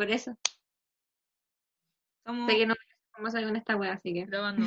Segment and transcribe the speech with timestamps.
[0.00, 0.34] por eso.
[2.24, 2.74] Sé que no
[3.10, 4.24] cómo salir con esta wea, así que.
[4.24, 4.66] grabando.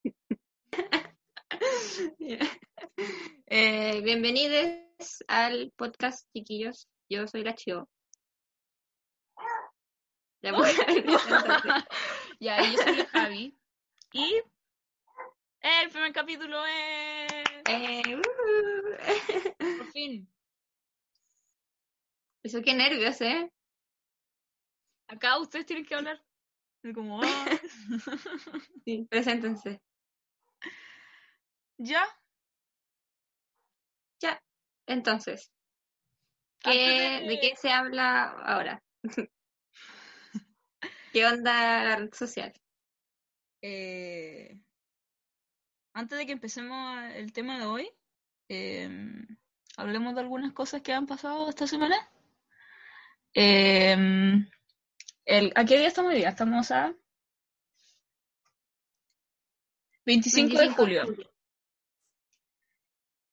[3.46, 6.88] eh, bienvenidos al podcast, chiquillos.
[7.08, 7.88] Yo soy la Chio.
[10.42, 10.76] Ya pues,
[12.40, 13.56] ya, yo soy Javi.
[14.10, 14.42] Y
[15.60, 17.44] el primer capítulo es...
[17.68, 18.22] Eh, uh.
[19.78, 20.28] Por fin.
[22.42, 23.53] Eso qué nervios, ¿eh?
[25.14, 26.20] Acá ustedes tienen que hablar.
[26.82, 27.44] Y como, ah,
[28.84, 29.80] Sí, preséntense.
[31.78, 32.04] ya.
[34.20, 34.42] Ya,
[34.86, 35.52] entonces.
[36.60, 36.70] ¿qué-
[37.22, 38.82] de- ¿De qué se habla ahora?
[41.12, 42.52] ¿Qué onda la red social?
[43.62, 44.58] Eh,
[45.94, 47.88] antes de que empecemos el tema de hoy,
[48.48, 48.88] eh,
[49.76, 51.96] hablemos de algunas cosas que han pasado esta semana.
[53.34, 53.96] Eh,
[55.24, 56.28] el, ¿A qué día estamos hoy día?
[56.30, 56.94] Estamos a
[60.06, 61.04] 25, de 25 julio.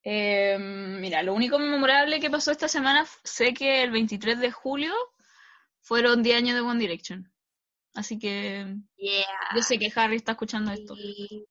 [0.04, 4.94] Eh, mira, lo único memorable que pasó esta semana, sé que el 23 de julio
[5.82, 7.32] fueron 10 años de One Direction.
[7.94, 9.26] Así que Yeah.
[9.56, 10.96] yo sé que Harry está escuchando esto.
[10.98, 11.46] Y-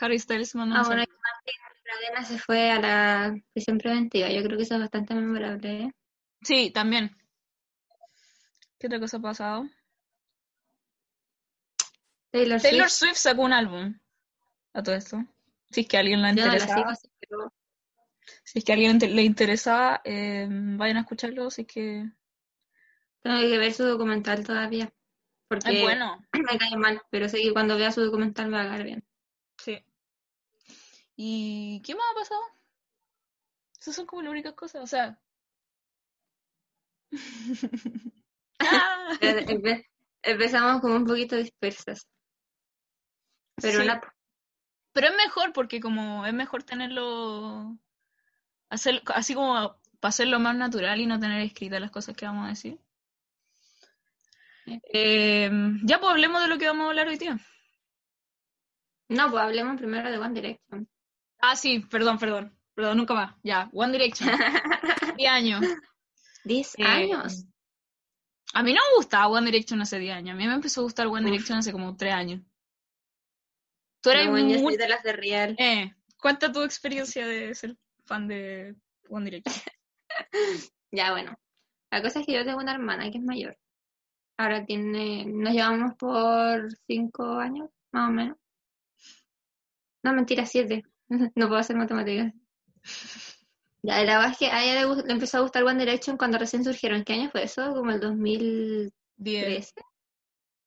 [0.00, 1.06] Harry Styles mandó Ah, bueno, y.
[1.06, 4.28] Martín se fue a la prisión preventiva.
[4.28, 5.92] Yo creo que eso es bastante memorable, ¿eh?
[6.42, 7.16] Sí, también.
[8.84, 9.70] ¿Qué otra cosa ha pasado?
[12.30, 13.12] Taylor, Taylor Swift.
[13.12, 13.98] Swift sacó un álbum.
[14.74, 15.24] A todo esto.
[15.70, 16.94] Si es que a alguien no la interesaba.
[16.94, 17.54] sigo pero
[18.44, 21.50] Si es que a alguien le interesaba, eh, vayan a escucharlo.
[21.50, 22.10] Si es que
[23.22, 24.92] tengo que ver su documental todavía.
[25.48, 26.22] Porque es bueno.
[26.52, 29.04] me cae mal, pero sé que cuando vea su documental me va a caer bien.
[29.56, 29.82] Sí.
[31.16, 32.42] ¿Y qué más ha pasado?
[33.80, 34.82] Esas son como las únicas cosas.
[34.82, 35.18] O sea.
[38.60, 39.16] Ah.
[39.20, 39.86] Pero empe-
[40.22, 42.06] empezamos como un poquito dispersas.
[43.56, 43.84] Pero Sí.
[43.84, 44.00] una,
[44.92, 47.76] Pero es mejor porque como es mejor tenerlo,
[48.70, 52.46] hacer, así como para hacerlo más natural y no tener escritas las cosas que vamos
[52.46, 52.78] a decir.
[54.66, 55.50] Eh,
[55.84, 57.38] ya pues hablemos de lo que vamos a hablar hoy día.
[59.08, 60.88] no, pues hablemos primero de One Direction.
[61.40, 63.34] Ah, sí, perdón, perdón, perdón, nunca más.
[63.42, 64.30] Ya, One Direction,
[65.18, 65.60] 10 años.
[66.44, 67.44] 10 Eh, años.
[68.54, 70.84] A mí no me gustaba One Direction hace 10 años, a mí me empezó a
[70.84, 71.26] gustar One Uf.
[71.26, 72.40] Direction hace como 3 años.
[74.00, 74.76] Tú eras No, muy...
[74.76, 75.56] de las de Real.
[75.58, 78.76] Eh, cuenta tu experiencia de ser fan de
[79.08, 79.54] One Direction.
[80.92, 81.36] Ya, bueno.
[81.90, 83.58] La cosa es que yo tengo una hermana que es mayor.
[84.38, 88.36] Ahora tiene, nos llevamos por cinco años, más o menos.
[90.04, 90.84] No, mentira, siete.
[91.34, 92.32] No puedo hacer matemáticas.
[93.84, 96.64] Ya, la verdad es que a ella le, empezó a gustar One Direction cuando recién
[96.64, 97.04] surgieron.
[97.04, 97.74] ¿Qué año fue eso?
[97.74, 98.94] Como el 2013.
[99.16, 99.74] 10.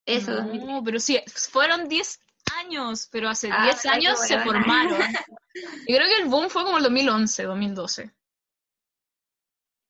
[0.06, 0.82] Eso, no, 2013.
[0.84, 1.20] pero sí,
[1.50, 2.20] fueron 10
[2.60, 5.00] años, pero hace Ah, 10 qué años se formaron.
[5.00, 8.14] Yo creo que el boom fue como el 2011, 2012.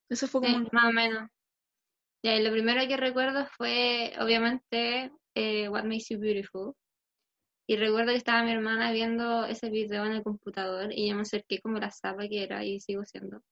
[0.09, 0.61] Eso fue como...
[0.61, 1.29] Sí, más o menos.
[2.25, 6.75] Ya, y lo primero que recuerdo fue, obviamente, eh, What Makes You Beautiful.
[7.69, 11.23] Y recuerdo que estaba mi hermana viendo ese video en el computador y yo me
[11.23, 13.43] acerqué como la zapa que era y sigo siendo.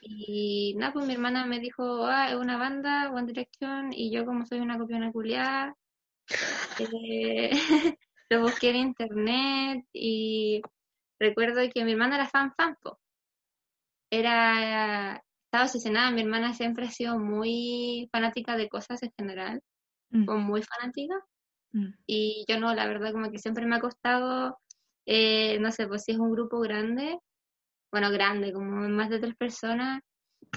[0.00, 4.24] Y nada, pues mi hermana me dijo, ah, es una banda, One Direction, y yo
[4.24, 5.76] como soy una copiona culiada,
[6.78, 7.50] eh,
[8.30, 10.62] lo busqué en internet y
[11.18, 13.00] recuerdo que mi hermana era fan fan, po.
[14.10, 19.60] Era, estaba obsesionada, mi hermana siempre ha sido muy fanática de cosas en general,
[20.10, 21.14] Mm, como muy fanática.
[21.72, 21.94] Mm.
[22.06, 24.58] Y yo no, la verdad, como que siempre me ha costado,
[25.06, 27.18] eh, no sé, pues si es un grupo grande,
[27.92, 30.00] bueno, grande, como más de tres personas,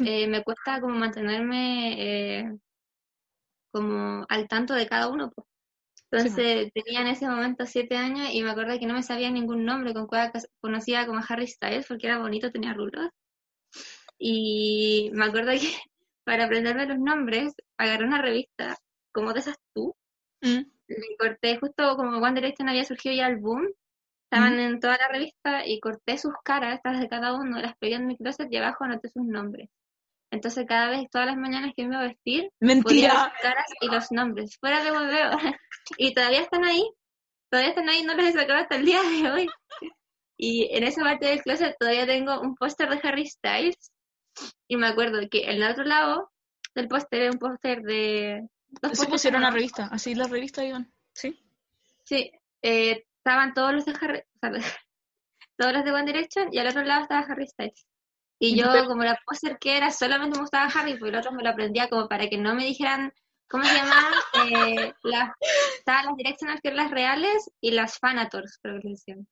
[0.06, 2.52] eh, me cuesta como mantenerme eh,
[3.72, 5.32] como al tanto de cada uno.
[5.34, 5.48] pues.
[6.12, 9.64] Entonces tenía en ese momento siete años y me acuerdo que no me sabía ningún
[9.66, 13.10] nombre, con cas- conocía como Harry Styles porque era bonito, tenía rulos.
[14.20, 15.60] Y me acuerdo que
[16.24, 18.78] para aprenderme los nombres, agarré una revista
[19.12, 19.96] como de esas tú,
[20.44, 20.62] Mm.
[20.98, 23.68] Le corté justo como One Direction había surgido ya el boom,
[24.26, 27.96] estaban en toda la revista y corté sus caras, estas de cada uno, las pegué
[27.96, 29.70] en mi closet y abajo anoté sus nombres.
[30.32, 33.14] Entonces cada vez, todas las mañanas que me iba a vestir, ponía Mentira.
[33.14, 35.32] las caras y los nombres, fuera de hueveo.
[35.98, 36.90] y todavía están ahí,
[37.50, 39.48] todavía están ahí, no los he sacado hasta el día de hoy.
[40.38, 43.92] Y en esa parte del closet todavía tengo un póster de Harry Styles
[44.68, 46.32] y me acuerdo que en el otro lado
[46.74, 48.48] del póster era un póster de...
[48.80, 50.92] pósters pusieron una revista, así las revistas iban.
[51.14, 51.38] Sí.
[52.04, 52.32] Sí,
[52.62, 54.24] eh, estaban todos los de Harry,
[55.58, 57.88] todos los de One Direction y al otro lado estaba Harry Styles.
[58.40, 61.32] Y ¿Y yo, como la poser que era, solamente me gustaba Harry, porque el otro
[61.32, 63.14] me lo aprendía como para que no me dijeran,
[63.48, 64.14] ¿cómo se llamaban?
[64.50, 65.30] Eh, las,
[65.78, 69.28] estaban las Directionals que eran las reales y las Fanators, creo que les decían.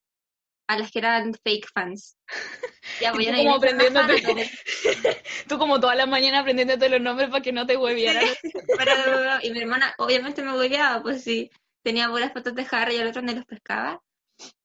[0.70, 2.16] A las que eran fake fans.
[3.00, 4.50] Ya, pues Y yo tú no como aprendiéndote.
[5.48, 8.24] Tú como toda la mañana aprendiéndote los nombres para que no te huevieran.
[8.78, 11.50] pero- y mi hermana obviamente me odiaba, pues sí,
[11.82, 14.02] tenía buenas fotos de Harry y el otro no los pescaba.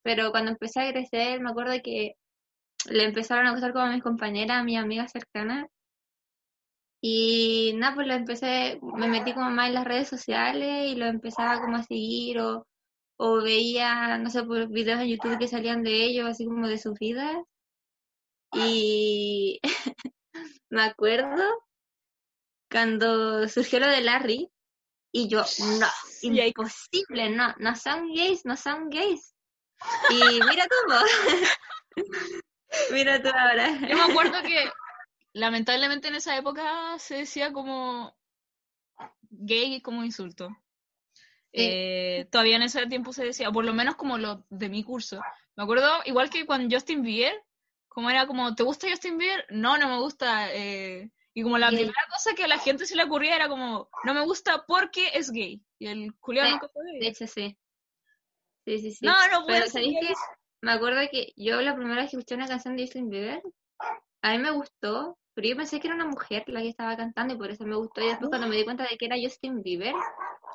[0.04, 2.16] Pero cuando empecé a crecer, me acuerdo que
[2.90, 5.68] le empezaron a gustar como a mis compañeras, a mis amigas cercanas.
[7.02, 11.06] Y nada, pues lo empecé, me metí como más en las redes sociales y lo
[11.06, 12.68] empezaba como a seguir o,
[13.18, 16.78] o veía, no sé, por videos en YouTube que salían de ellos, así como de
[16.78, 17.38] sus vidas.
[18.54, 19.60] Y
[20.70, 21.44] me acuerdo
[22.70, 24.52] cuando surgió lo de Larry
[25.12, 25.44] y yo,
[25.80, 25.88] no,
[26.22, 29.34] imposible, no, no son gays, no son gays.
[30.10, 31.00] Y mira cómo.
[32.92, 33.80] mira tú ahora.
[33.88, 34.70] Yo me acuerdo que
[35.34, 38.16] lamentablemente en esa época se decía como
[39.30, 40.50] gay como insulto.
[41.58, 45.22] Eh, todavía en ese tiempo se decía, por lo menos como lo de mi curso.
[45.56, 47.44] Me acuerdo, igual que cuando Justin Bieber,
[47.88, 49.46] como era como, ¿te gusta Justin Bieber?
[49.50, 50.54] No, no me gusta.
[50.54, 51.80] eh, y como la Gay.
[51.80, 55.10] primera cosa que a la gente se le ocurría era como, no me gusta porque
[55.14, 55.62] es gay.
[55.80, 57.00] Y el Julián Sí, nunca fue gay.
[57.00, 57.58] De hecho, sí.
[58.66, 59.06] Sí, sí, sí.
[59.06, 59.66] No, no puede.
[60.62, 63.42] Me acuerdo que yo la primera vez que escuché una canción de Justin Bieber,
[64.22, 67.34] a mí me gustó, pero yo pensé que era una mujer la que estaba cantando
[67.36, 68.02] y por eso me gustó.
[68.02, 69.94] Y después cuando me di cuenta de que era Justin Bieber,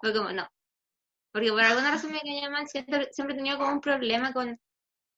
[0.00, 0.48] fue como, no.
[1.32, 4.58] Porque por alguna razón me caía mal, siempre, siempre he tenido como un problema con,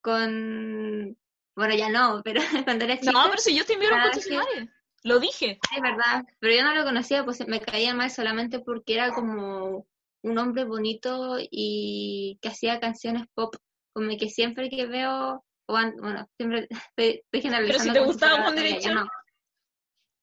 [0.03, 1.17] con,
[1.57, 4.69] bueno, ya no, pero cuando era chica, No, pero si cada es vez que- madre.
[5.05, 5.59] Lo dije.
[5.75, 9.85] Es verdad, pero yo no lo conocía, pues me caía mal solamente porque era como
[10.23, 13.57] un hombre bonito y que hacía canciones pop,
[13.93, 17.93] como que siempre que veo, bueno, siempre estoy, generalizando.
[17.95, 18.95] Pero si te gustaba One Direction.
[18.95, 19.09] no.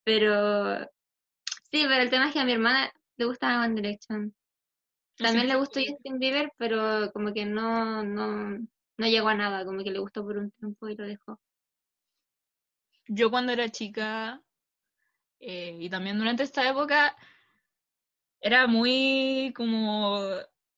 [0.05, 0.79] Pero
[1.71, 4.33] sí, pero el tema es que a mi hermana le gustaba One Direction.
[5.19, 8.57] También le gustó Justin Bieber, pero como que no, no,
[8.97, 11.39] no llegó a nada, como que le gustó por un tiempo y lo dejó.
[13.07, 14.41] Yo cuando era chica,
[15.39, 17.15] eh, y también durante esta época,
[18.41, 20.19] era muy como,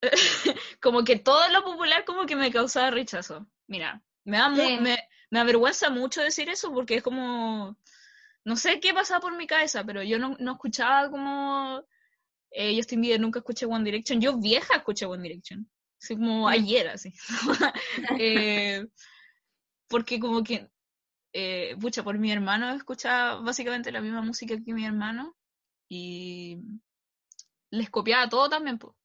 [0.81, 3.47] como que todo lo popular como que me causaba rechazo.
[3.67, 4.77] Mira, me da Sí.
[4.81, 4.97] me,
[5.29, 7.77] me avergüenza mucho decir eso porque es como,
[8.43, 11.83] no sé qué pasaba por mi cabeza, pero yo no, no escuchaba como
[12.51, 14.21] eh, Justin Bieber, nunca escuché One Direction.
[14.21, 15.69] Yo vieja escuché One Direction,
[16.01, 16.47] así como Mm.
[16.47, 17.13] ayer, así.
[18.21, 18.87] Eh,
[19.87, 20.69] porque como que
[21.33, 25.35] eh, pucha, por mi hermano escuchaba básicamente la misma música que mi hermano
[25.89, 26.57] y
[27.71, 28.77] les copiaba todo también.
[28.77, 28.95] po.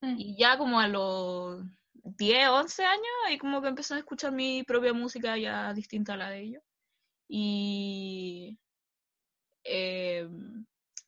[0.00, 0.14] Mm.
[0.18, 1.64] Y ya como a los
[1.94, 6.16] 10, 11 años, ahí como que empecé a escuchar mi propia música ya distinta a
[6.16, 6.62] la de ellos.
[7.28, 8.58] Y
[9.64, 10.28] eh,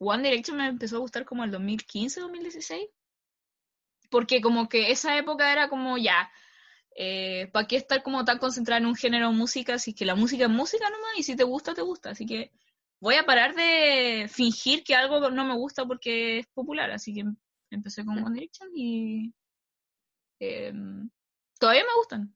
[0.00, 2.88] One Direction me empezó a gustar como el 2015, 2016.
[4.10, 6.32] Porque como que esa época era como ya,
[7.52, 10.44] ¿para qué estar como tan concentrada en un género de música si que la música
[10.44, 12.10] es música nomás y si te gusta, te gusta?
[12.10, 12.50] Así que
[12.98, 16.90] voy a parar de fingir que algo no me gusta porque es popular.
[16.90, 17.24] Así que
[17.70, 19.32] empecé con One Direction y
[20.40, 20.72] eh,
[21.58, 22.34] todavía me gustan.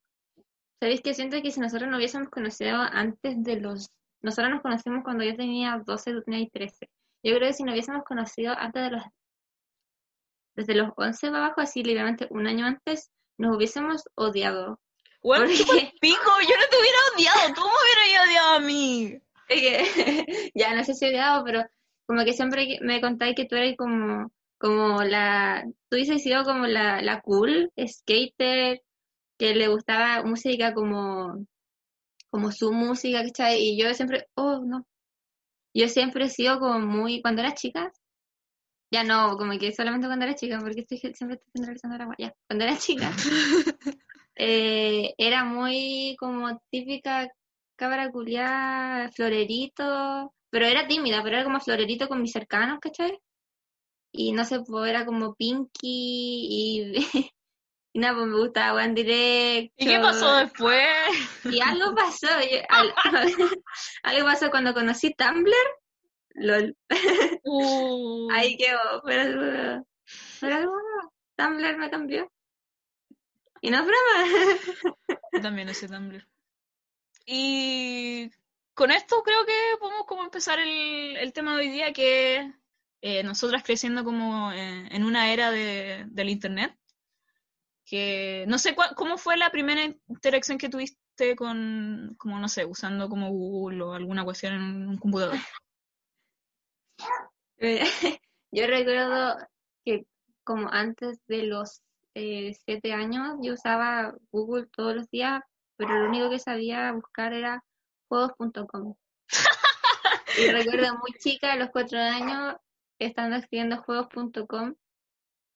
[0.81, 3.91] ¿Sabéis que siento que si nosotros nos hubiésemos conocido antes de los...
[4.21, 6.91] Nosotros nos conocimos cuando yo tenía 12, tú tenías 13.
[7.25, 9.03] Yo creo que si nos hubiésemos conocido antes de los...
[10.55, 14.79] Desde los 11 para abajo, así literalmente un año antes, nos hubiésemos odiado.
[15.23, 19.19] Bueno, Porque- pico, yo no te hubiera odiado, tú me hubieras odiado a mí.
[20.55, 21.65] Ya no sé si odiado, pero
[22.07, 26.67] como que siempre me contáis que tú eres como, como la, tú dices sido como
[26.67, 28.83] la, la cool, skater,
[29.39, 31.47] que le gustaba música como,
[32.31, 33.61] como su música, ¿cachai?
[33.63, 34.87] Y yo siempre, oh, no.
[35.75, 37.93] Yo siempre he sido como muy, cuando era chica,
[38.91, 42.33] ya no, como que solamente cuando era chica, porque estoy, siempre estoy generalizando la ya,
[42.47, 43.11] cuando era chica,
[44.37, 47.29] eh, era muy como típica
[47.77, 53.19] cabra culiá, florerito, pero era tímida, pero era como florerito con mis cercanos, ¿cachai?
[54.13, 56.95] Y no sé, pues era como Pinky y,
[57.95, 59.73] y nada, pues me gustaba One Direction.
[59.77, 60.87] ¿Y qué pasó después?
[61.45, 62.61] Y algo pasó, yo-
[64.03, 65.55] algo pasó cuando conocí Tumblr,
[66.35, 66.77] lol,
[67.45, 69.87] Uh, ahí quedó, pero,
[70.41, 72.31] pero bueno, Tumblr me cambió.
[73.61, 75.19] Y no es broma.
[75.33, 76.27] Yo también ese Tumblr.
[77.27, 78.31] Y
[78.75, 82.53] con esto creo que podemos como empezar el, el tema de hoy día, que
[83.01, 86.77] eh, nosotras creciendo como en, en una era de, del internet,
[87.85, 92.65] que no sé cuál- cómo fue la primera interacción que tuviste, con, como no sé,
[92.65, 95.37] usando como Google o alguna cuestión en un computador.
[98.51, 99.37] Yo recuerdo
[99.85, 100.07] que
[100.45, 101.83] como antes de los
[102.15, 105.43] eh, siete años yo usaba Google todos los días,
[105.77, 107.65] pero lo único que sabía buscar era
[108.09, 108.95] juegos.com.
[110.39, 112.57] y recuerdo muy chica, a los cuatro años,
[112.99, 114.75] estando escribiendo juegos.com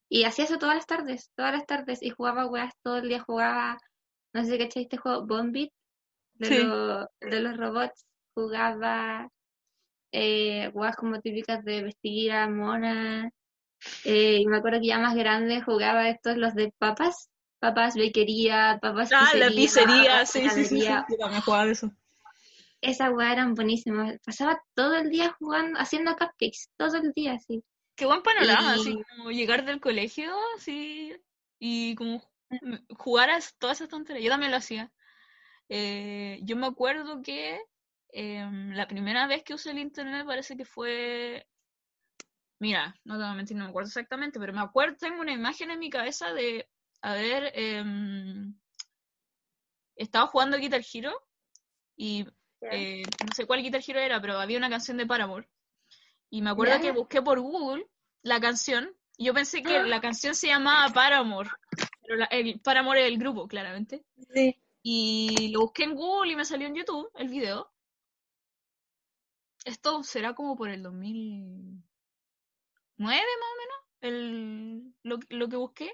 [0.08, 3.20] y hacía eso todas las tardes, todas las tardes, y jugaba weas todo el día,
[3.20, 3.78] jugaba,
[4.32, 5.72] no sé si cachai este juego, Bombit,
[6.34, 6.54] de, Sí.
[6.64, 9.28] los- de los robots, jugaba
[10.12, 13.30] eh, weas como típicas de vestir a mona,
[14.04, 17.28] eh, y me acuerdo que ya más grande jugaba estos, los de papas,
[17.60, 20.76] papas bequería, papas Ah, la pizzería, sí, sí, sí, sí.
[20.76, 21.06] heladería.
[21.10, 21.90] Yo también jugaba de eso.
[22.80, 27.62] Esas weas eran buenísimas, pasaba todo el día jugando, haciendo cupcakes, todo el día, así.
[27.98, 31.12] Qué buen panorama, Y- así como llegar del colegio, así,
[31.58, 34.24] y como ju- jugar a todas esas tonterías.
[34.24, 34.92] Yo también lo hacía.
[35.68, 37.60] Eh, yo me acuerdo que
[38.12, 41.46] em, la primera vez que usé el internet parece que fue...
[42.60, 45.32] Mira, no te voy a mentir, no me acuerdo exactamente, pero me acuerdo, tengo una
[45.32, 46.68] imagen en mi cabeza de
[47.02, 48.54] haber em,
[49.96, 51.12] estado jugando Guitar Hero
[51.96, 52.26] y
[52.72, 55.48] eh, no sé cuál Guitar Hero era, pero había una canción de Paramore.
[56.30, 57.86] Y me acuerdo que busqué por Google
[58.22, 61.50] la canción y yo pensé que la canción se llamaba Paramore,
[62.02, 64.04] pero la- el Paramore es el grupo, claramente.
[64.34, 64.56] Sí.
[64.82, 67.70] Y lo busqué en Google y me salió en YouTube el video.
[69.64, 71.82] Esto será como por el 2009
[72.98, 75.92] más o menos, el, lo, lo que busqué.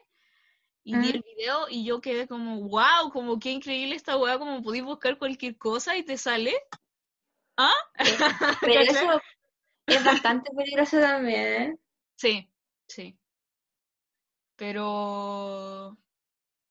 [0.86, 1.14] Y vi Mm.
[1.14, 5.16] el video y yo quedé como, wow, como qué increíble esta weá, como podéis buscar
[5.18, 6.54] cualquier cosa y te sale.
[7.56, 7.72] ¿Ah?
[8.60, 9.20] Pero eso
[9.86, 11.78] es bastante peligroso también, ¿eh?
[12.16, 12.50] Sí,
[12.88, 13.18] sí.
[14.56, 15.96] Pero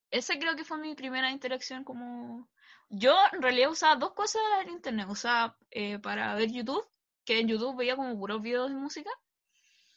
[0.10, 2.50] esa creo que fue mi primera interacción como...
[2.90, 5.08] Yo en realidad usaba dos cosas en internet.
[5.10, 6.88] Usaba eh, para ver YouTube,
[7.26, 9.10] que en YouTube veía como puros videos de música,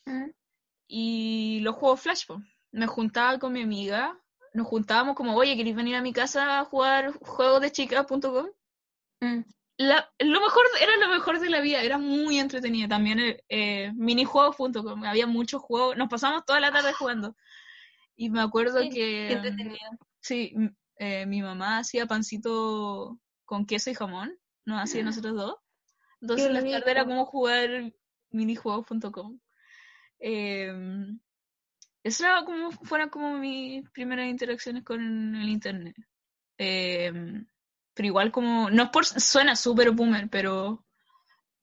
[0.08, 0.30] Mm.
[0.86, 2.26] y los juegos Flash.
[2.26, 2.40] po.
[2.70, 4.16] Me juntaba con mi amiga,
[4.54, 8.46] nos juntábamos como, oye, ¿queréis venir a mi casa a jugar juegos de chicas.com?
[9.20, 9.40] Mm.
[9.78, 12.88] La, lo mejor, era lo mejor de la vida, era muy entretenida.
[12.88, 17.36] También eh, eh, minijuegos.com, había muchos juegos, nos pasamos toda la tarde jugando.
[18.16, 19.40] Y me acuerdo Sí, que,
[20.20, 20.54] sí,
[20.96, 25.56] eh, mi mamá hacía pancito con queso y jamón, nos hacía nosotros dos.
[26.22, 27.92] Entonces la tarde era como jugar
[28.30, 29.38] minijuegos.com.
[30.18, 30.72] Eh,
[32.02, 35.96] eso era como, fueron como mis primeras interacciones con el internet.
[36.56, 37.12] Eh,
[37.96, 40.84] pero igual como, no es por, suena súper boomer, pero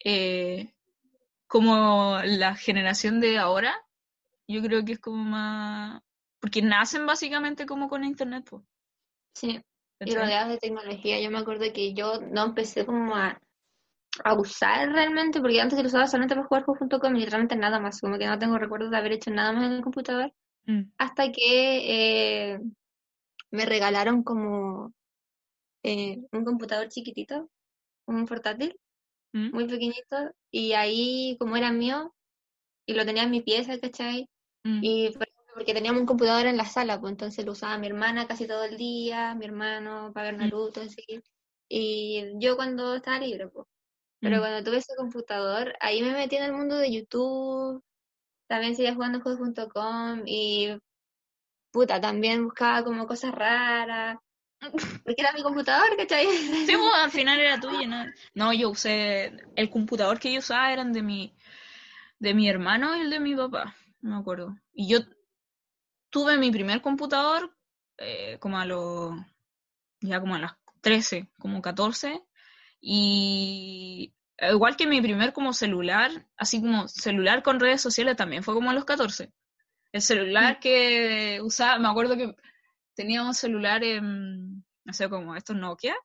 [0.04, 0.74] eh,
[1.48, 3.74] como la generación de ahora,
[4.48, 6.02] yo creo que es como más,
[6.40, 8.64] porque nacen básicamente como con internet, pues.
[9.36, 9.62] Sí,
[10.00, 11.22] y rodeados de tecnología.
[11.22, 13.40] Yo me acuerdo que yo no empecé como a,
[14.24, 18.02] a usar realmente, porque antes lo usaba solamente para jugar juegos.com y literalmente nada más,
[18.02, 20.34] como que no tengo recuerdos de haber hecho nada más en el computador,
[20.66, 22.60] Mm, hasta que eh,
[23.52, 24.94] me regalaron como
[25.84, 27.50] eh, un computador chiquitito,
[28.08, 28.80] un portátil,
[29.34, 32.14] mm, muy pequeñito, y ahí como era mío,
[32.86, 34.28] y lo tenía en mi pieza, ¿cachai?
[34.64, 34.80] mm.
[34.84, 37.88] Y por ejemplo, porque teníamos un computador en la sala, pues entonces lo usaba mi
[37.88, 41.04] hermana casi todo el día, mi hermano para ver Naruto, así.
[41.70, 43.68] Y yo cuando estaba libre, pues.
[44.20, 44.40] Pero Mm.
[44.40, 47.84] cuando tuve ese computador, ahí me metí en el mundo de YouTube,
[48.48, 50.78] también seguía jugando juegos.com y
[51.72, 54.18] puta, también buscaba como cosas raras.
[54.72, 56.28] Porque era mi computador, ¿cachai?
[56.28, 58.06] Sí, pues, al final era tuyo, ¿no?
[58.34, 61.36] No, yo usé, el computador que yo usaba eran de mi,
[62.20, 64.56] de mi hermano y el de mi papá, no me acuerdo.
[64.74, 65.00] Y yo
[66.10, 67.56] tuve mi primer computador
[67.98, 69.16] eh, como a los,
[70.02, 72.22] ya como a las 13, como 14,
[72.80, 74.14] y
[74.52, 78.70] igual que mi primer como celular, así como celular con redes sociales también fue como
[78.70, 79.32] a los 14.
[79.92, 82.36] El celular que usaba, me acuerdo que
[82.96, 84.53] tenía un celular en,
[84.86, 85.96] no sé, como estos Nokia,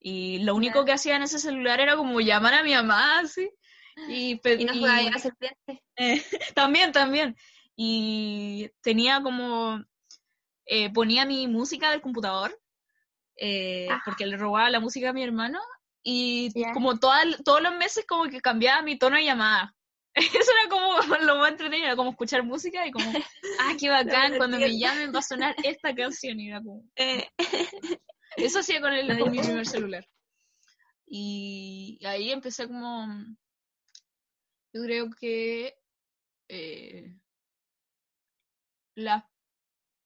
[0.00, 3.50] y lo único que hacía en ese celular era como llamar a mi mamá, así.
[4.08, 5.82] Y, Y no y- jugaba a la serpiente.
[5.96, 6.22] eh,
[6.54, 7.36] también, también.
[7.74, 9.84] Y tenía como,
[10.66, 12.56] eh, ponía mi música del computador,
[13.36, 14.00] eh, Ah.
[14.04, 15.60] porque le robaba la música a mi hermano,
[16.02, 19.74] y como toda- todos los meses como que cambiaba mi tono de llamada.
[20.44, 20.92] Eso era como
[21.32, 23.12] lo más entretenido, era como escuchar música y como,
[23.60, 26.38] ah, qué bacán, cuando me llamen va a sonar esta canción.
[26.40, 27.28] Y era como, Eh,
[28.44, 30.06] eso hacía con, el, con mi primer celular.
[31.06, 33.06] Y ahí empecé como,
[34.72, 35.74] yo creo que
[36.48, 37.14] eh,
[38.94, 39.28] la,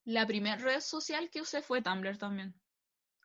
[0.04, 2.54] la primera red social que usé fue Tumblr también.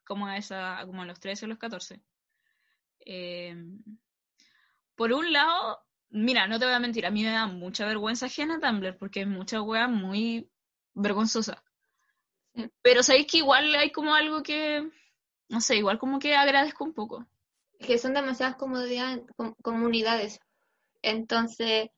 [0.05, 2.01] como a esa, como a los 13 o los 14.
[3.05, 3.55] Eh,
[4.95, 8.25] por un lado, mira, no te voy a mentir, a mí me da mucha vergüenza
[8.27, 10.49] ajena Tumblr porque es mucha wea muy
[10.93, 11.63] vergonzosa.
[12.57, 12.69] Sí.
[12.81, 14.89] Pero sabéis que igual hay como algo que,
[15.49, 17.25] no sé, igual como que agradezco un poco.
[17.79, 20.39] que son demasiadas comodidades- com- comunidades.
[21.03, 21.89] Entonces,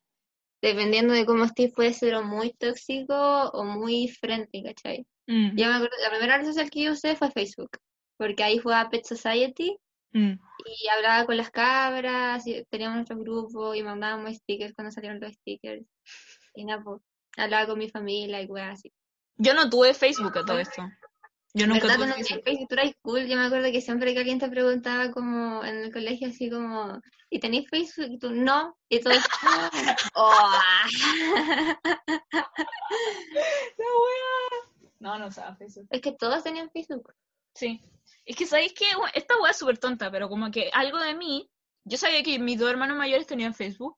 [0.61, 3.15] dependiendo de cómo estés, puede ser o muy tóxico
[3.53, 5.05] o muy friendly, ¿cachai?
[5.27, 7.69] Mm, Yo me acuerdo, la primera red social que yo usé fue Facebook,
[8.17, 9.77] porque ahí jugaba Pet Society
[10.11, 10.33] mm.
[10.65, 15.31] y hablaba con las cabras, y teníamos nuestro grupo y mandábamos stickers cuando salieron los
[15.33, 15.85] stickers.
[16.55, 17.01] Y nada, pues,
[17.37, 18.91] hablaba con mi familia y weas así.
[19.41, 20.83] Yo no tuve Facebook a todo esto.
[21.53, 22.13] Yo nunca ¿Verdad?
[22.13, 22.43] tuve Facebook.
[22.43, 23.25] Facebook, tú eras cool.
[23.25, 26.99] Yo me acuerdo que siempre que alguien te preguntaba como en el colegio así como,
[27.29, 28.07] ¿y tenéis Facebook?
[28.11, 28.77] Y tú, no.
[28.89, 29.17] Y todos,
[30.13, 30.59] ¡oh!
[32.33, 34.49] La wea.
[34.99, 35.87] No, no usaba Facebook.
[35.89, 37.13] Es que todos tenían Facebook.
[37.55, 37.81] Sí.
[38.25, 41.49] Es que sabéis que esta wea es súper tonta, pero como que algo de mí,
[41.85, 43.97] yo sabía que mis dos hermanos mayores tenían Facebook,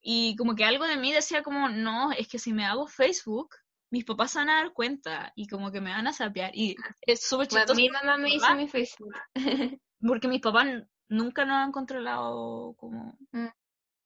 [0.00, 3.50] y como que algo de mí decía como, no, es que si me hago Facebook,
[3.90, 6.76] mis papás se van a dar cuenta, y como que me van a sapear, y
[7.02, 7.74] es súper chistoso.
[7.74, 9.14] mi mamá me hizo mi Facebook.
[10.00, 10.66] Porque mis papás
[11.08, 13.16] nunca nos han controlado como...
[13.32, 13.48] Mm.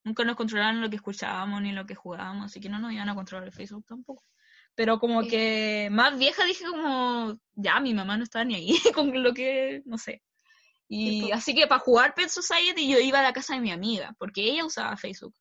[0.05, 3.09] Nunca nos controlaron lo que escuchábamos ni lo que jugábamos, así que no nos iban
[3.09, 4.25] a controlar el Facebook tampoco.
[4.75, 5.29] Pero como Sí.
[5.29, 9.83] que más vieja dije como, ya, mi mamá no estaba ni ahí con lo que,
[9.85, 10.23] no sé.
[10.89, 13.71] Y Sí, así que para jugar Pet Society yo iba a la casa de mi
[13.71, 15.35] amiga, porque ella usaba Facebook.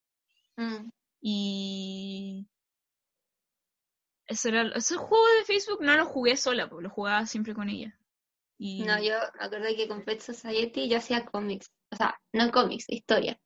[0.57, 0.89] Mm.
[1.21, 2.47] Y...
[4.31, 7.67] Ese, era, ese juego de Facebook no lo jugué sola, porque lo jugaba siempre con
[7.67, 7.99] ella.
[8.57, 8.83] Y...
[8.83, 11.69] No, yo me acuerdo que con Pet Society yo hacía cómics.
[11.91, 13.37] O sea, no cómics, historia.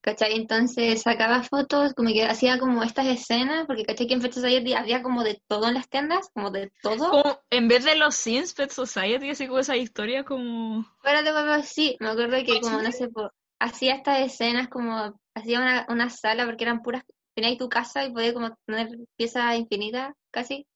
[0.00, 0.36] ¿Cachai?
[0.36, 4.06] Entonces sacaba fotos, como que hacía como estas escenas, porque ¿cachai?
[4.06, 7.10] Que en Pet Society había como de todo en las tiendas, como de todo.
[7.10, 10.84] Como en vez de los Sims Pet Society, así como esa historia como...
[11.02, 13.08] Fuera de papá, sí, me acuerdo que como, no sé,
[13.58, 17.02] hacía estas escenas como, hacía una, una sala porque eran puras,
[17.40, 20.66] tenías tu casa y podías como tener piezas infinitas, casi.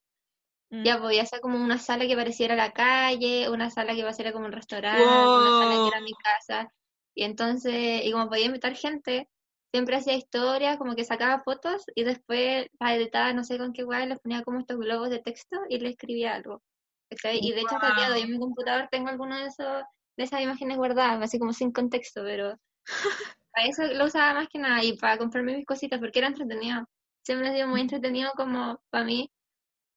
[0.69, 0.83] Mm.
[0.83, 4.45] Ya podía hacer como una sala que pareciera la calle, una sala que pareciera como
[4.45, 6.73] un restaurante, una sala que era mi casa.
[7.15, 9.29] Y entonces, y como podía invitar gente,
[9.71, 13.83] siempre hacía historias, como que sacaba fotos y después las editaba, no sé con qué
[13.83, 16.61] guay, les ponía como estos globos de texto y le escribía algo.
[17.09, 19.83] Y de hecho hasta el día de hoy en mi computador tengo alguno de esos,
[20.17, 22.57] de esas imágenes guardadas, así como sin contexto, pero
[23.53, 26.85] para eso lo usaba más que nada y para comprarme mis cositas porque era entretenido.
[27.25, 29.29] Siempre ha sido muy entretenido como para mí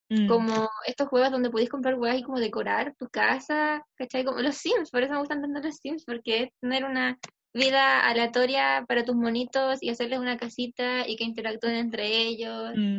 [0.08, 0.28] Mm.
[0.28, 4.24] como estos juegos donde podéis comprar huevas y como decorar tu casa, ¿cachai?
[4.24, 7.18] Como los Sims, por eso me gustan tanto los Sims, porque es tener una
[7.52, 12.70] vida aleatoria para tus monitos y hacerles una casita y que interactúen entre ellos.
[12.76, 12.98] Mm.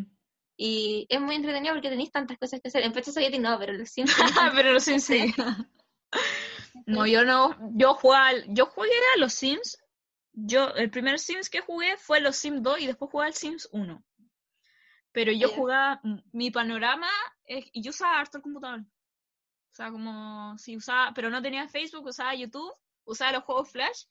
[0.57, 2.83] Y es muy entretenido porque tenéis tantas cosas que hacer.
[2.83, 4.13] En Pet Society no, pero los Sims
[4.53, 5.33] Pero los Sims sí.
[6.85, 9.77] No, yo no, yo jugué, al- yo jugué a los Sims.
[10.39, 13.67] Yo, el primer Sims que jugué fue los Sims 2 y después jugué al Sims
[13.71, 14.04] 1.
[15.12, 17.10] Pero yo jugaba, m- mi panorama,
[17.47, 18.82] y yo usaba harto el computador.
[18.82, 22.71] O sea, como, si usaba, pero no tenía Facebook, usaba YouTube,
[23.06, 24.04] usaba los juegos Flash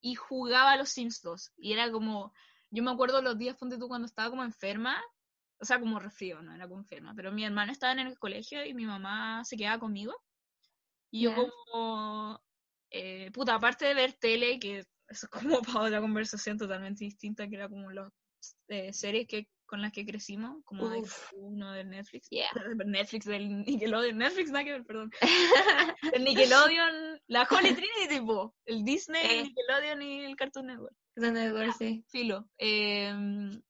[0.00, 1.52] y jugaba a los Sims 2.
[1.56, 2.32] Y era como,
[2.70, 5.02] yo me acuerdo los días, ponte tú, cuando estaba como enferma,
[5.60, 8.64] o sea, como resfrío, no era como enferma, pero mi hermana estaba en el colegio
[8.64, 10.14] y mi mamá se quedaba conmigo.
[11.10, 12.40] Y yo como,
[12.90, 17.48] eh, puta, aparte de ver tele, que eso es como para otra conversación totalmente distinta,
[17.48, 18.10] que era como las
[18.68, 21.02] eh, series que con las que crecimos, como de
[21.34, 22.48] uno de Netflix, Yeah.
[22.86, 25.10] Netflix del Nickelodeon, Netflix nada que ver, perdón,
[26.14, 29.40] el Nickelodeon, la Holy Trinity, tipo, el Disney, Eh.
[29.40, 30.96] el Nickelodeon y el Cartoon Network.
[31.16, 32.02] Donde decorar, sí.
[32.08, 32.48] Filo.
[32.56, 33.60] em,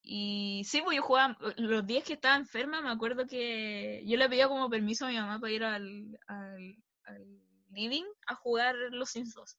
[0.00, 4.28] y sí, pues yo jugaba, los días que estaba enferma, me acuerdo que yo le
[4.30, 7.26] pedía como permiso a mi mamá para ir al, al, al
[7.72, 9.58] living a jugar los Sims 2.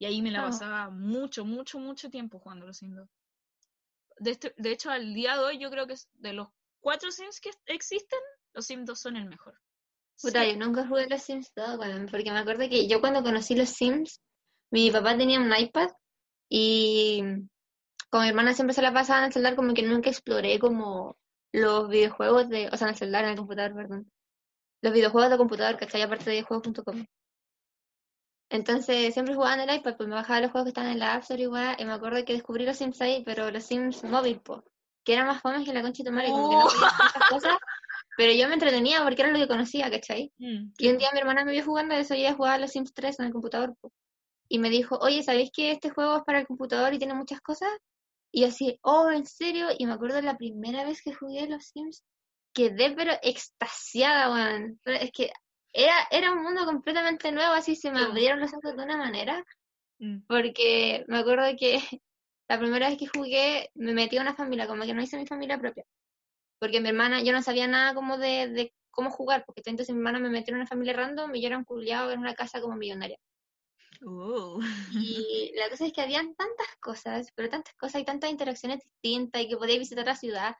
[0.00, 0.46] Y ahí me la Oh.
[0.46, 3.08] pasaba mucho, mucho, mucho tiempo jugando los Sims 2.
[4.18, 6.48] De, este- de hecho, al día de hoy yo creo que de los
[6.80, 8.18] cuatro Sims que existen,
[8.54, 9.54] los Sims 2 son el mejor.
[10.20, 10.52] Puta, Sí.
[10.52, 13.68] yo nunca jugué los Sims 2, weón, porque me acuerdo que yo cuando conocí los
[13.68, 14.20] Sims,
[14.72, 15.90] mi papá tenía un iPad
[16.48, 17.22] y
[18.10, 21.16] con mi hermana siempre se la pasaba en el celular, como que nunca exploré como
[21.52, 24.10] los videojuegos de, o sea, en el celular, en el computador, perdón.
[24.82, 26.02] Los videojuegos de computador, ¿cachai?
[26.02, 27.04] Aparte de videojuegos.com.
[28.50, 31.14] Entonces siempre jugaba en el iPad, pues me bajaba los juegos que estaban en la
[31.14, 34.40] App Store igual, y me acuerdo que descubrí los Sims ahí, pero los Sims móvil,
[34.40, 34.60] pues,
[35.04, 36.68] que eran más fomes que la concha de tu madre, como que no Oh.
[36.68, 37.56] muchas cosas,
[38.16, 40.32] pero yo me entretenía porque era lo que conocía, ¿cachai?
[40.38, 42.70] Mm, Y un día mi hermana me vio jugando eso y ella jugaba a los
[42.72, 43.76] Sims 3 en el computador.
[43.80, 43.92] po.
[44.48, 47.40] Y me dijo, oye, ¿sabéis que este juego es para el computador y tiene muchas
[47.40, 47.70] cosas?
[48.32, 49.68] Y yo así, oh, ¿en serio?
[49.78, 52.02] Y me acuerdo la primera vez que jugué los Sims,
[52.52, 54.80] quedé pero extasiada, weón.
[54.84, 55.30] Es que
[55.72, 59.44] era, era un mundo completamente nuevo, así se me abrieron los ojos de una manera,
[60.02, 60.20] Mm.
[60.26, 61.74] porque me acuerdo que
[62.48, 65.26] la primera vez que jugué me metí a una familia, como que no hice mi
[65.26, 65.84] familia propia,
[66.58, 69.98] porque mi hermana, yo no sabía nada como de, de cómo jugar, porque entonces mi
[70.00, 72.60] hermana me metió en una familia random y yo era un culiado en una casa
[72.62, 73.18] como millonaria.
[74.02, 74.60] Uh.
[74.92, 79.42] Y la cosa es que habían tantas cosas, pero tantas cosas y tantas interacciones distintas
[79.42, 80.56] y que podía visitar la ciudad.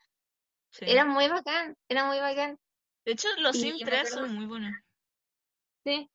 [0.71, 0.85] Sí.
[0.87, 2.59] Era muy bacán, era muy bacán.
[3.07, 4.73] De hecho, los Sims yo me 3 acuerdo- son muy buenos.
[5.85, 6.09] Sí.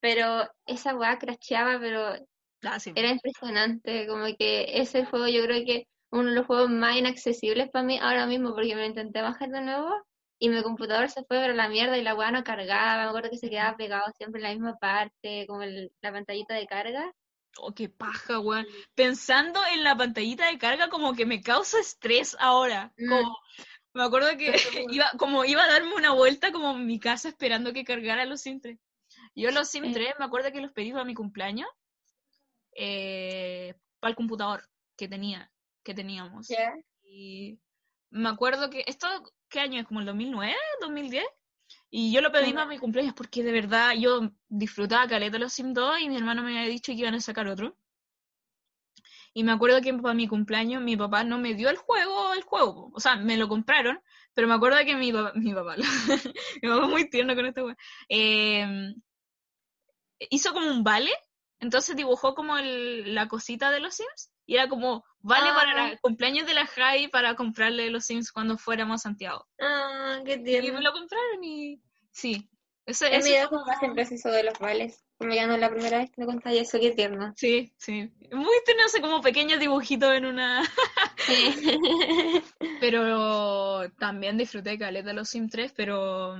[0.00, 2.14] Pero esa weá crasheaba, pero
[2.62, 2.92] Ah, sí.
[2.94, 4.06] era impresionante.
[4.06, 7.98] Como que ese juego yo creo que uno de los juegos más inaccesibles para mí
[8.00, 9.90] ahora mismo, porque me lo intenté bajar de nuevo
[10.38, 13.02] y mi computador se fue para la mierda y la weá no cargaba.
[13.04, 16.54] Me acuerdo que se quedaba pegado siempre en la misma parte, como el- la pantallita
[16.54, 17.12] de carga.
[17.58, 18.66] Oh, qué paja, weón.
[18.94, 22.92] Pensando en la pantallita de carga como que me causa estrés ahora.
[22.98, 23.08] Mm.
[23.08, 23.38] Como,
[23.96, 24.52] me acuerdo que
[24.90, 28.42] iba, como iba a darme una vuelta como en mi casa esperando que cargara los
[28.42, 28.78] 3.
[29.34, 29.80] Yo los Eh.
[29.92, 31.68] 3 me acuerdo que los pedí para mi cumpleaños
[34.00, 35.50] para el computador que tenía,
[35.82, 36.46] que teníamos.
[37.02, 37.58] Y
[38.10, 39.08] me acuerdo que esto,
[39.48, 39.86] ¿qué año es?
[39.86, 41.24] ¿Como el 2009, 2010?
[41.90, 45.52] Y yo lo pedí para mi cumpleaños porque de verdad yo disfrutaba caleta de los
[45.52, 47.76] Sims 2 y mi hermano me había dicho que iban a sacar otro.
[49.38, 52.42] Y me acuerdo que para mi cumpleaños mi papá no me dio el juego, el
[52.42, 52.90] juego.
[52.94, 54.00] O sea, me lo compraron,
[54.32, 55.76] pero me acuerdo que mi papá, mi papá,
[56.62, 57.76] mi papá muy tierno con esta wea,
[58.08, 58.94] eh,
[60.30, 61.10] hizo como un vale,
[61.60, 65.90] entonces dibujó como el- la cosita de los Sims y era como vale para Ah.
[65.90, 69.46] el cumpleaños de la Jai para comprarle los Sims cuando fuéramos a Santiago.
[69.60, 70.80] Ah, qué Y me tierno.
[70.80, 72.48] lo compraron y sí.
[72.86, 75.04] Ese, En mi como siempre eso de los vales.
[75.18, 77.32] Como ya no es la primera vez que me contáis eso, qué tierno.
[77.36, 78.12] sí, sí.
[78.32, 80.62] Muy tierno, no sé, como pequeños dibujitos en una...
[81.26, 81.54] Sí.
[82.80, 86.36] Pero también disfruté caleta los Sims 3, pero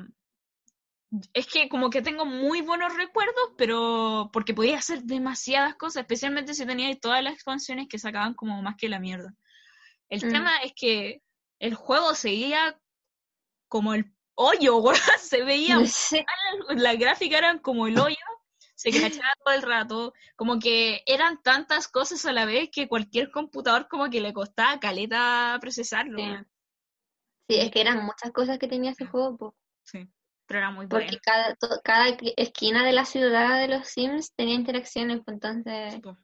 [1.33, 6.53] es que como que tengo muy buenos recuerdos, pero porque podía hacer demasiadas cosas, especialmente
[6.55, 9.33] si tenía todas las expansiones que sacaban como más que la mierda.
[10.09, 10.31] El Mm.
[10.33, 11.23] tema es que
[11.59, 12.79] el juego seguía
[13.69, 16.25] como el hoyo, weón, se veía, Sí.
[16.69, 18.17] la gráfica eran como el hoyo,
[18.77, 23.31] se crachaba todo el rato, como que eran tantas cosas a la vez que cualquier
[23.31, 26.19] computador como que le costaba caleta procesarlo.
[27.49, 27.57] Sí.
[27.61, 30.09] es que eran muchas cosas que tenía ese juego, po, Sí,
[30.47, 31.19] pero era muy porque bueno.
[31.25, 35.95] cada, to- cada esqui- esquina de la ciudad de los Sims tenía interacciones, pues entonces,
[35.95, 36.17] Sí, po.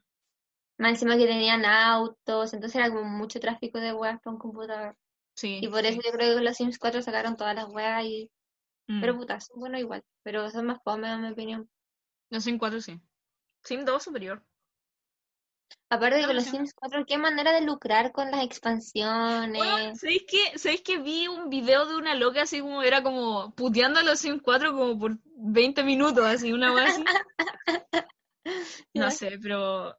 [0.77, 4.97] más encima que tenían autos, entonces era como mucho tráfico de weas para un computador.
[5.35, 5.87] Sí, Y por sí.
[5.87, 8.29] eso yo creo que los Sims 4 sacaron todas las weas y...
[8.87, 8.99] Mm.
[8.99, 11.69] Pero puta, son buenos igual, pero son más fome en mi opinión.
[12.33, 12.99] Los Sim 4 sí.
[13.63, 14.43] Sim 2 superior.
[15.89, 16.49] Aparte de No, que los sé.
[16.49, 19.57] Sims 4, qué manera de lucrar con las expansiones.
[19.59, 23.53] Bueno, ¿sabéis que, ¿sabéis que vi un video de una loca así como era como
[23.53, 27.03] puteando a los Sim 4 como por 20 minutos, así, una wea así?
[28.95, 29.95] No sé, pero.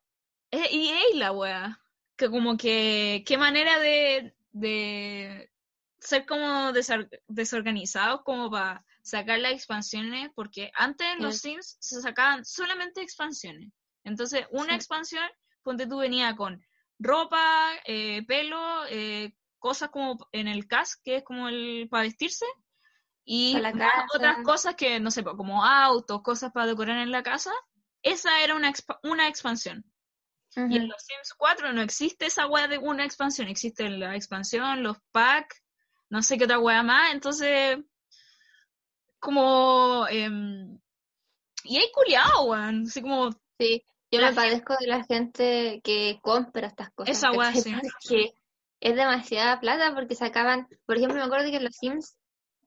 [0.51, 1.81] Es EA la wea.
[2.17, 3.23] Que como que.
[3.27, 4.35] Qué manera de.
[4.53, 5.51] de
[5.99, 12.01] ser como desor- desorganizados como para sacar las expansiones, porque antes en los Sims se
[12.01, 13.71] sacaban solamente expansiones.
[14.03, 14.77] Entonces, una Sí.
[14.77, 15.25] expansión,
[15.63, 16.65] ponte tú, venía con
[16.99, 22.47] ropa, eh, pelo, eh, cosas como en el cast, que es como el para vestirse,
[23.25, 23.73] y la
[24.15, 27.53] otras cosas que, no sé, como autos, cosas para decorar en la casa.
[28.03, 29.85] Esa era una, una expansión.
[30.57, 34.83] Y en los Sims 4 no existe esa wea de una expansión, existe la expansión,
[34.83, 35.63] los packs,
[36.11, 37.79] no sé qué otra wea más, entonces
[39.25, 40.79] como em,
[41.65, 46.67] y hay culiado, weón, así como Sí, yo me padezco de la gente que compra
[46.67, 47.17] estas cosas.
[47.17, 47.75] Esa sí.
[48.03, 48.35] Porque
[48.81, 52.19] es demasiada plata porque sacaban, por ejemplo, me acuerdo que en los Sims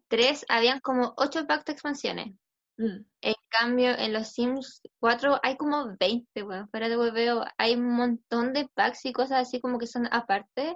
[0.08, 2.34] 3 habían como 8 packs de expansiones.
[2.80, 6.70] En cambio, en los Sims 4 hay como 20, weón.
[6.70, 10.76] Fuera de hueveo, hay un montón de packs y cosas así como que son aparte.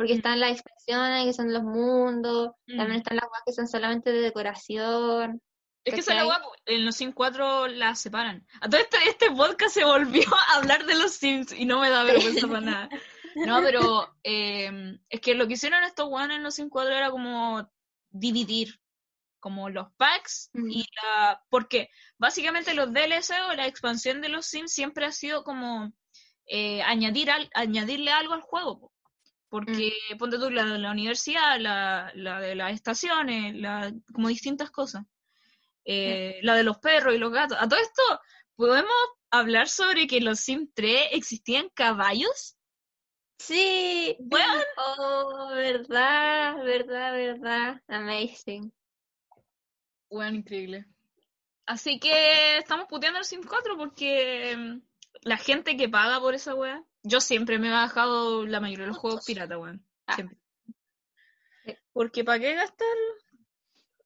[0.00, 0.16] Porque Mm.
[0.16, 2.52] están las expansiones, que son los mundos.
[2.66, 2.76] Mm.
[2.78, 5.42] También están las weas que son solamente de decoración.
[5.84, 8.46] Es que esa es la po, en los Sims 4 las separan.
[8.62, 11.90] A todo este, este podcast se volvió a hablar de los Sims y no me
[11.90, 12.88] da vergüenza para nada.
[13.34, 17.10] No, pero em, es que lo que hicieron estos weones en los Sims 4 era
[17.10, 17.70] como
[18.08, 18.80] dividir
[19.38, 20.70] como los packs Mm.
[20.70, 21.42] y la...
[21.50, 25.92] Porque básicamente los DLC o la expansión de los Sims siempre ha sido como
[26.46, 28.92] eh, añadir al, añadirle algo al juego.
[29.50, 29.58] Po.
[29.58, 34.70] Porque ponte tú la de la universidad, la, la de las estaciones, la, como distintas
[34.70, 35.04] cosas.
[35.84, 37.58] Eh, La de los perros y los gatos.
[37.60, 38.02] A todo esto,
[38.54, 38.94] ¿podemos
[39.30, 42.56] hablar sobre que en los Sims 3 existían caballos?
[43.38, 44.62] Sí, Weón.
[44.76, 48.72] oh, verdad, verdad, verdad, amazing.
[50.10, 50.86] Bueno, increíble.
[51.66, 54.82] Así que estamos puteando el Sims 4 porque mm,
[55.22, 58.88] la gente que paga por esa weá, yo siempre me he bajado la mayoría de
[58.88, 59.84] los juegos pirata, weón.
[60.06, 60.14] Ah.
[60.14, 60.38] Siempre.
[61.64, 61.74] Sí.
[61.92, 62.86] Porque ¿para qué gastar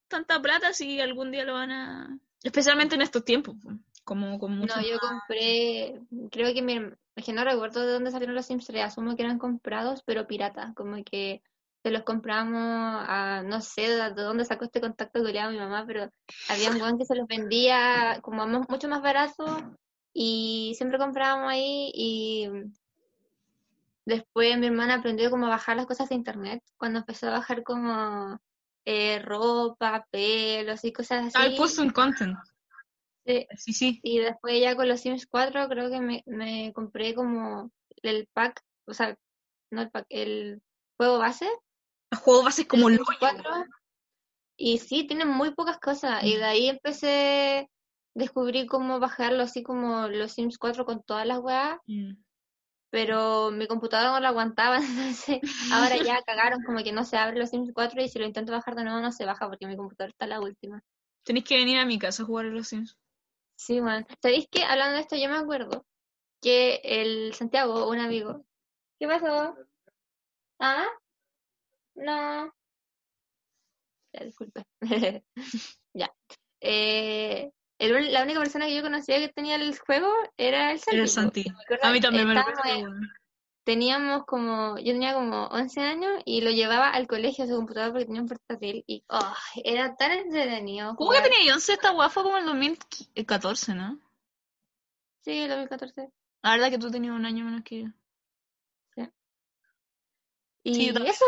[0.09, 2.19] tanta plata si algún día lo van a...
[2.43, 3.71] Especialmente en estos tiempos, po,
[4.05, 6.79] como con mucho No, yo más- compré, creo que mi,
[7.17, 10.27] es que no recuerdo de dónde salieron los Sims 3, asumo que eran comprados, pero
[10.27, 11.43] piratas, como que
[11.83, 12.59] se los compramos
[13.09, 16.11] a, no sé de de dónde sacó este contacto que mi mamá, pero
[16.49, 19.45] había un weón que se los vendía como a mu- mucho más barato
[20.13, 22.49] y siempre comprábamos ahí y
[24.07, 27.62] después mi hermana aprendió cómo a bajar las cosas de internet, cuando empezó a bajar
[27.62, 28.38] como
[28.87, 31.57] eh, ropa, pelos y cosas Ah, el así.
[31.57, 32.37] custom content.
[33.27, 33.47] Sí.
[33.57, 34.01] Sí, sí.
[34.03, 37.71] Y después ya con los Sims 4 creo que me, me compré como
[38.03, 39.17] el pack, o sea,
[39.71, 40.61] no el pack, el
[40.99, 41.49] juego base.
[42.11, 43.19] El juego base es como el Sims hoyo.
[43.21, 43.64] 4.
[44.59, 46.23] Y sí, tienen muy pocas cosas.
[46.23, 46.38] Y Mm.
[46.38, 47.71] de ahí empecé,
[48.14, 52.12] descubrí cómo bajarlo así como los Sims 4 con todas las weas, Mm.
[52.95, 55.41] Pero mi computadora no lo aguantaba, entonces
[55.73, 58.53] ahora ya cagaron como que no se abre los Sims 4 y si lo intento
[58.53, 60.81] bajar de nuevo no se baja porque mi computadora está la última.
[61.25, 62.97] Tenéis que venir a mi casa a jugar a los Sims.
[63.57, 64.07] Sí, man.
[64.23, 64.63] ¿Sabéis qué?
[64.63, 65.85] Hablando de esto, yo me acuerdo
[66.41, 68.45] que el Santiago, un amigo.
[69.01, 69.57] ¿Qué pasó?
[70.61, 70.87] ¿Ah?
[71.97, 72.55] No.
[74.13, 74.65] Ya, disculpe.
[75.95, 76.15] ya.
[76.61, 77.51] Eh,
[77.85, 80.94] el la única persona que yo conocía que tenía el juego era el Santi.
[80.97, 81.12] Era el po.
[81.12, 81.40] Santi.
[81.40, 83.12] Y me acuerdo A mí también me lo en-.
[83.64, 87.92] Teníamos como, yo tenía como 11 años y lo llevaba al colegio a su computador
[87.92, 90.94] porque tenía un portátil y oh, era tan entretenido.
[90.97, 91.73] ¿Cómo que tenía 11?
[91.73, 93.99] Esta fue como el 2014, ¿no?
[95.23, 96.11] Sí, el 2014.
[96.42, 97.88] La verdad que tú tenías un año menos que yo.
[100.64, 101.14] Y Sí, también.
[101.14, 101.25] eso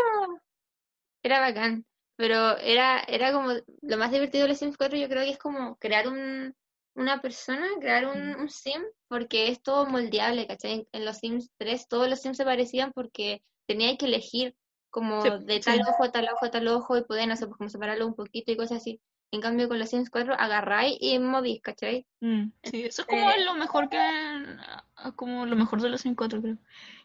[1.22, 1.84] era bacán,
[2.16, 3.50] pero era, era como
[3.82, 6.54] lo más divertido de los Sims 4 yo creo que es como crear un,
[6.94, 10.72] una persona, crear un, un sim, porque es todo moldeable, ¿cachai?
[10.72, 14.54] En, en los Sims 3 todos los Sims se parecían porque tenías que elegir
[14.90, 15.84] como Sí, de tal sí.
[15.88, 18.14] ojo a tal ojo a tal ojo y poder, no sé, pues como separarlo un
[18.14, 19.00] poquito y cosas así.
[19.32, 22.06] En cambio con los Sims 4 agarráis y movís, ¿cachai?
[22.20, 23.98] Mm, sí, eso es como Eh, lo mejor que...
[23.98, 26.56] ah, Como lo mejor de los Sims 4, creo.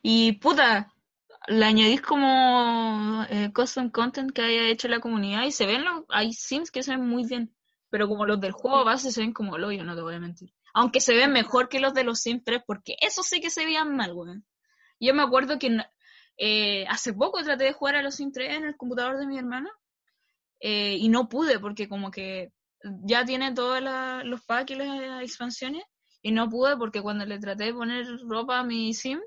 [0.01, 0.93] Y puta,
[1.47, 6.03] le añadís como eh, custom content que haya hecho la comunidad y se ven los...
[6.09, 7.53] Hay Sims que se ven muy bien,
[7.89, 10.53] pero como los del juego base se ven como el no te voy a mentir.
[10.73, 13.65] Aunque se ven mejor que los de los Sims 3, porque eso sí que se
[13.65, 14.45] veían mal, weón.
[14.99, 15.77] Yo me acuerdo que
[16.37, 19.37] eh, hace poco traté de jugar a los Sims 3 en el computador de mi
[19.37, 19.69] hermana
[20.59, 22.53] eh, y no pude porque como que
[23.03, 23.81] ya tiene todos
[24.23, 25.83] los packs y las expansiones
[26.21, 29.19] y no pude porque cuando le traté de poner ropa a mi sim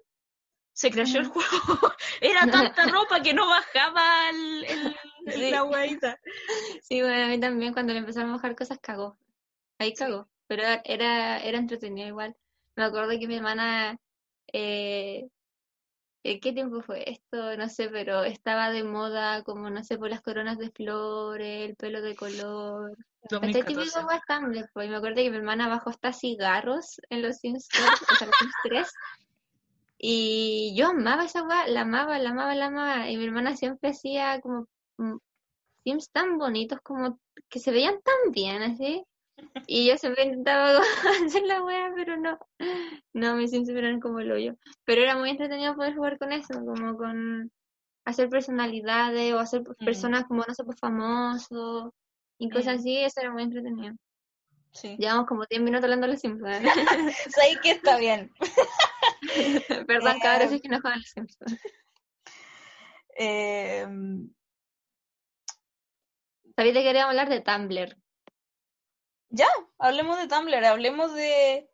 [0.75, 1.49] se crashó el juego.
[2.21, 5.51] Era tanta ropa que no bajaba el, el- Sí.
[5.51, 6.21] la huevita.
[6.83, 9.17] Sí, bueno, a mí también cuando le empezaron a bajar cosas cagó.
[9.79, 10.29] Ahí cagó.
[10.47, 12.37] Pero era, era entretenido igual.
[12.77, 13.99] Me acuerdo que mi hermana,
[14.53, 15.27] eh,
[16.25, 17.57] ¿en ¿qué tiempo fue esto?
[17.57, 21.77] No sé, pero estaba de moda como, no sé, por las coronas de flores, el
[21.77, 22.91] pelo de color.
[23.23, 23.65] Este 2014.
[23.65, 24.91] típico West pues.
[24.91, 28.37] Me acuerdo que mi hermana bajó hasta cigarros en los Sims 4, o sea, los
[28.39, 28.93] Sims 3.
[29.99, 33.11] Y yo amaba esa weá, la amaba, la amaba, la amaba.
[33.11, 34.67] Y mi hermana siempre hacía como
[34.99, 35.17] mm,
[35.85, 39.05] Sims tan bonitos, como que se veían tan bien así.
[39.67, 40.81] Y yo siempre intentaba
[41.27, 42.39] hacer la weá, pero no.
[43.13, 44.55] No, mis Sims eran como el hoyo.
[44.85, 47.51] Pero era muy entretenido poder jugar con eso, como con
[48.05, 49.85] hacer personalidades o hacer Mm.
[49.85, 51.91] personas como, no sé, pues famosos
[52.39, 52.79] y cosas Mm.
[52.81, 52.97] así.
[52.99, 53.95] Eso era muy entretenido.
[54.75, 54.97] Sí.
[54.99, 56.43] Llevamos como 10 minutos hablando de los Sims.
[56.45, 56.63] ¿eh?
[57.31, 58.33] Sabes que está bien.
[59.87, 61.39] Perdón, Eh, cabros, es que no juegan los Sims.
[63.17, 63.87] Eh,
[66.57, 67.97] Sabía que queríamos hablar de Tumblr.
[69.31, 71.69] ya, hablemos de Tumblr, hablemos de...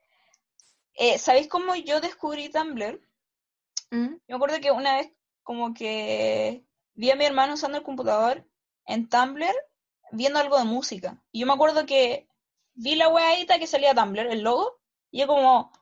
[0.95, 3.01] Eh, ¿Sabéis cómo yo descubrí Tumblr?
[3.91, 4.07] ¿Mm?
[4.15, 8.47] Yo me acuerdo que una vez como que vi a mi hermano usando el computador
[8.87, 9.55] en Tumblr
[10.13, 11.23] viendo algo de música.
[11.33, 12.29] Y yo me acuerdo que
[12.75, 14.79] vi la weadita que salía Tumblr, el logo,
[15.11, 15.73] y yo como...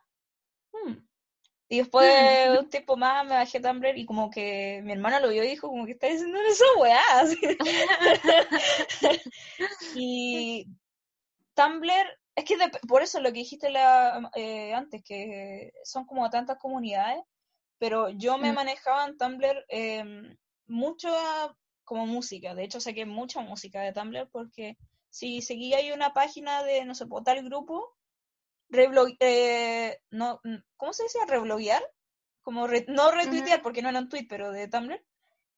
[0.72, 0.94] "Hmm".
[1.70, 2.06] Y después
[2.60, 5.68] un tiempo más me bajé Tumblr y como que mi hermana lo vio y dijo
[5.68, 7.02] como que está diciendo esa weá.
[7.20, 7.38] así.
[9.94, 10.66] y
[11.54, 16.58] Tumblr, es que por eso lo que dijiste la, eh, antes, que son como tantas
[16.58, 17.22] comunidades,
[17.78, 18.54] pero yo me Mm.
[18.54, 20.04] manejaba en Tumblr eh,
[20.66, 24.76] mucho a- como música, de hecho saqué mucha música de Tumblr porque
[25.10, 27.96] si seguía ahí una página de, no sé, tal grupo,
[28.70, 31.22] reblog- eh, no, mm, ¿cómo se decía?
[31.26, 31.82] ¿Rebloguear?
[32.42, 35.04] Como re- no retuitear porque no era un tweet, pero de Tumblr.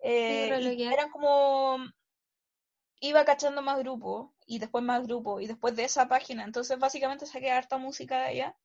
[0.03, 0.93] eh, rebloguear.
[0.95, 1.79] eran como
[3.01, 6.45] iba cachando más grupos y después más grupos y después de esa página.
[6.45, 8.57] Entonces básicamente saqué harta música de allá.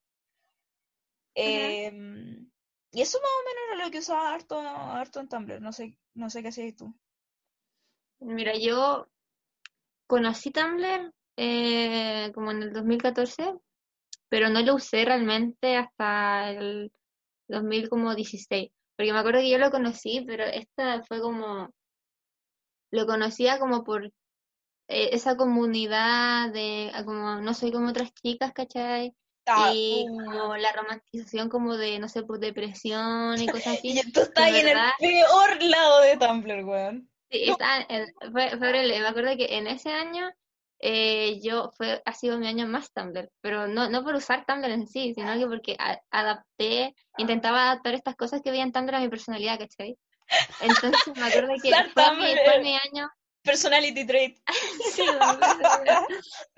[1.35, 2.49] Em,
[2.91, 5.61] y eso más o menos era lo que usaba harto, harto en Tumblr.
[5.61, 6.93] No sé, no sé qué hacías tú.
[8.19, 9.07] Mira, yo
[10.07, 13.53] conocí Tumblr eh, como en el 2014,
[14.29, 16.91] pero no lo usé realmente hasta el
[17.47, 18.71] 2016.
[18.95, 21.69] Porque me acuerdo que yo lo conocí, pero esta fue como,
[22.91, 24.05] lo conocía como por
[24.87, 29.13] eh, esa comunidad de, ah, como, no soy como otras chicas, ¿cachai?
[29.47, 30.15] Ah, y uh.
[30.25, 33.99] como la romantización como de, no sé, por depresión y cosas así.
[33.99, 37.09] Y tú estás ahí en el peor lado de Tumblr, weón.
[37.43, 38.99] Sí, está en- fue, fue horrible.
[38.99, 40.29] Me acuerdo que en ese año
[40.79, 44.69] eh, yo fue, ha sido mi año más Tumblr, pero no, no por usar Tumblr
[44.71, 48.95] en sí, sino que porque a- adapté, intentaba adaptar estas cosas que veía en Tumblr
[48.95, 49.97] a mi personalidad, ¿cachai?
[50.59, 53.09] Entonces me acuerdo que fue mi, fue mi año.
[53.43, 54.37] Personality trait.
[54.95, 55.05] Sí.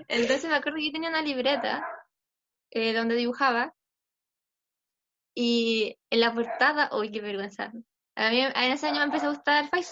[0.07, 1.85] Entonces me acuerdo que yo tenía una libreta
[2.71, 3.73] eh, donde dibujaba
[5.35, 7.71] y en la portada, uy, qué vergüenza.
[8.15, 9.83] A mí en ese año me empezó a gustar Five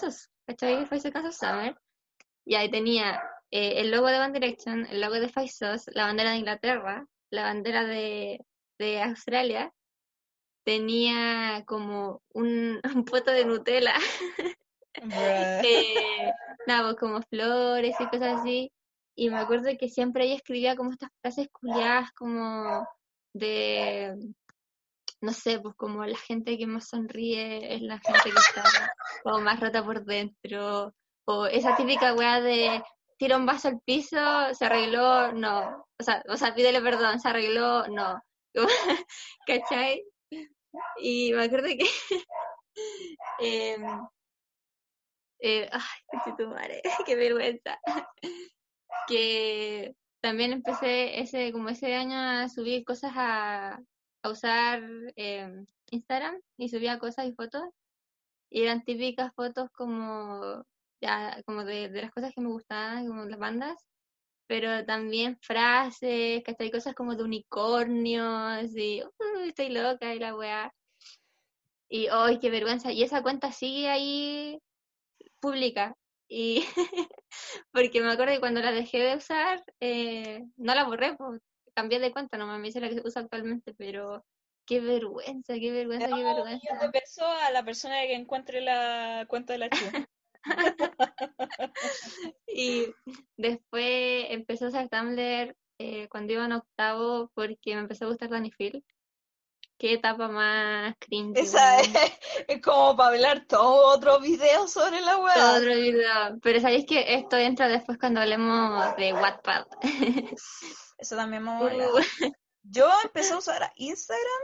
[0.46, 0.86] ¿cachai?
[0.86, 1.76] Five Seconds of Summer.
[2.44, 5.50] Y ahí tenía eh, el logo de One Direction, el logo de Five
[5.92, 8.44] la bandera de Inglaterra, la bandera de,
[8.78, 9.72] de Australia.
[10.64, 13.94] Tenía como un, un foto de Nutella,
[14.94, 16.32] eh,
[16.66, 18.72] nada, pues como flores y cosas así.
[19.14, 22.86] Y me acuerdo que siempre ella escribía como estas frases culiadas como
[23.32, 24.14] de,
[25.26, 28.62] no sé, pues como la gente que más sonríe es la gente que está
[29.24, 30.94] como más rota por dentro.
[31.24, 32.80] O esa típica weá de
[33.18, 34.16] tira un vaso al piso,
[34.54, 35.84] se arregló, no.
[35.98, 38.22] O sea, o sea, pídele perdón, se arregló, no.
[39.46, 40.04] ¿Cachai?
[40.98, 41.88] Y me acuerdo que
[43.40, 43.84] em,
[45.40, 47.80] eh, ay, conchetumare, qué vergüenza.
[49.08, 53.80] Que también empecé ese, como ese año a subir cosas a,
[54.30, 54.82] usar
[55.16, 57.62] em, Instagram y subía cosas y fotos.
[58.50, 60.64] Y eran típicas fotos como,
[61.00, 63.76] ya, como de, de las cosas que me gustaban, como las bandas.
[64.48, 70.36] Pero también frases, que hay cosas como de unicornios y "Uy, estoy loca y la
[70.36, 70.72] weá.
[71.88, 72.92] Y ¡ay, qué vergüenza!
[72.92, 74.58] Y esa cuenta sigue ahí
[75.40, 75.96] pública.
[76.28, 76.64] Y
[77.72, 81.16] porque me acuerdo que cuando la dejé de usar, eh, no la borré,
[81.76, 84.24] cambié de cuenta, no me hice la que uso actualmente, pero
[84.66, 86.90] qué vergüenza, qué vergüenza, qué vergüenza.
[86.90, 90.08] pesos a la persona que encuentre la cuenta de la chica.
[92.48, 92.86] Y
[93.36, 98.30] después empecé a usar Tumblr eh, cuando iba en octavo porque me empezó a gustar
[98.30, 98.84] Danny Phil.
[99.78, 101.38] Qué etapa más cringe.
[101.38, 101.80] Esa
[102.48, 105.52] es, como para hablar todo otro video sobre la Todo weá.
[105.54, 106.38] otro video.
[106.42, 109.66] Pero sabéis que esto entra después cuando hablemos de Wattpad.
[110.98, 111.88] Eso también me mola.
[111.88, 112.00] Uh,
[112.62, 114.42] Yo empecé a usar Instagram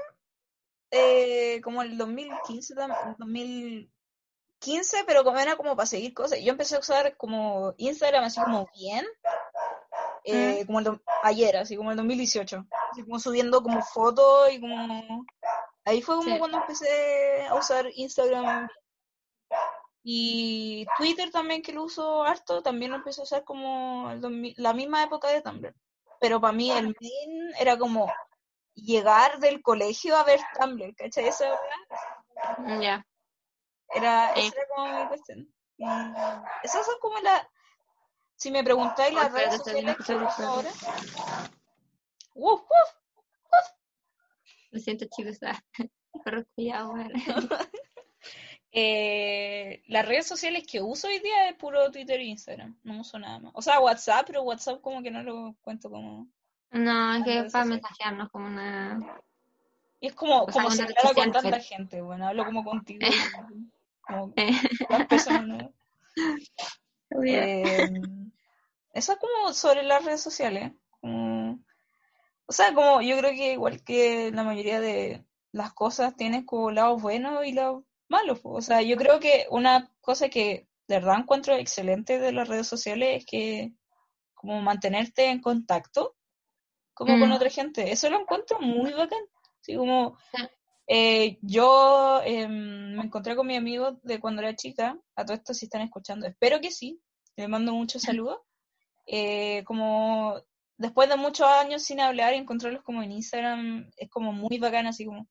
[0.90, 6.40] eh, como el 2015, tam- 2015, pero como era como para seguir cosas.
[6.42, 9.06] Yo empecé a usar como Instagram así como bien,
[10.24, 12.66] eh, como el ayer, así como el 2018.
[12.90, 15.24] Así como subiendo como fotos y como...
[15.84, 16.38] Ahí fue como Sí.
[16.38, 18.68] cuando empecé a usar Instagram.
[20.04, 24.54] Y Twitter también, que lo uso harto, también lo empecé a usar como el 2000
[24.56, 25.74] la misma época de Tumblr.
[26.20, 28.12] Pero para mí el main era como
[28.74, 31.30] llegar del colegio a ver Tumblr, ¿cachai?
[32.58, 33.06] Weá ya.
[33.94, 35.54] era, esa era como mi cuestión.
[36.62, 37.42] Esas son como las...
[38.42, 40.70] Si me preguntáis las Oh, espérate, redes sociales ahora...
[42.34, 43.68] ¡Uf, uf!
[44.72, 45.38] Lo siento, chicos.
[45.46, 45.62] ah,
[46.24, 47.12] Perros culiados, weón.
[48.74, 52.74] Eh, las redes sociales que uso hoy día es puro Twitter e Instagram.
[52.82, 53.52] No uso nada más.
[53.54, 56.26] O sea, WhatsApp, pero WhatsApp como que no lo cuento como...
[56.72, 58.98] No, es que es para mensajearnos como una.
[60.00, 62.64] Y es como, O sea, como red hablara con tanta pero- gente, bueno, hablo como
[62.64, 63.00] contigo.
[64.00, 64.50] como Eh,
[64.88, 65.72] las personas, ¿no?
[67.24, 68.00] Eh,
[68.92, 70.72] eso es como sobre las redes sociales.
[71.00, 71.58] como-
[72.46, 76.70] o sea, como yo creo que igual que la mayoría de las cosas tienes como
[76.70, 78.40] lados buenos y lados malos.
[78.44, 82.66] O sea, yo creo que una cosa que de verdad encuentro excelente de las redes
[82.68, 83.72] sociales es que
[84.34, 86.14] como mantenerte en contacto
[86.94, 87.32] como con Mm.
[87.32, 87.90] otra gente.
[87.90, 89.22] Eso lo encuentro muy bacán.
[89.60, 90.42] Así como Sí.
[90.88, 95.54] eh, yo em, me encontré con mi amigo de cuando era chica, a todo esto
[95.54, 97.00] si están escuchando, espero que sí,
[97.36, 98.38] le mando muchos saludos.
[99.06, 100.40] Eh, como
[100.76, 104.86] después de muchos años sin hablar y encontrarlos como en Instagram, es como muy bacán,
[104.86, 105.28] así como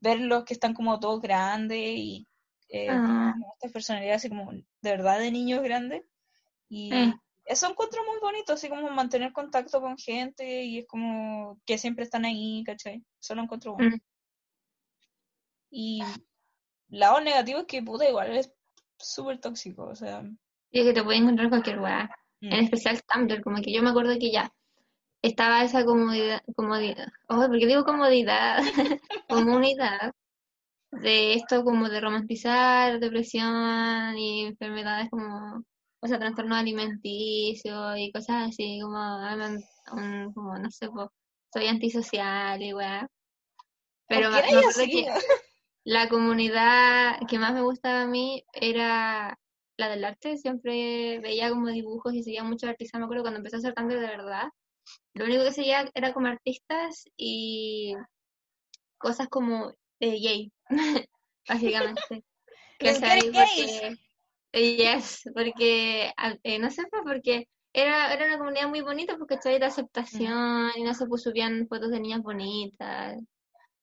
[0.00, 2.26] verlos que están como todos grandes y
[2.68, 3.32] eh, Ah.
[3.32, 6.02] como esta personalidad así como de verdad de niños grandes.
[6.68, 7.14] Y Eh.
[7.44, 12.04] eso encuentro muy bonito, así como mantener contacto con gente y es como que siempre
[12.04, 13.04] están ahí, ¿cachai?
[13.20, 13.96] Eso lo encuentro bueno.
[13.96, 14.00] Mm.
[15.70, 16.02] Y
[16.88, 18.52] lado negativo es que puta igual es
[18.98, 20.22] súper tóxico, o sea.
[20.70, 22.10] Y es que te puede encontrar cualquier weá.
[22.48, 24.52] Mm, En especial Tumblr, como que yo me acuerdo que ya
[25.22, 28.58] estaba esa comodidad, comodidad, oh, porque digo comodidad,
[29.28, 30.12] comunidad,
[30.92, 35.62] de esto como de romantizar depresión y enfermedades como,
[36.00, 38.98] o sea, trastornos alimenticios y cosas así, como,
[39.92, 41.12] un- como no sé, po,
[41.52, 43.08] soy antisocial y weá.
[44.08, 45.06] Pero ¿por me, me acuerdo que
[45.84, 49.38] la comunidad que más me gustaba a mí era
[49.76, 50.36] la del arte.
[50.36, 52.98] Siempre veía como dibujos y seguía muchos artistas.
[52.98, 54.48] Me acuerdo cuando empecé a hacer tanto de verdad.
[55.14, 57.94] Lo único que seguía era como artistas y
[58.98, 60.52] cosas como eh, gay,
[61.48, 62.24] básicamente.
[62.78, 63.00] Gays.
[63.00, 63.96] Porque,
[64.52, 69.16] eh, yes, porque, ah, eh, no sé, pues, porque era, era una comunidad muy bonita,
[69.16, 69.58] porque ¿cachai?
[69.58, 73.16] de aceptación y no se pues, subían fotos de niñas bonitas.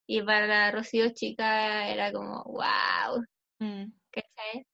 [0.05, 3.23] Y para la Rocío chica era como, wow,
[3.63, 4.65] Mm, ¿cachai?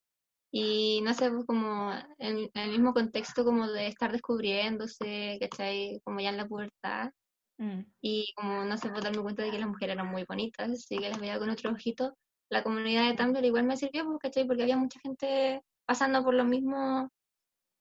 [0.51, 6.01] Y no sé, pues como en, en el mismo contexto como de estar descubriéndose, ¿cachai?
[6.03, 7.11] Como ya en la pubertad.
[7.57, 7.81] mm.
[8.01, 10.97] Y como no sé, pues darme cuenta de que las mujeres eran muy bonitas, así
[10.97, 12.15] que las veía con otro ojito.
[12.49, 14.47] La comunidad de Tumblr igual me sirvió, pues, ¿cachai?
[14.47, 17.09] Porque había mucha gente pasando por lo mismo,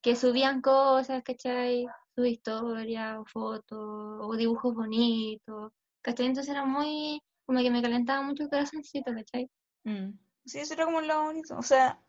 [0.02, 1.86] que subían cosas, ¿cachai?
[2.14, 3.78] Sus historias, o fotos,
[4.22, 6.26] o dibujos bonitos, ¿cachai?
[6.26, 9.50] Entonces era muy, como que me calentaba mucho el corazoncito, ¿cachai?
[9.84, 10.18] Mm.
[10.44, 11.56] Sí, eso era como lo bonito.
[11.58, 12.00] O sea,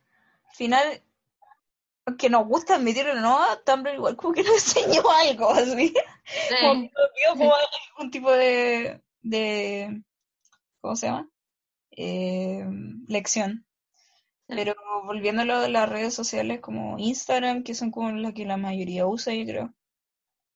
[0.53, 1.03] final,
[2.05, 5.93] aunque nos gusta admitirlo o no, Tumblr igual como que nos enseñó algo, así.
[6.61, 6.91] Como que Sí,
[7.29, 7.53] como
[7.95, 10.03] algún tipo de, de,
[10.81, 11.29] ¿cómo se llama?
[11.91, 12.65] Eh,
[13.07, 13.65] lección.
[14.47, 14.53] sí.
[14.55, 14.75] Pero
[15.05, 18.57] volviendo a lo de las redes sociales como Instagram, que son como las que la
[18.57, 19.73] mayoría usa, yo creo.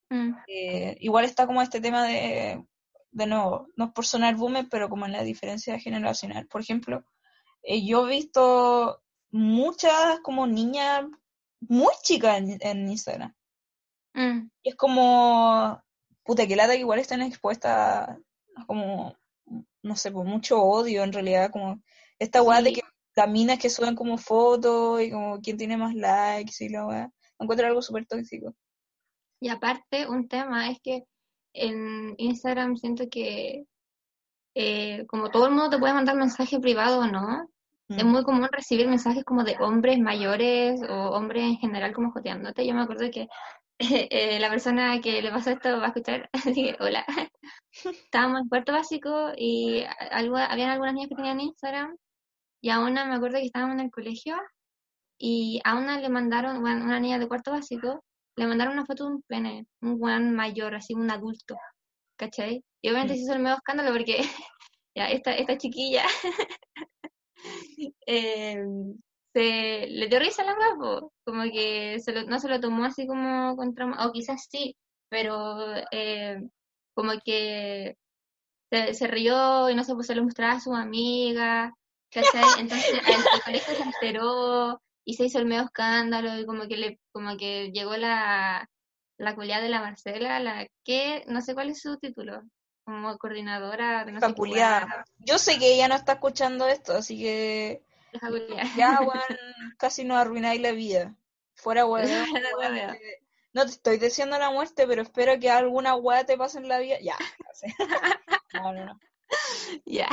[0.10, 2.64] Mm, eh, igual está como este tema de,
[3.12, 6.48] de nuevo, no es por sonar boomer, pero como en la diferencia generacional.
[6.48, 7.06] Por ejemplo,
[7.64, 9.03] eh, yo he visto
[9.34, 11.06] muchas como niñas
[11.60, 13.34] muy chicas en, en Instagram.
[14.14, 15.82] mm, Y es como,
[16.24, 18.18] puta, que lata que igual están expuestas a,
[18.68, 19.18] como,
[19.82, 21.82] no sé, por mucho odio en realidad, como
[22.20, 22.82] esta weá de que
[23.16, 27.12] las minas que suben como fotos y como quién tiene más likes y la weá.
[27.40, 28.56] Encuentro algo súper tóxico.
[29.42, 31.04] Y aparte, un tema es que
[31.54, 33.66] en Instagram siento que
[34.56, 37.50] eh, como todo el mundo te puede mandar mensaje privado o no,
[37.96, 38.10] es Mm.
[38.10, 42.66] muy común recibir mensajes como de hombres mayores o hombres en general como joteándote.
[42.66, 43.28] Yo me acuerdo que
[44.12, 47.06] eh, la persona que le pasó esto va a escuchar, así que hola.
[47.86, 51.98] Estábamos en cuarto básico y algo, habían algunas niñas que tenían Instagram
[52.62, 54.38] y a una me acuerdo que estábamos en el colegio
[55.18, 58.04] y a una le mandaron, bueno, una niña de cuarto básico,
[58.38, 61.56] le mandaron una foto de un pene, un buen mayor, así un adulto,
[62.18, 62.64] ¿cachai?
[62.82, 63.18] Y obviamente Mm.
[63.18, 64.22] se hizo el medio escándalo porque
[64.96, 66.04] ya esta, esta chiquilla
[68.08, 68.58] eh,
[69.34, 71.14] se le dio risa a la weá, po.
[71.26, 74.76] como que se lo- no se lo tomó así como contra, o quizás sí,
[75.10, 75.58] pero
[75.92, 76.42] eh,
[76.94, 77.98] como que
[78.72, 81.74] se, se rió y no sé, pues se lo mostraba a su amiga,
[82.12, 82.56] ¿cachai?
[82.58, 86.78] Entonces el, el colegio se enteró y se hizo el medio escándalo y como que
[86.78, 88.70] le, como que llegó la,
[89.18, 92.44] la culiada de la Marcela, la que, no sé cuál es su título,
[92.84, 94.36] como coordinadora de no sé
[95.20, 97.84] Yo sé que ella no está escuchando esto, así que
[98.78, 101.16] ya, weón, casi nos arruináis la vida.
[101.56, 102.10] Fuera, weón.
[103.54, 106.80] No te estoy diciendo la muerte, pero espero que alguna weá te pase en la
[106.80, 106.98] vida.
[107.02, 107.18] Ya.
[108.54, 109.00] No, no, no.
[109.84, 110.08] Ya,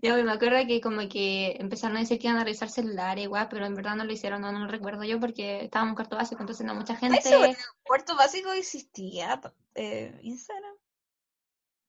[0.00, 3.66] ya me acuerdo que como que empezaron a decir que iban a revisar celulares, pero
[3.66, 6.40] en verdad no lo hicieron, no, no lo recuerdo yo porque estábamos en cuarto básico,
[6.40, 9.40] entonces no mucha ¿Estás gente, cuarto básico existía
[9.74, 10.76] eh, Instagram?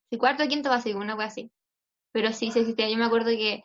[0.10, 1.52] Sí, cuarto o quinto básico, una cosa así,
[2.12, 3.64] pero sí, sí existía, yo me acuerdo que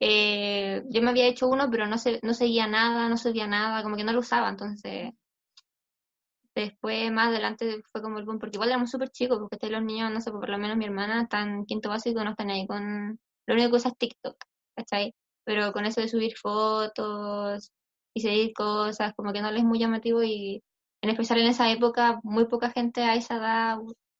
[0.00, 3.82] eh, yo me había hecho uno, pero no se, no seguía nada, no subía nada,
[3.82, 5.12] como que no lo usaba, entonces
[6.54, 10.12] después más adelante fue como el boom, porque igual éramos súper chicos, porque los niños,
[10.12, 13.18] no sé, por lo menos mi hermana está en quinto básico, no están ahí con,
[13.46, 14.36] lo único que usa es TikTok,
[14.76, 15.14] ¿cachai?
[15.44, 17.72] Pero con eso de subir fotos
[18.14, 20.62] y seguir cosas, como que no les es muy llamativo y
[21.02, 23.78] en especial en esa época muy poca gente a esa edad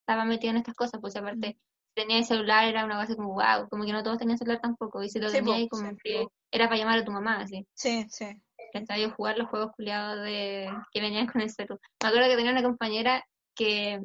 [0.08, 1.58] estaba metida en estas cosas, pues aparte
[1.94, 5.02] tenía el celular era una cosa como wow, como que no todos tenían celular tampoco,
[5.02, 5.96] y si lo Sí, tenía po, ahí como sí.
[6.02, 7.66] que era para llamar a tu mamá, así.
[7.74, 8.26] Sí, sí.
[8.72, 9.04] ¿cachai?
[9.04, 11.78] O jugar los juegos culiados de que venían con el celu.
[12.02, 14.00] Me acuerdo que tenía una compañera que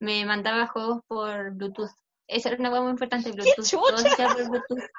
[0.00, 1.90] me mandaba juegos por Bluetooth.
[2.28, 3.68] Esa era una cosa muy importante, Bluetooth.
[3.70, 4.90] Todo por Bluetooth.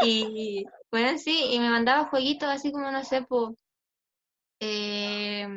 [0.00, 3.54] Y bueno, sí, y me mandaba jueguitos así como, no sé, por,
[4.60, 5.48] eh,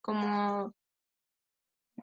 [0.00, 0.72] como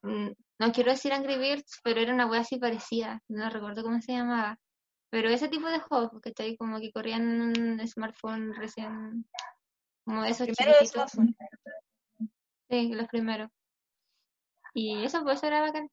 [0.01, 4.01] mm, no quiero decir Angry Birds, pero era una wea así parecida, no recuerdo cómo
[4.01, 4.59] se llamaba.
[5.09, 6.57] Pero ese tipo de juegos, ¿cachai?
[6.57, 7.23] Como que corrían
[7.55, 9.25] en un smartphone recién,
[10.05, 11.11] como esos chiquititos.
[12.69, 13.49] Sí, los primeros.
[14.73, 15.89] Y eso pues era bacán.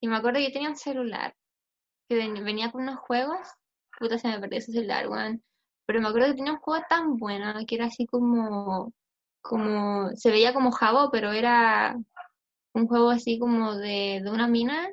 [0.00, 1.34] Y me acuerdo que yo tenía un celular
[2.08, 3.40] que ven- venía con unos juegos.
[3.98, 5.42] Puta, se me perdió ese celular, weón.
[5.86, 8.92] Pero me acuerdo que tenía un juego tan bueno que era así como,
[9.42, 11.96] como, se veía como Jabo, pero era
[12.74, 14.88] un juego así como de, una mina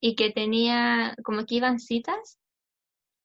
[0.00, 2.38] y que tenía, como que iban citas,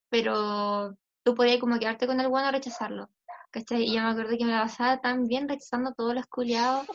[0.09, 3.09] pero tú podías como quedarte con el bueno o rechazarlo.
[3.51, 3.83] ¿Cachai?
[3.83, 6.85] Y yo me acuerdo que me la pasaba tan bien rechazando todos los culiados.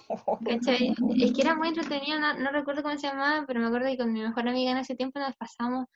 [0.46, 3.96] Es que era muy entretenido, no, no recuerdo cómo se llamaba, pero me acuerdo que
[3.96, 5.86] con mi mejor amiga en ese tiempo nos pasamos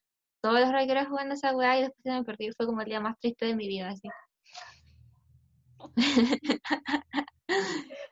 [0.40, 2.52] todos los recreos jugando esa weá y después se me perdió.
[2.56, 4.08] Fue como el día más triste de mi vida, así.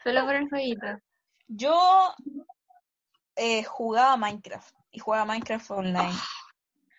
[0.04, 0.86] Solo por el jueguito.
[1.54, 2.14] Yo
[3.36, 6.18] eh, jugaba Minecraft y jugaba Minecraft online.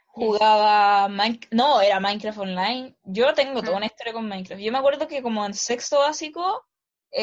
[0.06, 2.96] Jugaba Minecraft, no, era Minecraft online.
[3.04, 4.62] Yo tengo toda una historia con Minecraft.
[4.62, 6.66] Yo me acuerdo que como en sexto básico,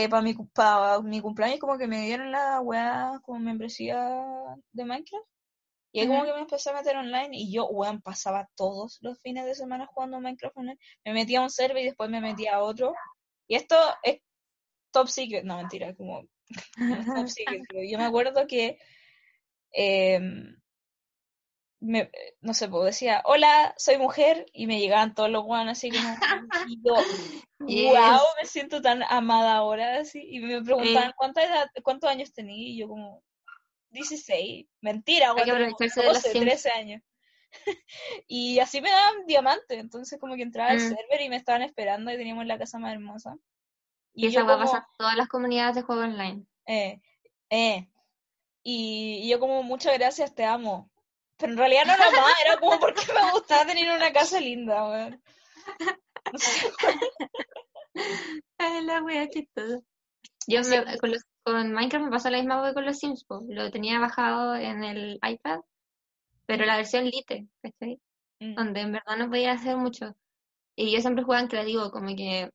[0.09, 4.22] para mi, pa mi cumpleaños como que me dieron la weá como membresía
[4.72, 5.26] de Minecraft.
[5.93, 6.28] Y ahí como Ujú.
[6.28, 9.87] que me empecé a meter online y yo, weón, pasaba todos los fines de semana
[9.87, 10.78] jugando Minecraft online.
[11.05, 12.95] Me metía a un server y después me metía a otro.
[13.49, 14.20] Y esto es
[14.91, 16.26] top secret, no mentira, como top
[17.28, 18.78] secret, pero yo me acuerdo que
[19.72, 20.57] em,
[21.80, 22.11] me-
[22.43, 26.14] no sé, pues decía, hola, soy mujer, y me llegaban todos los guanos así como,
[26.66, 26.95] y yo,
[27.66, 27.93] Yes.
[27.93, 31.14] wow, me siento tan amada ahora, así, y me preguntaban, Eh.
[31.16, 32.57] ¿cuánta edad, cuántos años tenía?
[32.68, 33.22] Y yo como,
[33.91, 35.45] 16, mentira, los
[35.78, 36.45] 12, Sims.
[36.45, 37.03] 13 años.
[38.28, 40.88] y así me daban diamante, entonces como que entraba al Mm.
[40.88, 43.36] server y me estaban esperando y teníamos la casa más hermosa.
[44.15, 46.45] Y yo esa weá como- pasa en todas las comunidades de juego online.
[46.67, 47.01] Eh,
[47.51, 47.89] eh.
[48.63, 50.91] Y, y yo como, muchas gracias, te amo.
[51.39, 54.89] Pero en realidad no era más, era como porque me gustaba tener una casa linda,
[54.89, 55.23] weón.
[56.33, 56.71] No sé.
[58.59, 59.79] Ay, la wea chistosa.
[60.47, 60.71] Yo Sí.
[60.71, 63.41] me- con, los- con Minecraft me pasó la misma wea con los Sims, po.
[63.49, 65.61] Lo tenía bajado en el iPad,
[66.47, 68.01] pero la versión Lite, ¿cachai?
[68.41, 68.55] Mm.
[68.55, 70.15] Donde en verdad no podía hacer mucho.
[70.77, 72.51] Y yo siempre jugaba en creativo, como que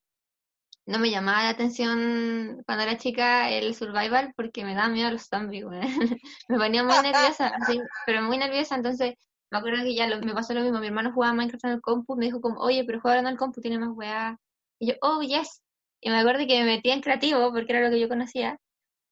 [0.85, 5.23] no me llamaba la atención cuando era chica el survival porque me daba miedo los
[5.27, 5.65] zombies.
[6.49, 9.15] Me ponía muy nerviosa, así, pero muy nerviosa, entonces
[9.51, 10.79] me acuerdo que ya lo- me pasó lo mismo.
[10.79, 13.37] Mi hermano jugaba Minecraft en el compu, me dijo como, oye, pero juega en el
[13.37, 14.37] compu, tiene más weá.
[14.79, 15.61] Y yo, oh, yes.
[16.01, 18.59] Y me acuerdo que me metí en creativo porque era lo que yo conocía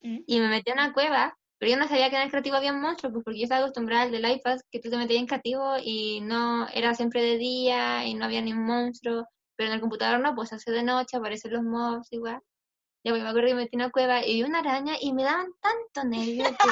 [0.02, 0.20] Mm.
[0.28, 2.74] y me metí a una cueva, pero yo no sabía que en el creativo había
[2.74, 5.76] monstruos, pues porque yo estaba acostumbrada al del iPad, que tú te metías en creativo
[5.82, 9.26] y no era siempre de día y no había ni un monstruo,
[9.56, 12.42] pero en el computador no, pues hace de noche, aparecen los mobs igual.
[13.04, 15.12] Ya pues, me acuerdo que me metí en una cueva y vi una araña y
[15.14, 16.70] me daban tanto nervio que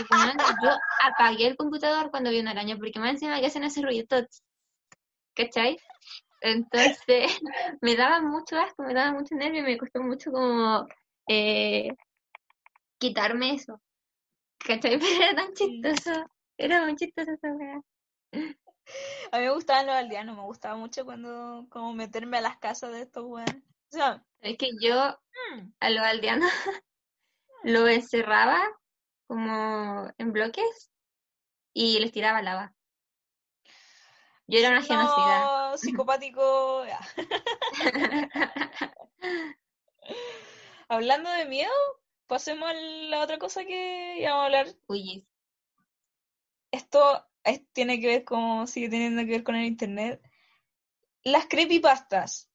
[0.63, 0.71] yo
[1.03, 4.07] apagué el computador cuando vi una araña, porque más encima que hacen ese ruido,
[5.36, 5.77] ¿cachai?
[6.41, 7.39] Entonces
[7.82, 10.88] me daba mucho asco, me daba mucho nervio y me costó mucho como
[11.27, 11.89] eh,
[12.97, 13.82] quitarme eso.
[14.59, 14.99] ¿Cachai?
[14.99, 16.25] Pero era tan chistoso.
[16.57, 17.82] Era muy chistoso esa.
[19.31, 22.91] A mí me gustaban los aldeanos, me gustaba mucho cuando, como meterme a las casas
[22.91, 23.63] de estos weones.
[23.93, 25.19] O sea, Es que yo
[25.55, 26.51] mm, a los aldeanos
[27.63, 28.59] lo encerraba
[29.27, 30.91] como en bloques
[31.73, 32.73] y les tiraba lava.
[34.47, 35.69] Yo era una genocida.
[35.71, 36.83] no, psicopático.
[40.89, 41.71] Hablando de miedo,
[42.27, 45.25] pasemos a la otra cosa que íbamos a hablar Uy,
[46.71, 50.21] esto es- tiene que ver con, sigue teniendo que ver con el internet.
[51.23, 52.49] Las creepypastas.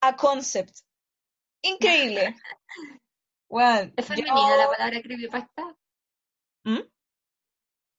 [0.00, 0.76] A concept.
[1.62, 2.36] Increíble.
[3.50, 5.74] Bueno, ¿Es yo- femenina la palabra creepypasta?
[6.64, 6.80] ¿Mm?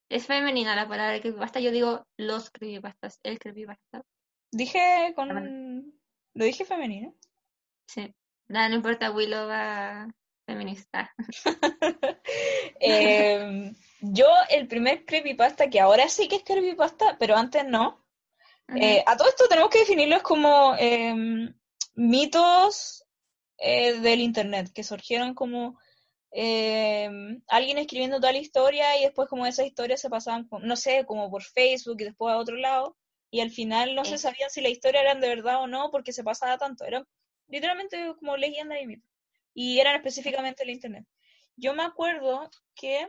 [0.07, 1.59] ¿Es femenina la palabra creepypasta?
[1.59, 4.03] Yo digo los creepypastas, el creepypasta.
[4.51, 5.91] Dije con...
[6.35, 7.15] Lo dije femenino.
[7.87, 8.13] Sí.
[8.47, 10.07] Nada, no importa, Willow va
[10.49, 11.13] feminista.
[12.81, 18.05] Em, yo, el primer creepypasta, que ahora sí que es creepypasta, pero antes no.
[18.75, 21.53] Eh, a todo esto tenemos que definirlos como em,
[21.95, 23.03] mitos
[23.57, 25.79] eh, del internet, que surgieron como
[26.31, 31.29] em, alguien escribiendo tal historia y después como esas historias se pasaban, no sé, como
[31.31, 32.95] por Facebook y después a otro lado,
[33.31, 36.13] y al final no se sabían si la historia eran de verdad o no porque
[36.13, 37.05] se pasaba tanto, eran
[37.47, 39.09] literalmente como leyendas y mitos,
[39.53, 41.05] y eran específicamente el internet.
[41.55, 43.07] Yo me acuerdo que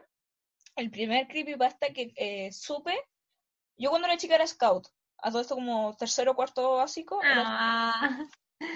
[0.76, 2.94] el primer creepypasta que eh, supe,
[3.76, 4.88] yo cuando era chica era scout,
[5.18, 8.24] a todo esto como tercero o cuarto básico, era Ah,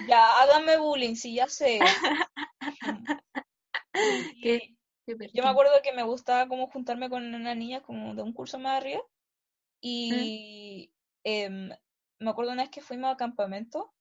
[0.07, 1.79] ya, háganme bullying, si ya sé.
[4.41, 8.21] Qué- qué Yo me acuerdo que me gustaba como juntarme con una niña como de
[8.23, 9.01] un curso más arriba.
[9.81, 10.91] Y
[11.23, 11.69] em,
[12.19, 13.93] me acuerdo una vez que fuimos a campamento,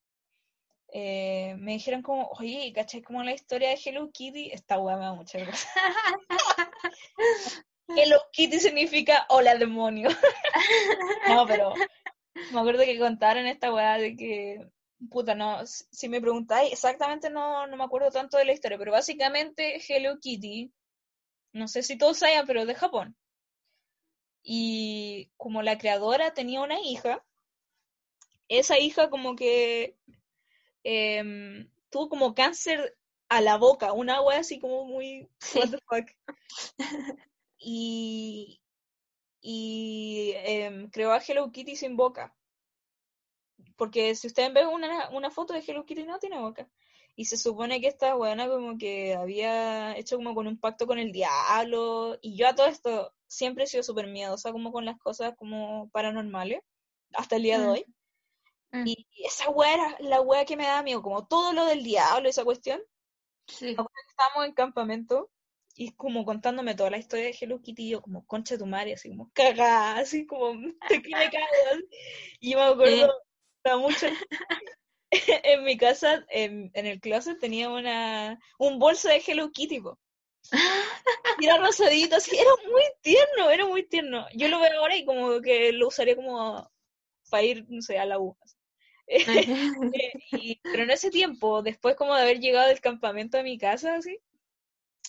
[0.92, 3.02] eh, me dijeron como, oye, ¿cachai?
[3.02, 5.38] Como la historia de Hello Kitty, esta weá me da mucha.
[7.88, 10.08] Hello Kitty significa hola demonio.
[11.28, 11.74] No, pero
[12.52, 14.66] me acuerdo que contaron esta weá de que,
[15.10, 18.78] puta, no, si si me preguntáis, exactamente no, no me acuerdo tanto de la historia,
[18.78, 20.72] pero básicamente Hello Kitty,
[21.52, 23.16] no sé si todos saben, pero es de Japón.
[24.42, 27.24] Y como la creadora tenía una hija,
[28.48, 29.96] esa hija como que
[30.84, 32.96] em, tuvo como cáncer
[33.28, 35.58] a la boca, una wea así como muy Sí.
[35.58, 36.08] what the fuck.
[37.58, 38.60] Y,
[39.40, 42.36] y em, creó a Hello Kitty sin boca.
[43.76, 46.68] Porque si ustedes ven una, una foto de Hello Kitty no tiene boca.
[47.16, 50.98] Y se supone que esta buena como que había hecho como con un pacto con
[50.98, 52.18] el diablo.
[52.20, 55.88] Y yo a todo esto siempre he sido súper miedosa como con las cosas como
[55.90, 56.60] paranormales.
[57.14, 57.70] Hasta el día de Mm.
[57.70, 57.86] hoy.
[58.74, 58.86] Mm.
[58.88, 61.00] Y esa wea era la wea que me daba miedo.
[61.02, 62.80] Como todo lo del diablo, esa cuestión.
[63.46, 63.70] Sí.
[63.70, 65.30] Estábamos en campamento.
[65.76, 68.66] Y como contándome toda la historia de Hello Kitty, y yo como concha de tu
[68.66, 70.52] madre, así como cagada, así como
[70.88, 71.30] te que me.
[72.40, 73.12] Y me acuerdo,
[73.64, 73.76] Eh.
[73.76, 74.06] mucho
[75.10, 79.98] en mi casa, en, en el closet, tenía una un bolso de Hello Kitty, po.
[81.40, 84.26] Y era rosadito, así, era muy tierno, era muy tierno.
[84.34, 86.70] Yo lo veo ahora y como que lo usaría como
[87.30, 88.36] para ir, no sé, a la U.
[89.92, 93.58] Eh, y- pero en ese tiempo, después como de haber llegado del campamento a mi
[93.58, 94.18] casa, así,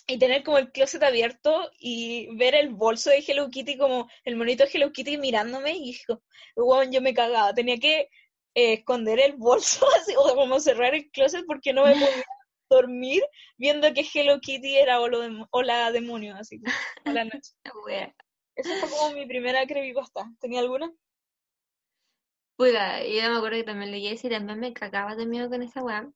[0.06, 4.36] y tener como el closet abierto y ver el bolso de Hello Kitty, como el
[4.36, 6.22] monito de Hello Kitty mirándome, y dijo,
[6.54, 8.08] weón, yo me cagaba, tenía que
[8.54, 12.22] eh, esconder el bolso, así, o como cerrar el closet porque no me podía
[12.70, 13.22] dormir
[13.56, 16.60] viendo que Hello Kitty era hola, dem- hola demonio, así,
[17.04, 17.52] hola noche.
[18.54, 20.30] Esa fue como mi primera creepypasta.
[20.40, 20.92] ¿Tenía alguna?
[22.56, 25.62] Puta, yo me acuerdo que también leí ese y también me cagaba de miedo con
[25.62, 26.08] esa weá.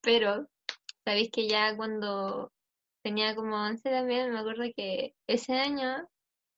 [0.00, 0.46] Pero,
[1.04, 2.52] sabéis que ya cuando
[3.02, 6.08] tenía como 11 también, me acuerdo que ese año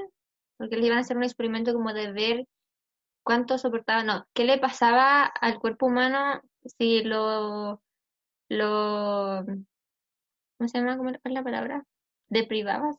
[0.57, 2.47] porque les iban a hacer un experimento como de ver
[3.23, 6.41] cuánto soportaba, no, qué le pasaba al cuerpo humano
[6.77, 7.81] si lo,
[8.49, 9.45] lo,
[10.57, 10.97] ¿cómo se llama?
[10.97, 11.85] ¿Cómo es la palabra?
[12.29, 12.97] Deprivabas.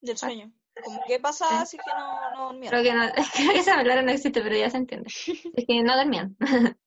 [0.00, 0.52] Del sueño.
[0.80, 2.70] Como, ¿qué pasa si que no, no dormían?
[2.70, 3.02] Creo que no,
[3.34, 5.08] creo que esa palabra no existe, pero ya se entiende.
[5.08, 6.36] Es que no dormían.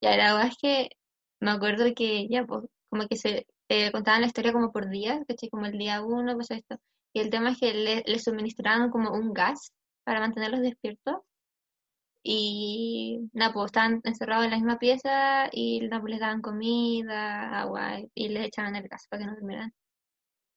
[0.00, 0.88] Ya, la verdad es que
[1.40, 5.20] me acuerdo que ya, pues, como que se eh, contaban la historia como por días,
[5.26, 5.48] ¿cachai?
[5.48, 6.76] Como el día uno, pues esto.
[7.14, 9.72] Y el tema es que le, le suministraron como un gas
[10.04, 11.16] para mantenerlos despiertos.
[12.22, 17.60] Y nada, pues estaban encerrados en la misma pieza y nada, pues, les daban comida,
[17.60, 19.72] agua y les echaban el gas para que no durmieran.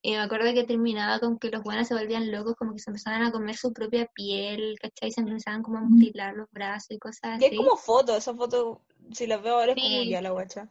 [0.02, 2.91] Y me acuerdo que terminaba con que los buenos se volvían locos, como que se
[2.91, 5.12] empezaban a comer su propia piel, ¿cachai?
[5.12, 7.58] Se empezaban como a mutilar los brazos y cosas Y hay así.
[7.58, 8.78] como fotos, esas fotos,
[9.12, 10.10] si las veo ahora es como Sí.
[10.10, 10.70] ya la guacha.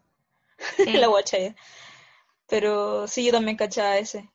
[0.76, 0.92] Sí.
[0.92, 1.54] la guacha ya.
[2.48, 4.30] Pero sí, yo también cachaba ese.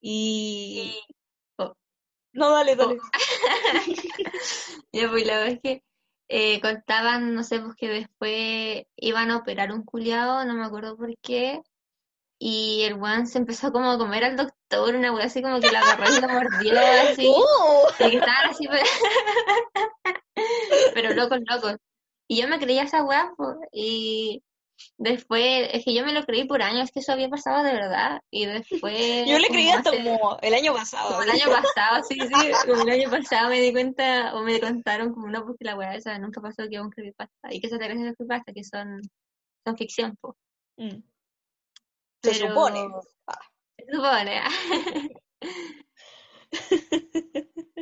[0.00, 0.94] Y...
[1.56, 1.72] Oh,
[2.32, 2.98] No, dale, dale.
[4.92, 5.82] Ya, pues la verdad es que
[6.28, 10.96] eh, contaban, no sé, pues que después iban a operar un culiao, no me acuerdo
[10.96, 11.60] por qué,
[12.38, 15.70] y el weón se empezó como a comer al doctor, una weá así como que
[15.70, 16.80] la agarró y lo mordió
[17.10, 17.92] así, ¡Uh!
[17.98, 18.68] de que estaban así,
[20.94, 21.76] pero, pero locos, locos.
[22.26, 24.42] Y yo me creía esa weá, pues, y
[24.98, 28.20] después, es que yo me lo creí por años, que eso había pasado de verdad,
[28.30, 29.28] y después...
[29.28, 31.10] Yo le creí hasta como el año pasado.
[31.10, 34.58] Como el año pasado, sí, sí, como el año pasado me di cuenta, o me
[34.58, 37.68] contaron como no, porque la weá esa nunca pasó que es un creepypasta, y que
[37.68, 39.02] esas gracias a creepypasta, que son,
[39.64, 40.36] son ficción, po.
[40.76, 41.13] Mm.
[42.32, 42.88] Se supone.
[43.26, 43.38] Ah.
[43.76, 44.42] Se supone.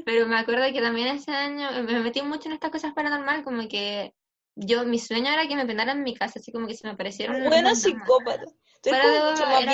[0.04, 3.68] Pero me acuerdo que también ese año me metí mucho en estas cosas paranormales, como
[3.68, 4.14] que
[4.54, 6.92] yo, mi sueño era que me penaran en mi casa, así como que se me
[6.94, 7.42] aparecieron.
[7.44, 8.44] Buena psicópata.
[8.84, 9.64] Eres como mucho más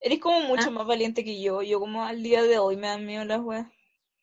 [0.00, 0.72] eres como mucho Ah.
[0.72, 1.62] más valiente que yo.
[1.62, 3.66] Yo como al día de hoy me dan miedo las weas.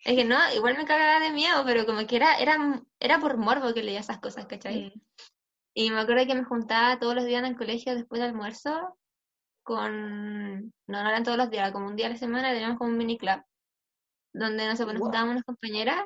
[0.05, 3.37] Es que no, igual me cagaba de miedo, pero como que era, era, era por
[3.37, 4.93] morbo que leía esas cosas, ¿cachai?
[4.95, 5.01] Mm.
[5.75, 8.97] Y me acuerdo que me juntaba todos los días en el colegio después del almuerzo
[9.63, 10.61] con...
[10.87, 12.97] No, no eran todos los días, como un día a la semana teníamos como un
[12.97, 13.41] mini club,
[14.33, 15.09] donde no sé, pues nos Guau.
[15.09, 16.05] juntábamos unas compañeras.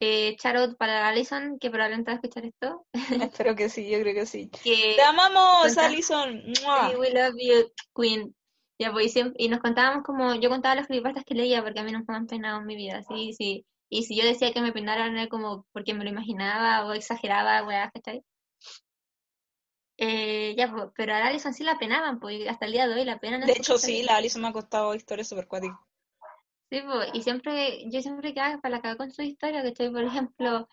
[0.00, 2.86] Eh, Charot para Alison, que probablemente va a escuchar esto.
[3.32, 4.50] Espero que sí, yo creo que sí.
[4.62, 6.42] Que Te amamos, Alison.
[6.98, 8.34] We love you, Queen.
[8.78, 11.80] Ya, pues, y, siempre- y nos contábamos como, yo contaba las creepypastas que leía porque
[11.80, 13.64] a mí nunca me han peinado en mi vida, sí, sí.
[13.88, 17.66] Y si yo decía que me peinaran era como porque me lo imaginaba o exageraba,
[17.66, 18.24] weá, ¿cachai?
[19.96, 22.94] Eh, ya, pues, pero a la Alison sí la penaban, pues, hasta el día de
[22.94, 25.78] hoy la pena De hecho, sí, la Alison me ha costado historias super cuáticas.
[26.70, 29.92] Sí, pues, y siempre, yo siempre quedaba para la caga con su historia, ¿cachai?
[29.92, 30.68] Por ejemplo,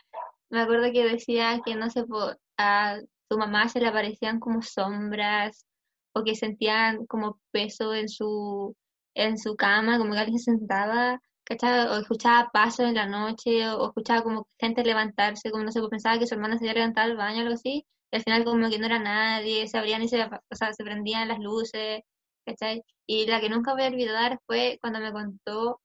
[0.49, 2.99] me acuerdo que decía que, no sé, pues, a
[3.29, 5.67] su mamá se le aparecían como sombras,
[6.13, 8.75] o que sentían como peso en su,
[9.13, 11.21] en su cama, como que alguien se sentaba,
[11.51, 11.87] ¿cachai?
[11.87, 15.79] O escuchaba pasos en la noche, o, o escuchaba como gente levantarse, como no sé,
[15.79, 18.23] pues pensaba que su hermana se había levantado al baño o algo así, y al
[18.23, 21.39] final como que no era nadie, se abrían y se, o sea, se prendían las
[21.39, 22.01] luces,
[22.45, 22.83] ¿cachai?
[23.07, 25.79] Y la que nunca voy a olvidar fue cuando me contó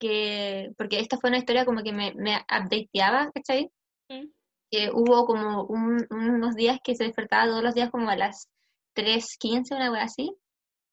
[0.00, 3.70] que, porque esta fue una historia como que me, me updateaba, ¿cachai?
[4.10, 4.26] Mm.
[4.70, 8.48] Que hubo como un- unos días que se despertaba todos los días como a las
[8.94, 10.34] 3.15, una wea así,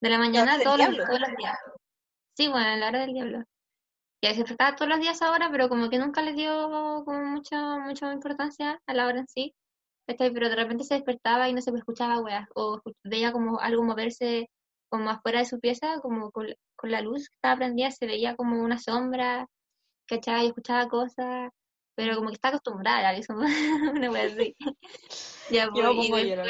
[0.02, 0.64] de la mañana, los,
[1.08, 1.58] todos los días.
[2.38, 3.44] Sí, bueno, a la hora del diablo.
[4.26, 7.78] Que se despertaba todos los días ahora, pero como que nunca le dio como mucha,
[7.78, 9.54] mucha importancia a la hora en sí.
[10.08, 14.50] Pero de repente se despertaba y no se escuchaba weas, o veía como algo moverse
[14.90, 18.36] como afuera de su pieza, como con, con la luz que estaba prendida, se veía
[18.36, 19.46] como una sombra,
[20.08, 20.46] ¿cachai?
[20.46, 21.52] Y escuchaba cosas,
[21.94, 23.36] pero como que está acostumbrada a eso,
[23.94, 24.56] una wea así.
[25.52, 26.48] Ya, pues, y llorar,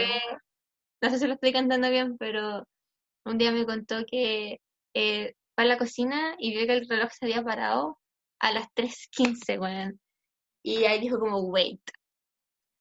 [1.02, 2.66] no sé si lo estoy cantando bien, pero
[3.26, 4.62] un día me contó que
[4.94, 7.98] eh, fue a la cocina y vio que el reloj se había parado
[8.40, 10.00] a las 3.15, weón.
[10.64, 11.82] Y ahí dijo como, wait.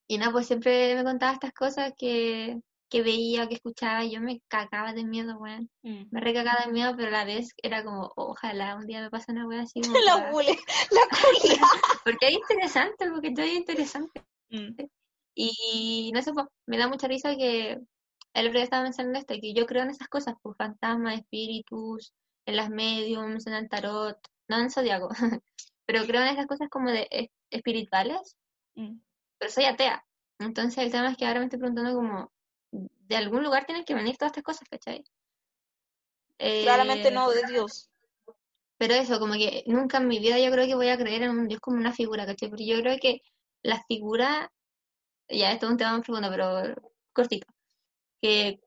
[0.09, 2.59] Y no, pues siempre me contaba estas cosas que,
[2.91, 5.71] que veía, que escuchaba, y yo me cagaba de miedo, weón.
[5.83, 6.05] Mm.
[6.11, 9.33] Me recagaba de miedo, pero a la vez era como, ojalá un día me pase
[9.33, 9.81] una weá así.
[9.81, 10.59] como La para- bule,
[10.91, 11.63] la culia.
[12.05, 14.23] Porque es interesante, porque todo es interesante.
[14.51, 14.75] Mm.
[15.37, 17.73] Y no sé, pues, me da mucha risa que
[18.35, 22.13] el otro día estaba mencionando esto, que yo creo en esas cosas, pues fantasmas, espíritus,
[22.47, 24.19] en las mediums, en el tarot,
[24.49, 25.09] no en el zodiaco,
[25.87, 28.37] pero creo en esas cosas como de es- espirituales,
[28.77, 28.99] Mm.
[29.39, 30.05] pero soy atea.
[30.41, 32.33] Entonces el tema es que ahora me estoy preguntando como,
[32.73, 35.05] de algún lugar tienen que venir todas estas cosas, ¿cachai?
[36.39, 37.89] Claramente Eh, no, de Dios.
[38.79, 41.31] Pero eso, como que nunca en mi vida yo creo que voy a creer en
[41.31, 42.49] un Dios como una figura, ¿cachai?
[42.49, 43.21] Porque yo creo que
[43.63, 44.53] la figura,
[45.29, 46.75] ya esto es un tema más profundo, pero
[47.13, 47.47] cortito,
[48.21, 48.61] que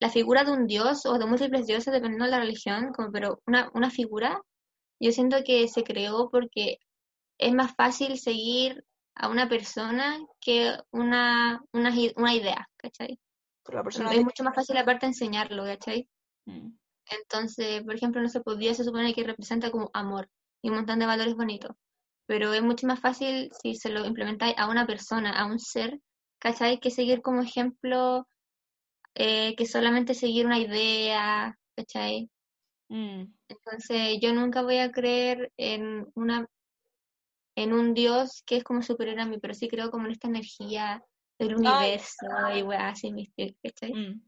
[0.00, 3.40] la figura de un Dios o de múltiples dioses, dependiendo de la religión, como, pero
[3.46, 4.40] una, una figura,
[4.98, 6.78] yo siento que se creó porque
[7.38, 8.84] es más fácil seguir
[9.14, 13.18] a una persona que una, una, una idea, ¿cachai?
[13.62, 16.08] Por la persona Es mucho más fácil aparte enseñarlo, ¿cachai?
[16.46, 16.72] Mm.
[17.10, 20.28] Entonces, por ejemplo, no pues Dios se supone que representa como amor
[20.62, 21.76] y un montón de valores bonitos.
[22.26, 26.00] Pero es mucho más fácil si se lo implementáis a una persona, a un ser,
[26.38, 26.78] ¿cachai?
[26.78, 28.28] Que seguir como ejemplo,
[29.14, 32.28] eh, que solamente seguir una idea, ¿cachai?
[32.88, 33.24] Mm.
[33.48, 36.46] Entonces, yo nunca voy a creer en una
[37.56, 40.28] en un Dios que es como superior a mí, pero sí creo como en esta
[40.28, 41.02] energía
[41.38, 43.92] del universo y weá, así mística, ¿cachai?
[43.92, 44.22] Mm.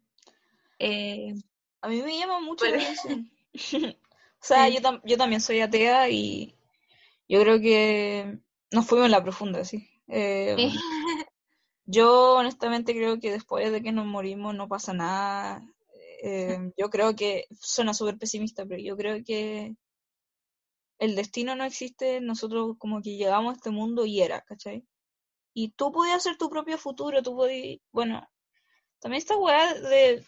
[0.78, 1.34] Eh,
[1.82, 3.30] A mí me llama mucho la atención.
[3.96, 4.74] o sea, Sí.
[4.74, 6.56] yo, tam- yo también soy atea y
[7.28, 8.38] yo creo que
[8.70, 9.88] nos fuimos en la profunda, sí.
[10.08, 10.78] Eh, Sí.
[11.84, 15.66] Yo honestamente creo que después de que nos morimos no pasa nada.
[16.22, 19.76] Eh, yo creo que suena súper pesimista, pero yo creo que
[20.98, 24.86] el destino no existe, nosotros como que llegamos a este mundo y era, ¿cachai?
[25.52, 28.26] Y tú podías hacer tu propio futuro, tú podías, bueno,
[29.00, 30.24] también esta weá de,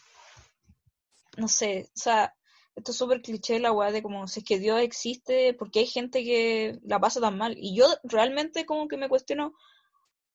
[1.36, 2.34] no sé, o sea,
[2.74, 5.86] esto es súper cliché la weá de como si es que Dios existe, porque hay
[5.86, 7.54] gente que la pasa tan mal.
[7.56, 9.54] Y yo realmente como que me cuestiono,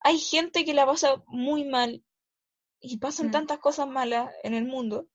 [0.02, 2.04] hay gente que la pasa muy mal
[2.82, 3.32] y pasan Mm.
[3.32, 5.08] tantas cosas malas en el mundo,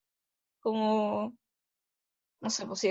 [0.61, 1.37] como,
[2.41, 2.89] no sé, pues si,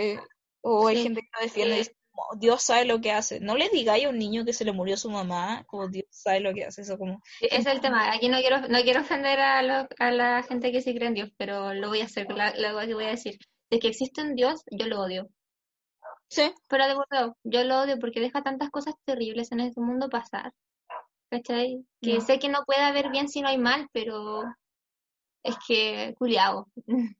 [0.61, 3.39] o hay Sí, gente que lo defiende y dice, como, Dios sabe lo que hace.
[3.39, 6.39] No le digáis a un niño que se le murió su mamá, como Dios sabe
[6.39, 8.11] lo que hace, eso como, es el tema.
[8.11, 11.13] Aquí no quiero, no quiero ofender a, lo- a la gente que sí cree en
[11.15, 13.37] Dios, pero lo voy a hacer, cosa que voy a decir.
[13.69, 15.29] De que existe un Dios, yo lo odio.
[16.29, 16.53] Sí.
[16.67, 20.51] Pero de verdad, yo lo odio porque deja tantas cosas terribles en este mundo pasar.
[21.33, 21.83] ¿Cachai?
[21.99, 22.21] Que No.
[22.21, 24.43] sé que no puede haber bien si no hay mal, pero
[25.43, 26.67] es que culiao.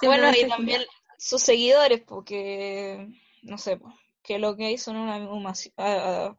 [0.00, 0.82] Bueno, y también
[1.18, 3.06] sus seguidores, porque,
[3.42, 3.78] no sé,
[4.22, 5.16] que lo que hay son una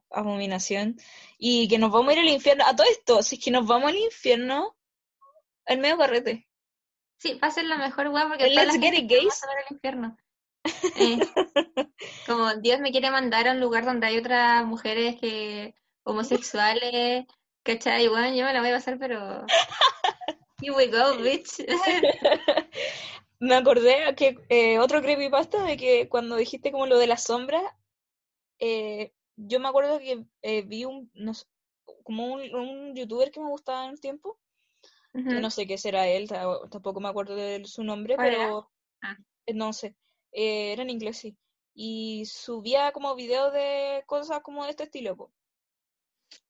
[0.10, 0.98] abominación
[1.38, 2.66] y que nos vamos a ir al infierno.
[2.66, 4.76] A todo esto, si es que nos vamos al infierno,
[5.66, 6.48] el medio carrete.
[7.20, 9.16] Sí, va a ser la mejor weá porque toda la Let's Get gente It va
[9.22, 9.44] Gays.
[9.44, 10.18] a ver al infierno.
[10.96, 11.20] Eh,
[12.28, 17.26] como Dios me quiere mandar a un lugar donde hay otras mujeres que homosexuales,
[17.64, 18.08] ¿cachai?
[18.08, 19.46] Bueno, yo me la voy a pasar, pero...
[20.62, 21.66] Here we go, bitch.
[23.40, 27.62] Me acordé que eh, otro creepypasta de que cuando dijiste como lo de la sombra,
[28.60, 31.46] eh, yo me acuerdo que eh, vi un, no sé,
[32.04, 34.40] como un, un youtuber que me gustaba en un tiempo,
[35.12, 35.40] que Ujú.
[35.42, 39.18] no sé qué será él, ta- tampoco me acuerdo de su nombre, pero Ah.
[39.54, 39.98] no sé,
[40.34, 41.38] eh, era en inglés, sí.
[41.74, 45.32] Y subía como videos de cosas como de este estilo, po.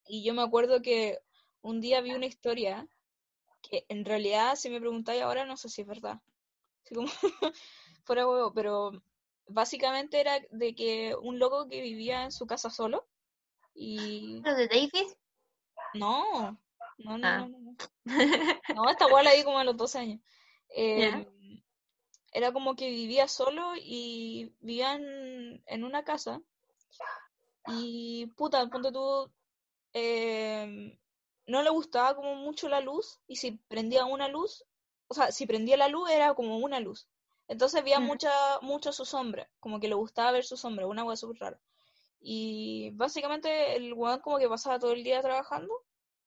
[0.05, 1.19] Y yo me acuerdo que
[1.61, 2.87] un día vi una historia
[3.61, 6.19] que en realidad, si me preguntáis ahora, no sé si es verdad.
[6.83, 7.07] Así como
[8.03, 8.91] fuera huevo, pero
[9.47, 13.07] básicamente era de que un loco que vivía en su casa solo
[13.73, 15.17] y ¿Lo de Davis?
[15.93, 16.57] no,
[16.97, 17.37] no, no, Ah.
[17.39, 17.75] no, no, no.
[18.75, 20.19] No, esta la vi como a los 12 años.
[20.75, 21.25] Eh,
[22.33, 26.41] era como que vivía solo y vivía en, en una casa
[27.67, 29.31] y puta, ponte tú,
[29.93, 30.97] eh,
[31.47, 34.65] no le gustaba como mucho la luz y si prendía una luz,
[35.07, 37.07] o sea, si prendía la luz era como una luz.
[37.47, 38.05] Entonces veía Mm.
[38.05, 38.31] mucha,
[38.61, 41.61] mucho su sombra, como que le gustaba ver su sombra, una weá súper rara.
[42.21, 45.73] Y básicamente el weón como que pasaba todo el día trabajando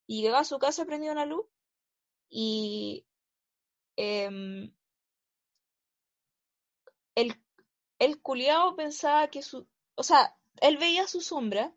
[0.07, 1.47] y llegaba a su casa, prendía una luz
[2.29, 3.07] y
[3.97, 4.73] em,
[7.17, 7.35] el,
[7.99, 11.73] el culiao pensaba que su, o sea, él veía su sombra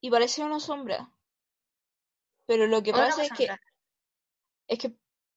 [0.00, 1.10] y parecía una sombra.
[2.46, 3.48] Pero lo que pasa es que,
[4.68, 4.94] es que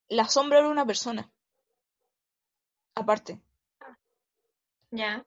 [0.09, 1.31] la sombra era una persona,
[2.95, 3.39] aparte.
[4.91, 5.25] Ya.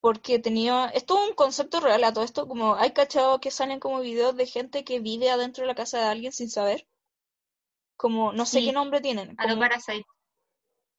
[0.00, 3.80] Porque tenía, es todo un concepto real a todo esto, como hay cachado que salen
[3.80, 6.86] como videos de gente que vive adentro de la casa de alguien sin saber.
[7.96, 8.66] Como, no sé Sí.
[8.66, 10.06] qué nombre tienen, A lo Parasite.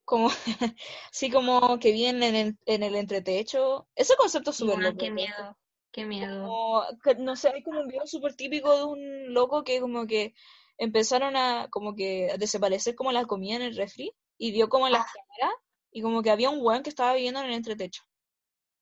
[0.09, 0.29] Como,
[1.11, 3.87] sí, como que viven en el, en el entretecho.
[3.95, 4.97] Ese concepto es súper loco.
[4.97, 5.55] qué miedo.
[5.91, 6.47] Qué miedo.
[6.47, 10.07] Como, que, no sé, hay como un video súper típico de un loco que como
[10.07, 10.33] que
[10.79, 14.89] empezaron a como que a desaparecer como la comida en el refri y vio como
[14.89, 15.11] las Ah.
[15.13, 15.57] cámaras
[15.91, 18.01] y como que había un weón que estaba viviendo en el entretecho.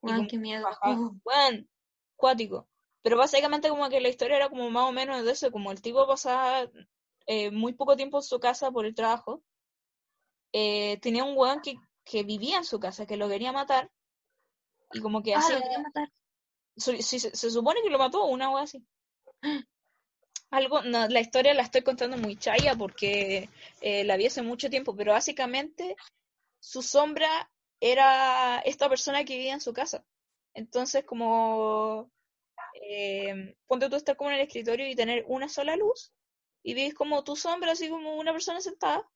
[0.01, 0.63] Weón, qué miedo.
[0.63, 1.69] bajaba, weón,
[2.15, 2.69] cuático.
[3.01, 5.82] Pero básicamente como que la historia era como más o menos de eso, como el
[5.82, 6.69] tipo pasaba
[7.25, 9.43] eh, muy poco tiempo en su casa por el trabajo.
[10.60, 11.74] Eh, tenía un weón que,
[12.10, 13.91] que vivía en su casa, que lo quería matar.
[14.91, 16.10] Y como que Ah, hacía lo quería matar.
[16.78, 18.80] se, se- se supone que lo mató, una wea así.
[20.51, 23.49] Algo, no, la historia la estoy contando muy chaya porque
[23.82, 25.95] eh, la vi hace mucho tiempo, pero básicamente
[26.60, 27.51] su sombra
[27.82, 30.05] era esta persona que vivía en su casa.
[30.53, 32.12] Entonces, como
[32.89, 36.14] eh, ponte tú estar como en el escritorio y tener una sola luz
[36.64, 39.08] y ves como tu sombra, así como una persona sentada.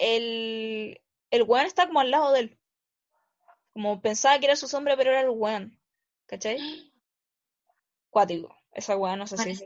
[0.00, 0.98] El,
[1.30, 2.58] el weón está como al lado de él.
[3.74, 5.78] Como pensaba que era su sombra, pero era el weón.
[6.26, 6.58] ¿Cachai?
[8.10, 8.56] Cuático.
[8.72, 9.64] Esa weá no sé si es.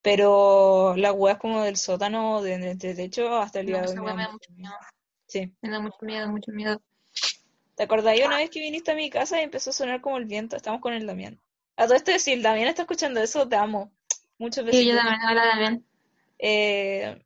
[0.00, 3.90] Pero la weá es como del sótano, de, de, de techo, hasta el día No,
[3.92, 4.74] de hoy me me da mucho miedo.
[5.26, 5.52] Sí.
[5.60, 6.80] Me da mucho miedo, mucho miedo.
[7.74, 10.24] ¿Te acordás una vez que viniste a mi casa y empezó a sonar como el
[10.24, 10.56] viento?
[10.56, 11.38] Estamos con el Damián.
[11.76, 13.92] A todo esto, si el Damián está escuchando eso, te amo.
[14.38, 15.86] Muchos Sí, yo también, hola también.
[16.38, 17.25] Eh,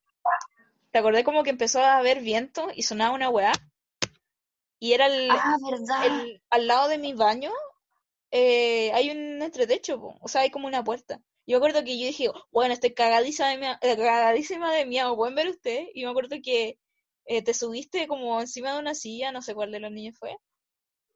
[0.92, 3.52] ¿te acordás como que empezó a haber viento y sonaba una weá?
[4.78, 6.04] Y era el, Ah, verdad.
[6.04, 7.52] el- al lado de mi baño,
[8.32, 10.16] eh, hay un entretecho, po.
[10.22, 11.16] o sea, hay como una puerta.
[11.46, 15.16] Yo me acuerdo que yo dije, bueno, estoy cagadísima de miedo, eh, cagadísima de miedo,
[15.16, 15.88] ¿pueden ver ustedes?
[15.94, 16.78] Y me acuerdo que
[17.26, 20.36] eh, te subiste como encima de una silla, no sé cuál de los niños fue,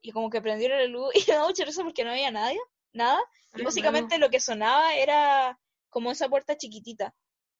[0.02, 2.60] y como que prendieron la luz, y me da mucha risa porque no había nadie,
[2.92, 3.20] nada,
[3.56, 5.58] y Ah, básicamente lo que sonaba era
[5.90, 7.14] como esa puerta chiquitita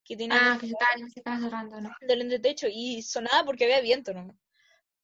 [0.04, 1.90] que tiene Ah, que se estaba, se estaba cerrando, ¿no?
[2.00, 4.38] del entretecho, y sonaba porque había viento, ¿no?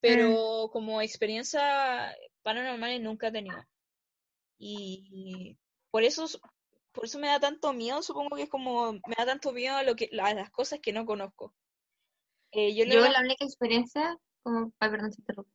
[0.01, 3.63] Pero como experiencia paranormal nunca he tenido.
[4.59, 5.59] Y
[5.91, 6.27] por eso,
[6.93, 9.83] por eso me da tanto miedo, supongo que es como, me da tanto miedo a,
[9.83, 11.55] lo que, a las cosas que no conozco.
[12.53, 15.51] Eh, yo Yo la única experiencia, como, ay, perdón, se interrumpe.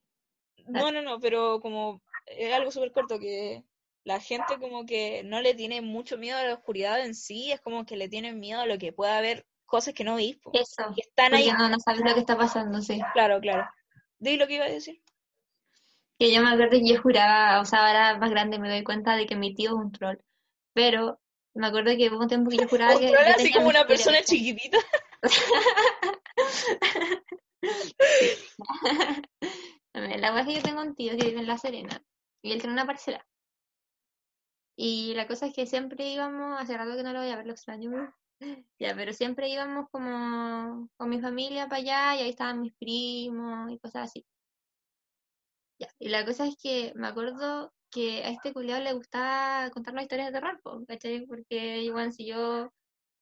[0.67, 3.63] no, no, no, pero como es algo súper corto que
[4.05, 7.59] la gente como que no le tiene mucho miedo a la oscuridad en sí, es
[7.59, 10.93] como que le tienen miedo a lo que pueda haber cosas que no veis, Eso,
[10.95, 13.01] que están ahí, no, no sabes lo que está pasando, sí.
[13.13, 13.67] claro, claro.
[14.19, 15.01] Di lo que iba a decir.
[16.19, 19.15] Que yo me acuerdo que yo juraba, o sea, ahora más grande me doy cuenta
[19.15, 20.17] de que mi tío es un troll.
[20.73, 21.19] Pero
[21.55, 23.11] me acuerdo que hubo un tiempo que yo juraba que.
[23.11, 24.77] Troll yo así como una persona chiquitita.
[29.93, 31.99] La verdad es que yo tengo un tío que vive en La Serena
[32.43, 33.25] y él tiene una parcela.
[34.77, 37.45] Y la cosa es que siempre íbamos, hace rato que no lo voy a ver,
[37.45, 37.91] lo extraño.
[38.79, 43.71] Ya, pero siempre íbamos como con mi familia para allá y ahí estaban mis primos
[43.71, 44.25] y cosas así.
[45.79, 50.03] Ya, y la cosa es que me acuerdo que a este culiao le gustaba contarnos
[50.03, 51.25] historias de terror, ¿cachai?
[51.25, 52.73] Porque igual si yo,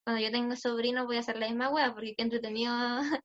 [0.04, 2.74] cuando yo tengo sobrinos voy a hacer la misma wea, porque qué entretenido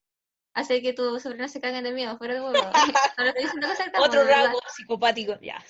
[0.54, 2.52] hacer que tus sobrinos se caguen de miedo, fuera de huevo.
[3.98, 5.38] No Otro rasgo psicopático.
[5.40, 5.64] Ya.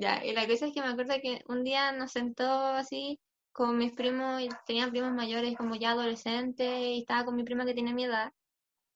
[0.00, 3.18] Ya, y la cosa es que me acuerdo que un día nos sentó así
[3.52, 7.74] con mis primos, tenía primos mayores como ya adolescentes, y estaba con mi prima que
[7.74, 8.32] tiene mi edad.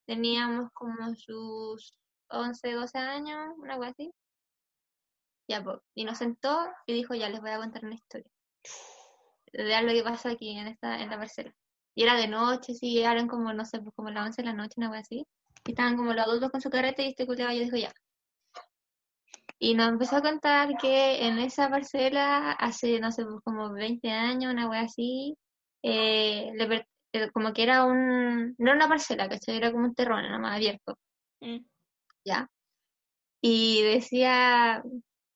[0.07, 1.95] Teníamos como sus
[2.29, 4.13] 11, 12 años, una cosa así.
[5.49, 8.31] Ya, pues, y nos sentó y dijo, ya les voy a contar una historia.
[9.53, 11.53] De lo que pasa aquí en esta, en la parcela.
[11.97, 14.55] Y era de noche, sí, eran como, no sé, pues como las 11 de la
[14.55, 15.27] noche, una cosa así.
[15.67, 17.93] Y estaban como los adultos con su carrete y este culiao yo dijo, ya.
[19.65, 24.53] Y nos empezó a contar que en esa parcela, hace, no sé, como 20 años,
[24.53, 25.39] una wea así,
[25.85, 29.59] eh, le eh, como que era un, no era una parcela, ¿cachai?
[29.59, 30.99] Era como un terreno, nada más abierto,
[31.41, 31.59] Mm.
[32.25, 32.51] ¿ya?
[33.41, 34.83] Y decía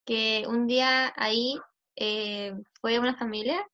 [0.04, 1.60] que un día ahí
[1.94, 3.64] eh, fue una familia,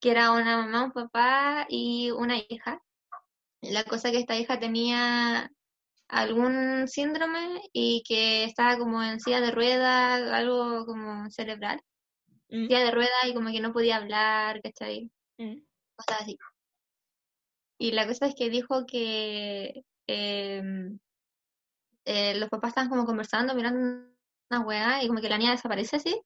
[0.00, 2.82] que era una mamá, un papá y una hija.
[3.60, 5.52] La cosa que esta hija tenía
[6.12, 11.80] algún síndrome y que estaba como en silla de ruedas, algo como cerebral,
[12.50, 12.66] Mm.
[12.66, 15.10] silla de ruedas y como que no podía hablar, ¿cachai?
[15.38, 15.62] Mm.
[15.96, 16.36] Cosas así.
[17.78, 20.98] Y la cosa es que dijo que em,
[22.04, 24.06] eh, los papás estaban como conversando, mirando
[24.50, 26.20] una weá y como que la niña desaparece así.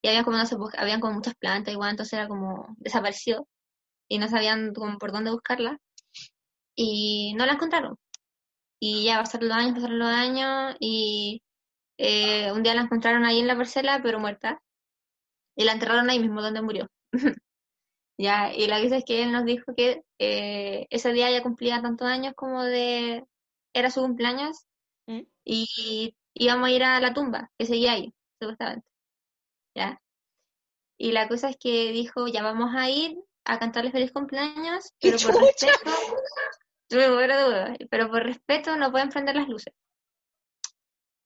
[0.00, 3.48] Y había como, no sé, pues, habían como muchas plantas igual, entonces era como desapareció
[4.08, 5.78] y no sabían como por dónde buscarla.
[6.76, 7.96] Y no la encontraron.
[8.86, 11.42] Y ya pasaron los años, pasaron los años y
[11.96, 14.60] eh, un día la encontraron ahí en la parcela, pero muerta.
[15.56, 16.86] Y la enterraron ahí mismo donde murió.
[18.16, 21.82] Ya, y la cosa es que él nos dijo que eh, ese día ya cumplía
[21.82, 23.24] tantos años como de...
[23.72, 24.66] Era su cumpleaños
[25.06, 25.20] Mm.
[25.44, 28.86] y íbamos a ir a la tumba, que seguía ahí, supuestamente.
[29.76, 30.00] ¿Ya?
[30.98, 35.10] Y la cosa es que dijo, ya vamos a ir a cantarle feliz cumpleaños, ¡Qué
[35.10, 35.90] pero por respeto,
[36.90, 39.74] muero de duda, pero por respeto no pueden prender las luces.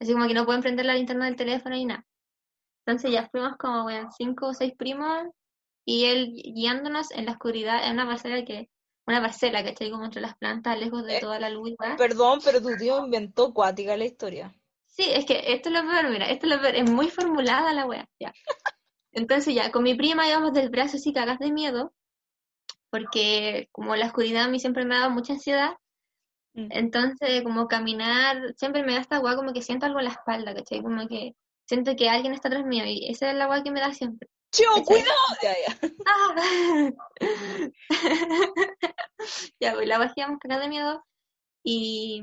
[0.00, 2.06] Así como que no pueden prender la linterna del teléfono ni nada.
[2.86, 5.26] Entonces ya fuimos como, bueno, cinco o seis primos
[5.84, 8.70] y él guiándonos en la oscuridad, en una parcela que,
[9.06, 9.90] una parcela, ¿cachai?
[9.90, 11.96] Como entre las plantas, lejos de Eh, toda la luz weá.
[11.96, 14.54] Perdón, pero tu tío inventó cuática la historia.
[14.86, 17.72] Sí, es que esto es lo peor, mira, esto es lo peor, es muy formulada
[17.72, 18.32] la wea, ya.
[19.12, 21.92] Entonces ya, con mi prima íbamos del brazo así cagas de miedo,
[22.91, 25.72] porque como la oscuridad a mí siempre me ha dado mucha ansiedad,
[26.55, 26.68] Mm.
[26.70, 30.55] entonces como caminar, siempre me da esta wea como que siento algo en la espalda,
[30.55, 30.82] ¿cachai?
[30.82, 31.34] Como que
[31.66, 34.28] siento que alguien está atrás mío, y esa es la wea que me da siempre.
[34.51, 35.12] ¡Chio, cuidado!
[35.43, 35.78] Ya, ya.
[36.07, 36.91] ¡Ah!
[39.61, 41.05] ya, pues la bajamos cagada de miedo
[41.62, 42.22] y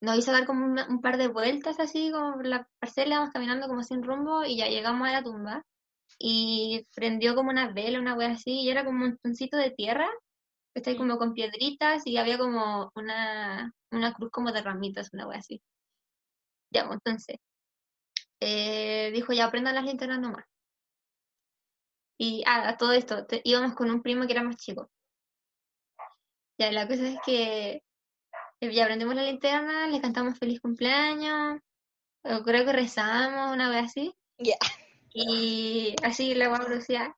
[0.00, 3.30] nos hizo dar como una- un par de vueltas así, como por la parcela, íbamos
[3.32, 5.64] caminando como sin rumbo y ya llegamos a la tumba
[6.18, 10.08] y prendió como una vela, una wea así, y era como un montoncito de tierra,
[10.74, 15.10] que está ahí como con piedritas y había como una, una cruz como de ramitas,
[15.12, 15.62] una wea así.
[16.70, 17.36] Ya, pues, entonces,
[18.40, 20.44] eh, dijo ya prendan las linternas nomás.
[22.18, 24.90] Y ah, a todo esto, te- íbamos con un primo que era más chico.
[26.58, 27.82] Ya, la cosa es que
[28.60, 31.60] eh, ya prendimos la linterna, le cantamos feliz cumpleaños,
[32.22, 34.56] creo que rezamos una vez así, Ya.
[35.20, 37.16] Y así la guagua decía,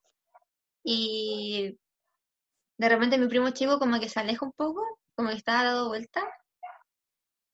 [0.82, 1.78] y
[2.78, 4.82] de repente mi primo chico como que se aleja un poco,
[5.14, 6.22] como que estaba dado vuelta,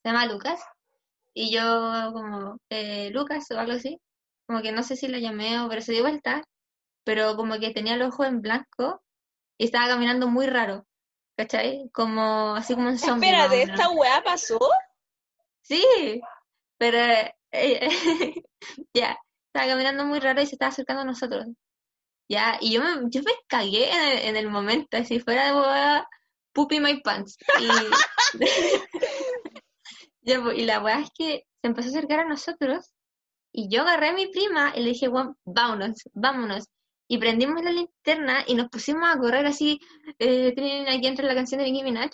[0.03, 0.61] se llama Lucas,
[1.35, 4.01] y yo como, eh, Lucas o algo así,
[4.47, 6.45] como que no sé si lo llamé o pero se dio vuelta,
[7.03, 9.03] pero como que tenía el ojo en blanco
[9.59, 10.87] y estaba caminando muy raro,
[11.37, 11.91] ¿cachai?
[11.93, 13.31] Como, así como un zombie.
[13.31, 13.63] Espérate.
[13.63, 14.61] ¿esta weá pasó?
[15.63, 16.23] Sí,
[16.79, 16.99] pero
[17.51, 17.89] eh,
[18.95, 19.19] ya,
[19.57, 21.47] estaba caminando muy raro y se estaba acercando a nosotros.
[22.29, 25.53] Ya, y yo me, yo me cagué en el, en el momento, así fuera de
[25.53, 26.09] boda,
[26.53, 27.39] poopy my pants.
[27.61, 27.69] Y,
[30.43, 32.93] pues, y la weá es que se empezó a acercar a nosotros
[33.53, 36.69] y yo agarré a mi prima y le dije, "Weón, vámonos, vámonos.
[37.09, 39.81] Y prendimos la linterna y nos pusimos a correr así,
[40.19, 42.11] eh, tienen aquí entra la canción de Nicki Minaj.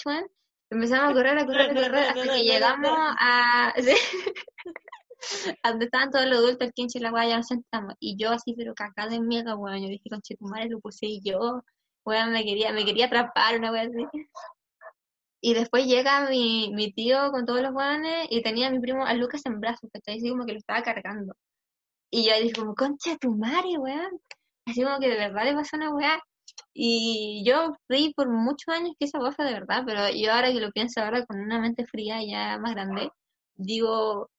[0.71, 3.73] Empezamos a correr, a correr, a correr, hasta que llegamos a...
[5.65, 7.95] donde estaban todos los adultos, el 15 y la weá, ya nos sentamos.
[8.01, 9.83] Y yo así, pero cagada de miedo, weón.
[9.83, 11.63] Yo dije, conche, tu madre lo puse yo.
[12.05, 14.07] Weón, me quería, me quería atrapar, una weá así.
[15.41, 19.05] Y después llega mi, mi tío con todos los weones y tenía a mi primo,
[19.05, 20.19] a Lucas en brazos, ¿cachai?
[20.19, 21.35] Así como que lo estaba cargando.
[22.11, 24.21] Y yo dije como, concha tu madre, weón.
[24.67, 26.21] Así como que de verdad le pasó una weá.
[26.75, 30.53] Y yo creí por muchos años que esa weá fue de verdad, pero yo ahora
[30.53, 33.11] que lo pienso ahora con una mente fría ya más grande,
[33.57, 34.31] digo,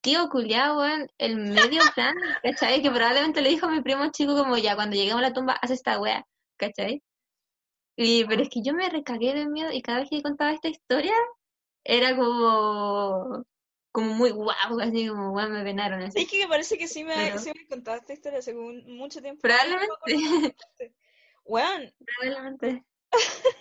[0.00, 2.82] tío culiao, weón, el medio plan, ¿cachai?
[2.82, 5.54] Que probablemente le dijo a mi primo chico como ya, cuando lleguemos a la tumba,
[5.54, 6.26] haz esta weá,
[6.56, 7.02] ¿cachai?
[7.96, 10.68] Y, pero es que yo me recagué de miedo y cada vez que contaba esta
[10.68, 11.14] historia
[11.84, 13.44] era como,
[13.90, 16.20] como muy guau, así como weón, me penaron así.
[16.20, 19.20] Es que me parece que sí me, Pero- sí me contaste esta historia hace mucho
[19.20, 19.40] tiempo.
[19.42, 20.54] Probablemente,
[21.44, 22.84] Weón, probablemente.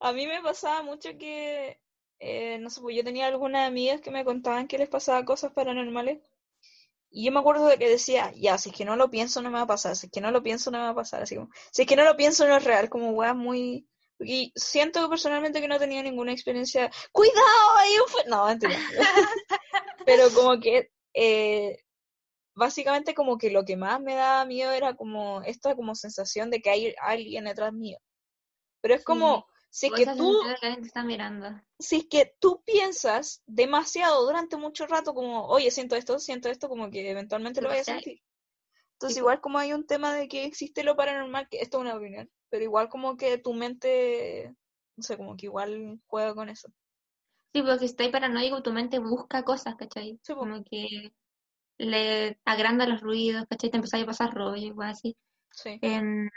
[0.00, 1.78] a mí me pasaba mucho que,
[2.18, 5.52] eh, no sé, pues yo tenía algunas amigas que me contaban que les pasaba cosas
[5.52, 6.20] paranormales.
[7.10, 9.50] Y yo me acuerdo de que decía, ya, si es que no lo pienso no
[9.50, 11.22] me va a pasar, si es que no lo pienso no me va a pasar,
[11.22, 13.88] así como, si es que no lo pienso no es real, como weas muy...
[14.18, 18.28] Y siento personalmente que no tenía ninguna experiencia, cuidado, ahí fe-".
[18.28, 18.76] No, mentira.
[20.06, 21.78] Pero como que, eh,
[22.54, 26.60] básicamente como que lo que más me daba miedo era como esta como sensación de
[26.60, 27.98] que hay alguien detrás mío.
[28.80, 29.46] Pero es como,
[29.76, 30.40] si es que tú,
[30.82, 31.60] está mirando.
[31.78, 36.70] si es que tú piensas demasiado durante mucho rato como, oye, siento esto, siento esto,
[36.70, 38.22] como que eventualmente lo voy a sentir.
[38.92, 41.94] Entonces igual como hay un tema de que existe lo paranormal, que esto es una
[41.94, 44.54] opinión, pero igual como que tu mente,
[44.96, 46.72] no sé, como que igual juega con eso.
[47.52, 50.18] Sí, porque si estás paranoico, tu mente busca cosas, ¿cachai?
[50.22, 50.40] Sí, po.
[50.40, 51.12] Como que
[51.76, 53.70] le agranda los ruidos, ¿cachai?
[53.70, 55.14] Te empieza a pasar rollo, igual así.
[55.50, 55.78] Sí.
[55.82, 56.30] Em,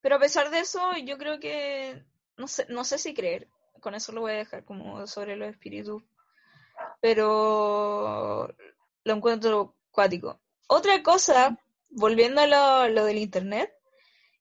[0.00, 2.02] Pero a pesar de eso, yo creo que,
[2.36, 3.48] no sé, no sé si creer,
[3.80, 6.02] con eso lo voy a dejar como sobre los espíritus,
[7.00, 8.48] pero
[9.04, 10.40] lo encuentro cuático.
[10.68, 11.58] Otra cosa,
[11.90, 13.72] volviendo a lo, lo del internet,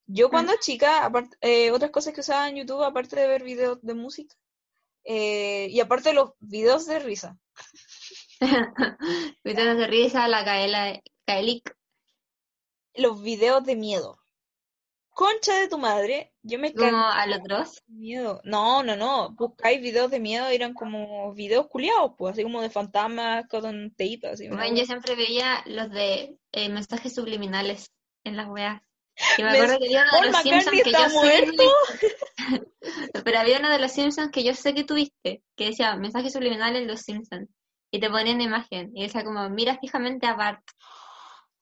[0.07, 3.79] yo cuando chica, apart- eh, otras cosas que usaba en YouTube, aparte de ver videos
[3.81, 4.35] de música,
[5.03, 7.37] eh, y aparte los videos de risa,
[9.43, 11.75] videos de risa, la Kaela, Kaelik,
[12.95, 14.19] los videos de miedo.
[15.15, 18.41] Concha de tu madre, yo me como a los de miedo.
[18.43, 19.29] No, no, no.
[19.29, 24.19] Buscáis videos de miedo, eran como videos culiados, pues, así como de fantasmas con tape,
[24.29, 24.49] así.
[24.49, 27.93] Bueno, yo siempre veía los de eh, mensajes subliminales
[28.25, 28.81] en las weas.
[29.37, 31.51] Y me acuerdo que había uno de los Simpsons que yo sé que muerto.
[31.55, 32.17] tuviste.
[33.23, 36.81] Pero había uno de los Simpsons que yo sé que tuviste, que decía mensajes subliminales
[36.81, 37.47] en los Simpsons.
[37.89, 38.91] Y te ponían imagen.
[38.93, 40.61] Y decía como, mira fijamente a Bart.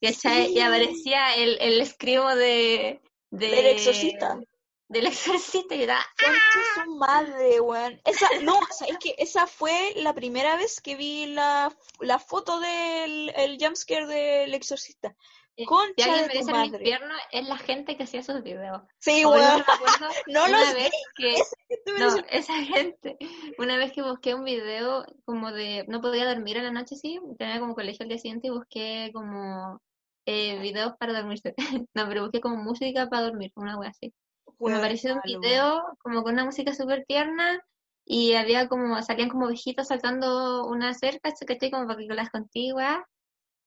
[0.01, 0.59] Y Sí.
[0.59, 2.99] aparecía el, el escribo de,
[3.37, 3.47] de...
[3.49, 4.39] Del exorcista.
[4.87, 5.75] Del exorcista.
[5.75, 7.99] Y era, Concha su madre, weón.
[8.05, 13.31] Esa, no, es que esa fue la primera vez que vi la, la foto del
[13.35, 15.15] el jumpscare del exorcista.
[15.55, 18.81] Si Concha alguien de merece tu el infierno, es la gente que hacía esos videos.
[18.99, 19.63] Sí, weón.
[20.27, 20.73] No lo una sé.
[20.75, 21.35] vez que
[21.93, 23.17] me No, dice- esa gente.
[23.59, 27.19] Una vez que busqué un video como de, no podía dormir en la noche, sí,
[27.39, 29.79] tenía como colegio al día siguiente y busqué como
[30.25, 31.53] eh, videos para dormirse.
[31.93, 34.13] No, pero busqué como música para dormir, una wea así.
[34.59, 37.61] Me apareció un video como con una música súper tierna
[38.05, 41.71] y había como, salían como viejitos saltando una cerca, ¿cachai?
[41.71, 43.05] Como para que las contigo, wea.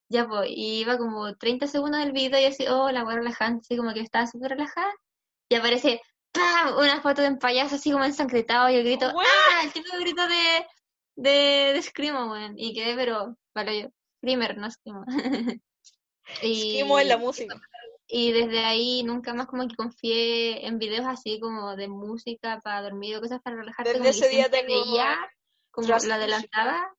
[0.08, 3.62] Ya pues, y iba como 30 segundos del video y así, oh, la wea relajante,
[3.62, 4.92] así como que estaba súper relajada.
[5.48, 6.00] Y aparece,
[6.32, 6.76] ¡pam!
[6.78, 9.06] Una foto de un payaso así como ensangretado y el grito.
[9.08, 9.64] ¡ah!
[9.64, 10.66] El típico grito de,
[11.16, 12.54] de, de Screamo, weón.
[12.58, 15.04] Y quedé, pero, vale, yo, Screamer, no Screamo.
[16.42, 17.60] y, Esquimo en la música.
[18.06, 22.82] y desde ahí nunca más como que confié en videos así como de música para
[22.82, 23.94] dormir o cosas para relajarte.
[23.94, 25.16] Desde ese día tengo veía,
[25.70, 26.94] como lo adelantaba,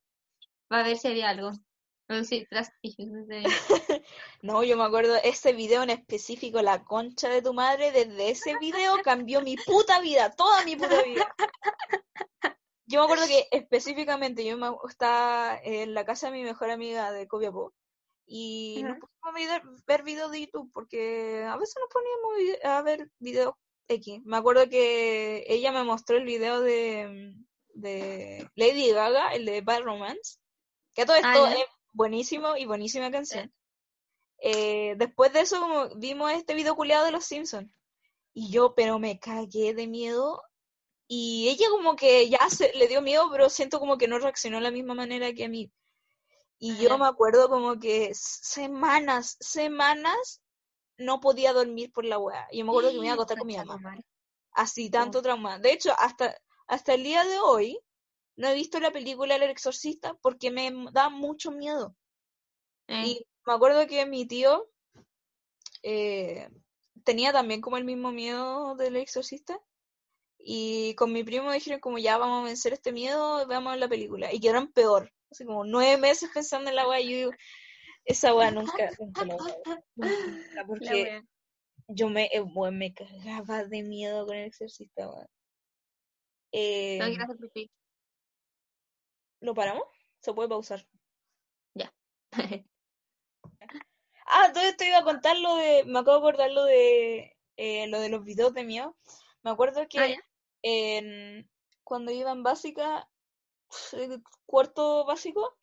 [0.67, 1.51] para ver si había algo.
[2.07, 3.27] Pero sí, trust issues.
[4.41, 8.57] No, yo me acuerdo ese video en específico, la concha de tu madre, desde ese
[8.59, 11.35] video cambió mi puta vida, toda mi puta vida.
[12.85, 17.11] Yo me acuerdo que específicamente yo me, estaba en la casa de mi mejor amiga
[17.11, 17.73] de Copiapó
[18.27, 19.07] y nos Ujú.
[19.07, 23.55] pusimos a ver videos de YouTube porque a veces nos poníamos a ver videos
[23.87, 24.21] X.
[24.25, 27.33] Me acuerdo que ella me mostró el video de,
[27.73, 30.39] de Lady Gaga, el de Bad Romance,
[30.93, 31.61] que todo esto Ah, ya.
[31.61, 33.51] es buenísimo y buenísima canción.
[34.39, 37.71] Eh, después de eso, como vimos este video culiado de los Simpsons.
[38.33, 40.43] Y yo, pero me cagué de miedo.
[41.07, 44.57] Y ella como que ya se, le dio miedo, pero siento como que no reaccionó
[44.57, 45.71] de la misma manera que a mí.
[46.59, 50.41] Y yo me acuerdo como que semanas, semanas
[50.97, 52.47] no podía dormir por la weá.
[52.51, 53.97] Y yo me acuerdo que me iba a acostar con mi mamá.
[54.51, 55.59] Así, tanto trauma.
[55.59, 56.35] De hecho, hasta
[56.67, 57.79] hasta el día de hoy
[58.35, 61.95] no he visto la película El Exorcista porque me da mucho miedo.
[62.87, 64.69] Eh, Y me acuerdo que mi tío
[65.83, 66.49] eh,
[67.03, 69.59] tenía también como el mismo miedo del exorcista.
[70.39, 74.33] Y con mi primo dijeron como ya vamos a vencer este miedo, veamos la película.
[74.33, 75.13] Y quedaron peor.
[75.31, 77.31] Así como nueve meses pensando en la weá y yo digo,
[78.05, 79.83] esa weá nunca, nunca la voy a ver.
[79.95, 81.21] Nunca, la porque
[81.87, 85.27] yo me, eh, weón, me cagaba de miedo con el exorcista, weón.
[86.51, 86.99] Eh.
[89.41, 89.83] ¿Lo paramos?
[90.19, 90.87] Se puede pausar.
[91.73, 91.93] Ya.
[94.29, 97.87] Ah, todo esto iba a contar lo de, me acabo de acordar lo de, eh,
[97.87, 98.97] lo de los videos de miedo.
[99.41, 100.21] Me acuerdo que Ah,
[100.63, 101.49] en,
[101.85, 103.16] cuando iba en básica, eh,
[104.45, 105.57] cuarto básico,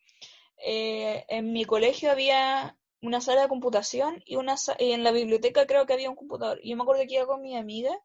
[0.57, 5.65] eh, en mi colegio había una sala de computación y una y en la biblioteca
[5.65, 6.59] creo que había un computador.
[6.61, 7.95] Y yo me acuerdo que iba con mi amiga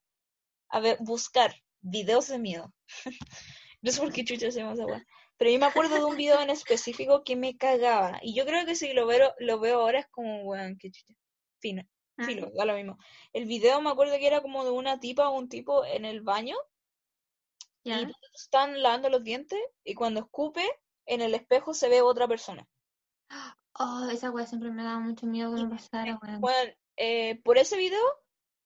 [0.68, 2.72] a ver, buscar videos de miedo.
[3.82, 5.02] No sé por qué chucha se esa weá.
[5.38, 8.18] Pero yo me acuerdo de un video en específico que me cagaba.
[8.20, 11.14] Y yo creo que si lo veo, lo veo ahora es como, weón, qué chucha.
[11.60, 11.82] Fino,
[12.20, 12.98] Ah, filo, da lo mismo.
[13.32, 16.20] El video me acuerdo que era como de una tipa o un tipo en el
[16.20, 16.56] baño
[17.84, 18.00] ya.
[18.00, 20.62] y están lavando los dientes y cuando escupe,
[21.06, 22.66] en el espejo se ve otra persona.
[23.78, 26.40] Oh, esa wea siempre me daba mucho miedo que me pasara, weón.
[26.40, 28.00] Bueno, eh, por ese video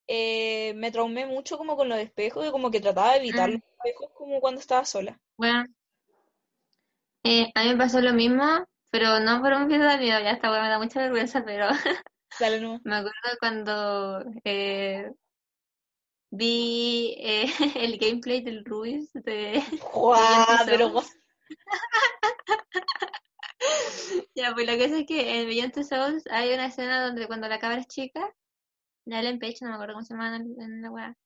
[0.06, 3.52] eh, me traumé mucho como con los espejos y como que trataba de evitar Mm.
[3.54, 5.18] los espejos como cuando estaba sola.
[5.36, 5.64] Bueno,
[7.22, 8.44] eh, a mí me pasó lo mismo,
[8.90, 11.68] pero no por un video de miedo, ya esta wea me da mucha vergüenza, pero
[12.38, 12.80] Dale, no.
[12.84, 15.10] me acuerdo cuando eh,
[16.36, 17.46] vi eh,
[17.76, 19.62] el gameplay del Rubius de
[19.94, 20.46] ¡Guau!
[20.66, 21.16] Pero Souls.
[24.34, 27.26] Ya, pues lo que sé es que en Beyond Two Souls hay una escena donde
[27.26, 28.34] cuando la cabra es chica,
[29.06, 31.16] la Ellen Page, no me acuerdo cómo se llama en, la weá,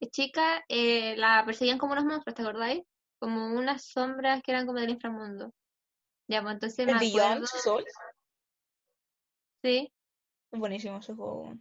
[0.00, 2.82] es chica, eh, la perseguían como unos monstruos, ¿te acordáis?
[3.18, 5.52] Como unas sombras que eran como del inframundo.
[6.28, 7.92] Ya, pues entonces me ¿El Beyond acuerdo, Souls?
[9.62, 9.92] sí,
[10.52, 11.54] Es buenísimo ese juego.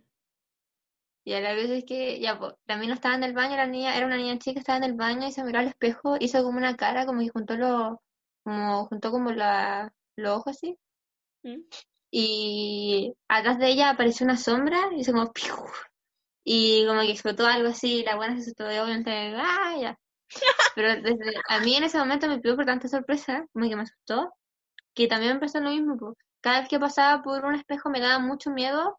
[1.27, 3.67] Y a la vez es que, ya, pues, la mina estaba en el baño, la
[3.67, 6.41] niña, era una niña chica, estaba en el baño y se miró al espejo, hizo
[6.41, 7.97] como una cara, como que juntó los,
[8.43, 10.79] como, juntó como la, los ojos así,
[11.43, 11.63] ¿Mm?
[12.11, 15.53] y atrás de ella apareció una sombra y hizo como ¡piu!
[16.45, 19.75] y como que explotó algo así, y la buena se asustó de obviamente, ¡ah!
[19.81, 19.99] ya.
[20.75, 23.81] Pero desde, a mí en ese momento me pidió por tanta sorpresa, como que me
[23.81, 24.33] asustó,
[24.93, 26.15] que también me pasó lo mismo, po.
[26.39, 28.97] Cada vez que pasaba por un espejo me daba mucho miedo,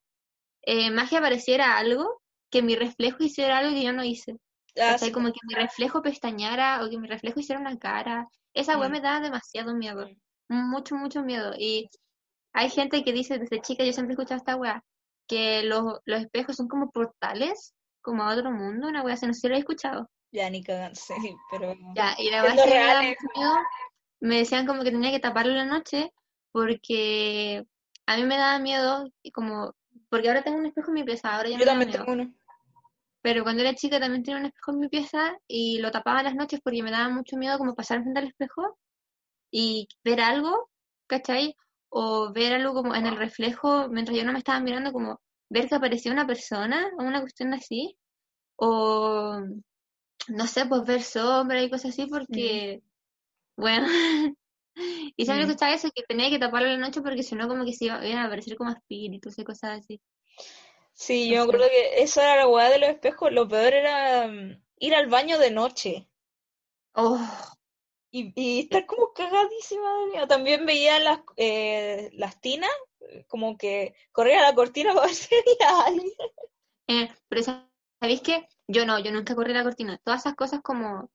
[0.71, 2.21] eh, más que apareciera algo,
[2.51, 4.33] que mi reflejo hiciera algo que yo no hice.
[4.77, 5.09] Ah, ¿Cachai?
[5.09, 8.27] sí, Como que mi reflejo pestañara o que mi reflejo hiciera una cara.
[8.55, 8.91] Esa Mm.
[8.91, 10.07] me daba demasiado miedo.
[10.49, 11.55] Mucho, mucho miedo.
[11.59, 11.89] Y
[12.53, 14.83] hay gente que dice desde chica, yo siempre he escuchado esta weá,
[15.27, 19.35] que los, los espejos son como portales, como a otro mundo, una weá así, no
[19.35, 20.09] sé si lo he escuchado.
[20.33, 21.15] Ya ni cagan, sí,
[21.51, 21.75] pero.
[21.95, 23.17] Ya, y la weá que me reales.
[23.23, 23.57] mucho miedo,
[24.21, 26.13] me decían como que tenía que taparlo en la noche,
[26.53, 27.65] porque
[28.07, 29.75] a mí me daba miedo, y como,
[30.09, 32.33] porque ahora tengo un espejo en mi pieza, ahora ya Yo también tengo uno.
[33.23, 36.35] Pero cuando era chica también tenía un espejo en mi pieza y lo tapaba las
[36.35, 38.79] noches porque me daba mucho miedo como pasar frente al espejo
[39.51, 40.71] y ver algo,
[41.07, 41.55] ¿cachai?
[41.91, 45.69] O ver algo como en el reflejo mientras yo no me estaba mirando, como ver
[45.69, 47.97] que aparecía una persona o una cuestión así.
[48.57, 49.41] O
[50.29, 52.83] no sé, pues ver sombras y cosas así porque,
[53.57, 53.87] bueno,
[55.17, 55.51] y siempre Mm.
[55.51, 57.87] escuchaba eso, que tenía que taparlo en la noche porque si no como que se
[57.87, 60.01] iba- iban a aparecer como espíritus y cosas así.
[60.93, 63.33] Sí, yo me acuerdo que eso era la weá de los espejos.
[63.33, 66.09] Lo peor era mm, ir al baño de noche
[66.95, 67.19] Oh,
[68.11, 70.27] y, y estar como cagadísima de miedo.
[70.27, 72.71] También veía las, eh, las tinas,
[73.29, 76.13] como que corría la cortina para ver si había alguien.
[76.89, 78.49] Eh, pero sa- ¿sabéis qué?
[78.67, 79.99] Yo no, yo nunca corrí la cortina.
[80.05, 81.11] Todas esas cosas como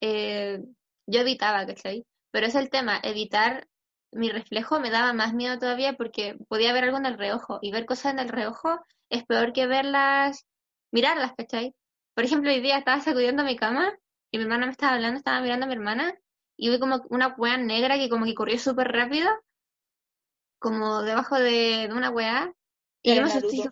[0.00, 0.62] eh,
[1.06, 2.06] yo evitaba, ¿cachai?
[2.36, 3.66] Pero es el tema, evitar
[4.12, 7.72] mi reflejo me daba más miedo todavía porque podía ver algo en el reojo y
[7.72, 10.44] ver cosas en el reojo es peor que verlas,
[10.92, 11.74] mirarlas, ¿cachai?
[12.14, 13.90] Por ejemplo, hoy día estaba sacudiendo mi cama
[14.30, 16.14] y mi hermana me estaba hablando, estaba mirando a mi hermana
[16.58, 19.30] y vi como una weá negra que como que corrió súper rápido,
[20.58, 22.52] como debajo de, de una weá
[23.02, 23.70] y yo me asusté.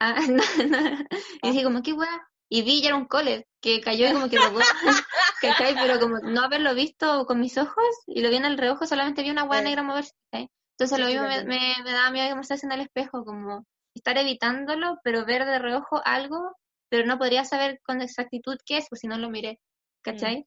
[0.00, 1.04] Ah, no, no.
[1.42, 2.26] Y dije como, ¿qué weá?
[2.54, 4.60] Y vi ya era un cole que cayó y como que rodó,
[5.40, 5.74] ¿cachai?
[5.74, 9.24] Pero como no haberlo visto con mis ojos y lo vi en el reojo, solamente
[9.24, 9.64] vi una Sí.
[9.64, 10.48] negra moverse, ¿cachai?
[10.78, 13.66] Entonces lo mismo lo me, me, me daba miedo que me en el espejo, como
[13.92, 16.56] estar evitándolo, pero ver de reojo algo,
[16.88, 19.58] pero no podría saber con exactitud qué es, pues si no lo miré,
[20.02, 20.46] ¿cachai?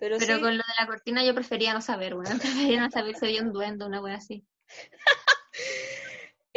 [0.00, 2.90] Pero, Pero sí, con lo de la cortina yo prefería no saber, weón, prefería no
[2.90, 4.46] saber si había un duende o una weá así.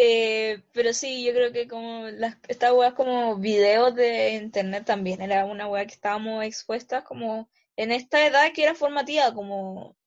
[0.01, 5.21] Eh, pero sí, yo creo que como las, estas weas como videos de internet también
[5.21, 9.97] era una wea que estábamos expuestas como en esta edad que era formativa, como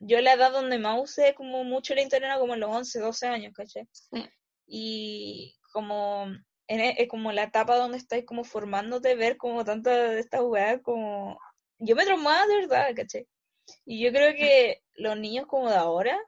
[0.00, 2.98] yo la edad donde más usé como mucho el internet era como en los 11,
[2.98, 3.86] 12 años, ¿caché?
[3.92, 4.28] Sí.
[4.66, 6.24] Y como
[6.66, 10.42] en e- es como la etapa donde estáis como formándote, ver como tanta de estas
[10.42, 11.38] weas como...
[11.78, 13.28] Yo me traumaba de verdad, ¿caché?
[13.84, 16.18] Y yo creo que los niños como de ahora,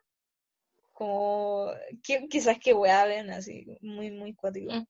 [1.01, 1.72] como...
[2.05, 4.72] qui- quizás que wea ven así, muy, muy cuático.
[4.72, 4.86] Eh,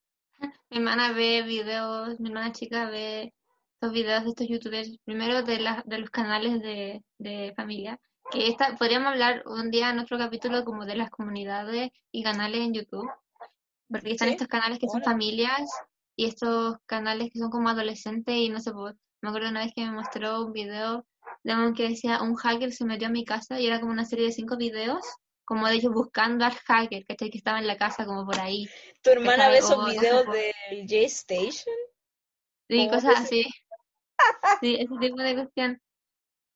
[0.71, 3.35] Mi hermana ve videos, mi hermana chica ve
[3.75, 8.01] estos videos de estos youtubers, primero de, las de los canales de, de familia,
[8.33, 12.61] que esta, podríamos hablar un día en otro capítulo como de las comunidades y canales
[12.63, 13.11] en YouTube,
[13.89, 15.69] porque están Sí, estos canales que son familias
[16.17, 19.73] y estos canales que son como adolescentes y no sé, pues, me acuerdo una vez
[19.75, 21.07] que me mostró un video
[21.45, 24.05] de un que decía un hacker se metió a mi casa y era como una
[24.07, 25.03] serie de cinco videos
[25.51, 27.29] como de ellos buscando al hacker, ¿cachai?
[27.29, 28.69] Que estaba en la casa como por ahí.
[29.03, 29.51] ¿Tu hermana ¿cachai?
[29.51, 31.75] ve esos videos del J-Station?
[32.69, 33.45] Sí, cosas así.
[34.61, 35.83] Sí, ese tipo de cuestión.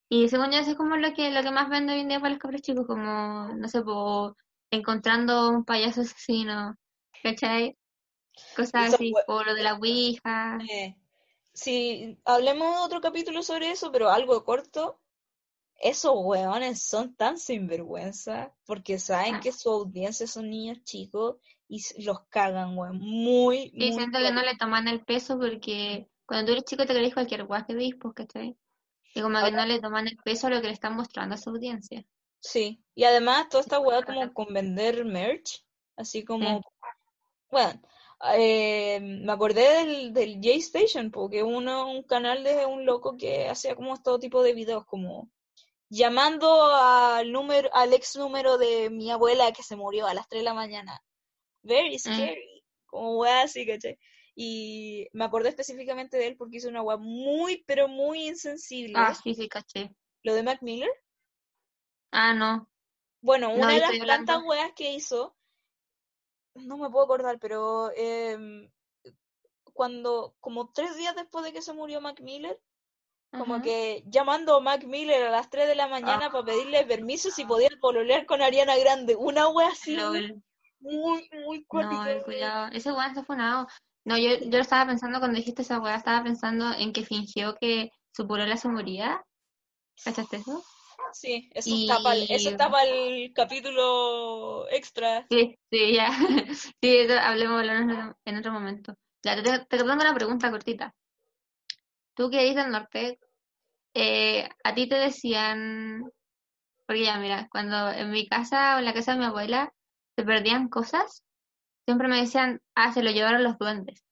[0.07, 2.21] Y según yo, eso es como lo que, lo que más vende hoy en día
[2.21, 4.37] para los cabros chicos, como, no sé, po,
[4.71, 6.77] encontrando un payaso asesino,
[7.21, 7.77] ¿cachai?
[8.55, 10.57] Cosas Eso así, fue- o lo de la Ouija.
[10.71, 10.95] Eh,
[11.51, 15.01] sí, hablemos de otro capítulo sobre eso, pero algo corto.
[15.85, 19.39] Esos weones son tan sinvergüenza porque saben Ah.
[19.39, 21.35] que su audiencia son niños chicos
[21.67, 22.97] y los cagan, weón.
[22.97, 26.87] Muy, Y muy siento que no le toman el peso porque cuando tú eres chico
[26.87, 28.57] te crees cualquier guay que veis, pues, ¿cachai?
[29.13, 31.37] Y como que no le toman el peso a lo que le están mostrando a
[31.37, 32.03] su audiencia.
[32.39, 35.63] Sí, y además toda esta weá como con vender merch,
[35.97, 36.61] así como,
[37.51, 37.79] bueno,
[38.35, 43.75] eh, me acordé del, del J-Station, porque uno, un canal de un loco que hacía
[43.75, 45.29] como todo tipo de videos, como
[45.89, 50.41] llamando al número, al ex número de mi abuela que se murió a las 3
[50.41, 51.01] de la mañana.
[51.63, 53.97] Very scary, como weá así, ¿cachai?
[54.35, 58.93] Y me acordé específicamente de él porque hizo una weá muy, pero muy insensible.
[58.95, 59.95] Ah, sí, sí, caché.
[60.23, 60.91] Lo de Mac Miller.
[62.11, 62.69] Ah, no.
[63.21, 65.35] Bueno, No, una de las tantas weas que hizo,
[66.53, 68.69] no me puedo acordar, pero em,
[69.73, 72.61] cuando, como tres días después de que se murió Mac Miller,
[73.37, 73.63] como Ajá.
[73.63, 76.31] que llamando a Mac Miller a las 3 de la mañana Ah.
[76.31, 79.15] para pedirle permiso si podía pololear con Ariana Grande.
[79.15, 80.41] Una wea así Lol.
[80.79, 82.11] muy, muy No, cuática.
[82.11, 82.67] el cuidado.
[82.73, 83.67] Ese weón está funado.
[84.03, 87.89] No, yo, yo estaba pensando cuando dijiste esa weá, estaba pensando en que fingió que
[88.11, 89.23] su polola se moría.
[90.03, 90.63] ¿Cachaste eso?
[91.13, 95.25] Sí, eso Y- está para eso está para el capítulo extra.
[95.29, 96.09] Sí, sí, ya.
[96.81, 98.95] Sí, eso hablemos en otro, en otro momento.
[99.23, 100.93] Ya, te, te tengo una pregunta cortita.
[102.15, 103.19] Tú que eres del norte,
[103.95, 106.03] eh, a ti te decían,
[106.85, 109.73] porque ya mira, cuando en mi casa o en la casa de mi abuela
[110.15, 111.23] se perdían cosas,
[111.85, 114.03] siempre me decían, ah, se lo llevaron los duendes.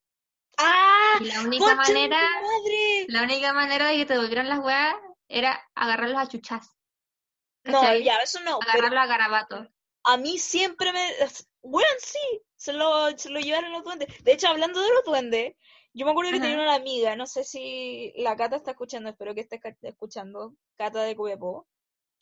[0.58, 1.18] ¡Ah!
[1.20, 3.06] Y la única ¡Concha de manera, madre!
[3.10, 4.96] la única manera de que te volvieran las weas
[5.28, 6.70] era agarrarlos a chuchas,
[7.66, 9.68] No, ya, eso no, agarrarlos a garabatos.
[10.06, 11.14] a mí siempre me...
[11.62, 12.20] Bueno, sí,
[12.56, 14.24] se lo, se lo llevaron los duendes.
[14.24, 15.56] De hecho, hablando de los duendes,
[15.94, 16.48] yo me acuerdo que Ajá.
[16.48, 21.04] tenía una amiga, no sé si la Cata está escuchando, espero que esté escuchando, Cata
[21.04, 21.68] de Cuepo.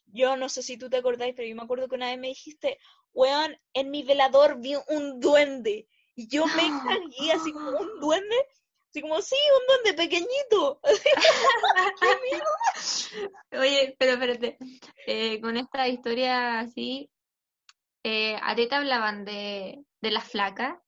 [0.08, 2.28] Yo no sé si tú te acordáis, pero yo me acuerdo que una vez me
[2.28, 2.78] dijiste,
[3.14, 5.88] weón, en mi velador vi un duende.
[6.16, 8.36] Y yo me cagué así como un duende,
[8.90, 10.82] así como, sí, un duende pequeñito.
[12.02, 13.64] ¡Qué miedo!
[13.64, 14.58] Oye, pero espérate,
[15.08, 17.10] eh, con esta historia así,
[18.04, 20.82] eh, ¿a ti te hablaban de, de la flaca?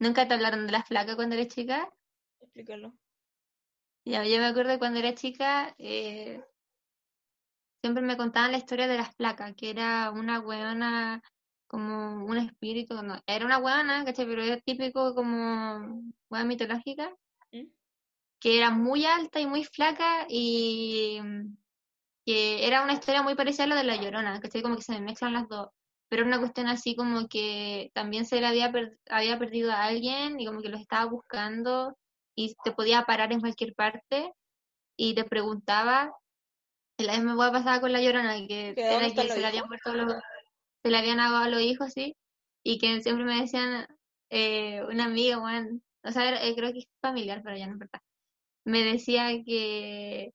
[0.00, 1.92] ¿Nunca te hablaron de la flaca cuando eres chica?
[2.40, 2.94] Explícalo.
[4.06, 6.42] Ya, yo me acuerdo cuando era chica, eh,
[7.82, 11.22] siempre me contaban la historia de las flacas, que era una weona
[11.66, 14.24] como un espíritu, no, era una weona, ¿cachai?
[14.26, 17.14] Pero era típico como weona mitológica,
[17.52, 17.66] ¿Mm?
[18.40, 21.20] que era muy alta y muy flaca y
[22.24, 24.62] que era una historia muy parecida a la de La Llorona, ¿cachai?
[24.62, 25.68] Como que se mezclan las dos.
[26.10, 30.40] Pero una cuestión así como que también se le había, per- había perdido a alguien
[30.40, 31.98] y como que los estaba buscando
[32.36, 34.32] y te podía parar en cualquier parte
[34.96, 36.12] y te preguntaba,
[36.98, 39.68] y la misma hueá pasaba con La Llorona, que ¿Que era que se le habían
[39.68, 40.14] muerto los,
[40.84, 42.16] se le habían ahogado los hijos, sí,
[42.64, 43.86] y que siempre me decían,
[44.30, 48.00] eh, una amiga, weón, o sea, eh, creo que es familiar, pero ya no verdad,
[48.64, 50.32] me decía que,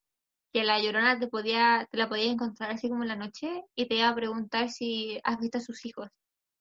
[0.55, 3.87] que la Llorona te podía, te la podías encontrar así como en la noche y
[3.87, 6.07] te iba a preguntar si has visto a sus hijos.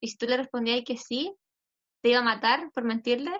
[0.00, 1.32] Y si tú le respondías que sí,
[2.02, 3.30] te iba a matar por mentirle,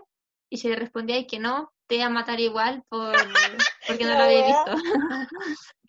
[0.49, 3.13] y si le respondías que no, te iba a matar igual por,
[3.89, 4.77] porque no lo había visto.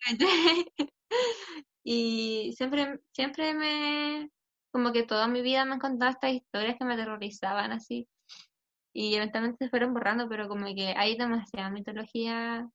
[1.88, 4.32] Y siempre, siempre me,
[4.72, 8.08] como que toda mi vida me han contado estas historias que me aterrorizaban así.
[8.92, 12.68] Y eventualmente se fueron borrando, pero como que hay demasiada mitología.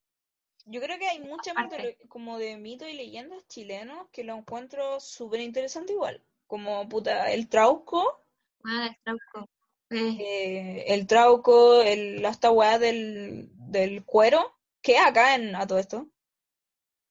[0.66, 5.00] Yo creo que hay mucha mitolo- como de mitos y leyendas chilenos que lo encuentro
[5.00, 6.24] súper interesante igual.
[6.48, 8.24] Como puta, el Trauco,
[8.64, 9.50] Ah, el Trauco.
[9.90, 15.66] Eh, eh, el Trauco, el, esta weá del, del cuero, que es acá en a
[15.68, 16.08] todo esto.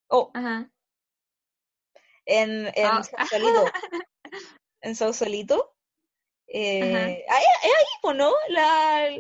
[0.09, 0.71] Oh, ajá.
[2.27, 3.03] en, en Ah.
[3.03, 3.65] Sausalito.
[4.83, 5.75] En Sausalito.
[6.47, 8.33] Eh, ahí- es ahí, po, ¿no?
[8.49, 9.11] La,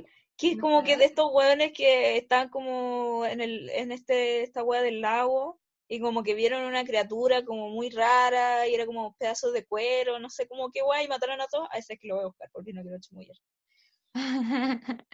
[0.40, 4.62] que es como que de estos hueones que están como en el, en este, esta
[4.64, 9.14] hueá del lago, y como que vieron una criatura como muy rara, y era como
[9.16, 11.68] pedazos de cuero, no sé cómo qué guay, y mataron a todos.
[11.72, 13.36] A ese es que lo voy a buscar, porque no quiero chamullar.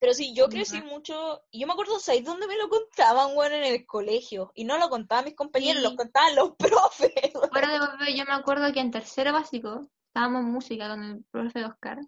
[0.00, 3.54] Pero sí, yo crecí mucho, y yo me acuerdo, ¿sabes dónde me lo contaban, weón?
[3.54, 4.52] En el colegio.
[4.54, 5.88] Y no lo contaban mis compañeros, Sí.
[5.88, 7.32] lo contaban los profes.
[7.32, 11.98] volver, yo me acuerdo que en tercero básico estábamos en música con el profe Oscar.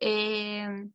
[0.00, 0.88] Eh,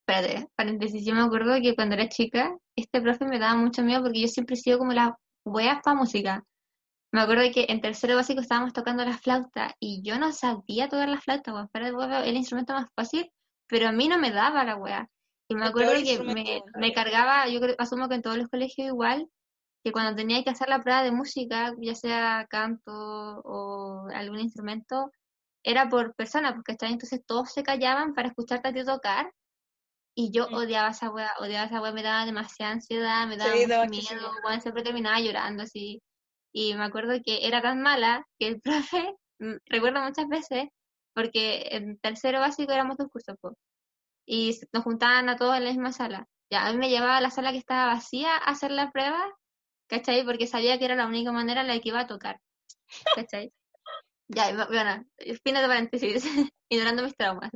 [0.00, 4.02] espérate, paréntesis, yo me acuerdo que cuando era chica, este profe me daba mucho miedo
[4.02, 6.44] porque yo siempre he sido como la wea para música.
[7.12, 11.08] Me acuerdo que en tercero básico estábamos tocando la flauta y yo no sabía tocar
[11.08, 13.30] la flauta, de huevo, el instrumento más fácil,
[13.66, 15.08] pero a mí no me daba la wea.
[15.48, 18.88] Y me acuerdo que me, me cargaba, yo creo, asumo que en todos los colegios
[18.88, 19.26] igual,
[19.82, 25.10] que cuando tenía que hacer la prueba de música, ya sea canto o algún instrumento,
[25.64, 26.92] era por persona, porque ¿cachai?
[26.94, 29.32] entonces todos se callaban para escucharte a ti tocar.
[30.14, 30.54] Y yo Mm.
[30.54, 34.04] odiaba esa wea, odiaba esa wea, me daba demasiada ansiedad, me daba Sí, mucho miedo,
[34.10, 34.30] muchísimo.
[34.44, 36.02] weón, siempre terminaba llorando así.
[36.52, 40.68] Y me acuerdo que era tan mala que el profe, mm, recuerdo muchas veces,
[41.14, 43.56] porque en tercero básico éramos dos cursos, po,
[44.26, 46.26] y nos juntaban a todos en la misma sala.
[46.50, 49.22] Ya, a mí me llevaba a la sala que estaba vacía a hacer la prueba,
[49.88, 50.24] ¿cachai?
[50.24, 52.40] Porque sabía que era la única manera en la que iba a tocar,
[53.14, 53.52] ¿cachai?
[54.28, 55.04] Ya, bueno,
[55.42, 56.22] fin de paréntesis,
[56.68, 57.50] ignorando mis traumas.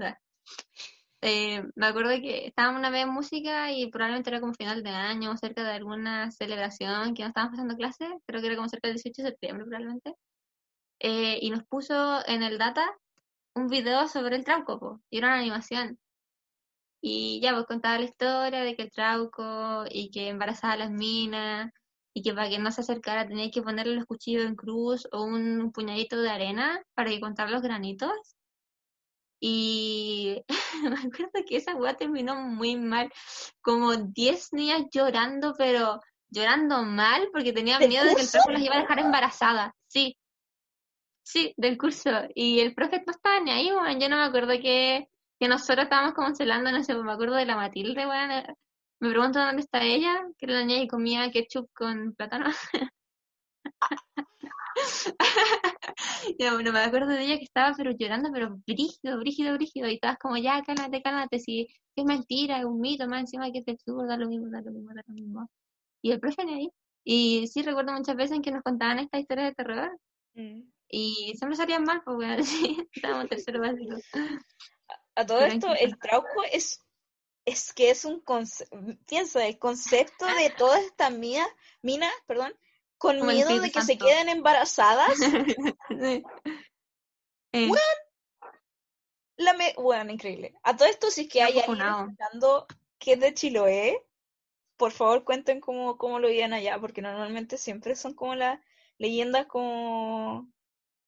[1.20, 4.90] Eh, me acuerdo que estábamos una vez en música y probablemente era como final de
[4.90, 8.88] año, cerca de alguna celebración que no estábamos pasando clases, creo que era como cerca
[8.88, 10.14] del 18 de septiembre probablemente,
[11.00, 12.84] eh, y nos puso en el data
[13.54, 15.98] un video sobre el trauco, po, y era una animación.
[17.02, 20.90] Y ya, pues contaba la historia de que el trauco y que embarazaba a las
[20.90, 21.70] minas
[22.14, 25.22] y que para que no se acercara tenía que ponerle los cuchillos en cruz o
[25.22, 28.12] un puñadito de arena para que contar los granitos.
[29.40, 30.42] Y
[30.82, 33.10] me acuerdo que esa weá terminó muy mal,
[33.60, 38.52] como 10 niñas llorando, pero llorando mal porque tenían ¿Del miedo de que el profe
[38.52, 39.72] las iba a dejar embarazadas.
[39.88, 40.16] Sí,
[41.22, 42.10] sí, del curso.
[42.34, 44.00] Y el profe no estaba ni ahí, weón.
[44.00, 45.08] Yo no me acuerdo que,
[45.38, 48.06] que nosotros estábamos como celando, no sé, me acuerdo de la Matilde.
[49.02, 52.46] Me pregunto dónde está ella, que era la niña que comía ketchup con plátano.
[56.38, 59.88] Ya, bueno, me acuerdo de ella que estaba pero llorando, pero brígido, brígido, brígido.
[59.88, 63.58] Y estabas como, ya, cálmate, cálmate, si es mentira, es un mito, más encima que
[63.58, 65.50] es absurdo, da lo mismo, da lo mismo, da lo mismo.
[66.00, 66.70] Y el profe ahí.
[67.04, 69.98] Y sí recuerdo muchas veces en que nos contaban esta historia de terror
[70.34, 70.62] Mm.
[70.88, 73.96] y siempre salían mal, pues, weón, sí, estábamos tercero básico.
[75.14, 76.81] A todo Pero esto, el trauco es,
[77.44, 81.48] es que es un concepto, piensa, el concepto de todas estas minas,
[81.82, 82.54] minas, perdón,
[82.98, 85.16] con Como miedo de que se queden embarazadas.
[85.88, 86.24] Sí.
[87.54, 87.70] Eh,
[89.36, 89.74] La me...
[89.76, 90.54] Bueno, increíble.
[90.62, 92.66] A todo esto, si es que hay alguien escuchando
[92.98, 94.06] que es de Chiloé,
[94.78, 98.58] por favor cuenten cómo, cómo lo vivían allá, porque normalmente siempre son como las
[98.96, 100.48] leyendas como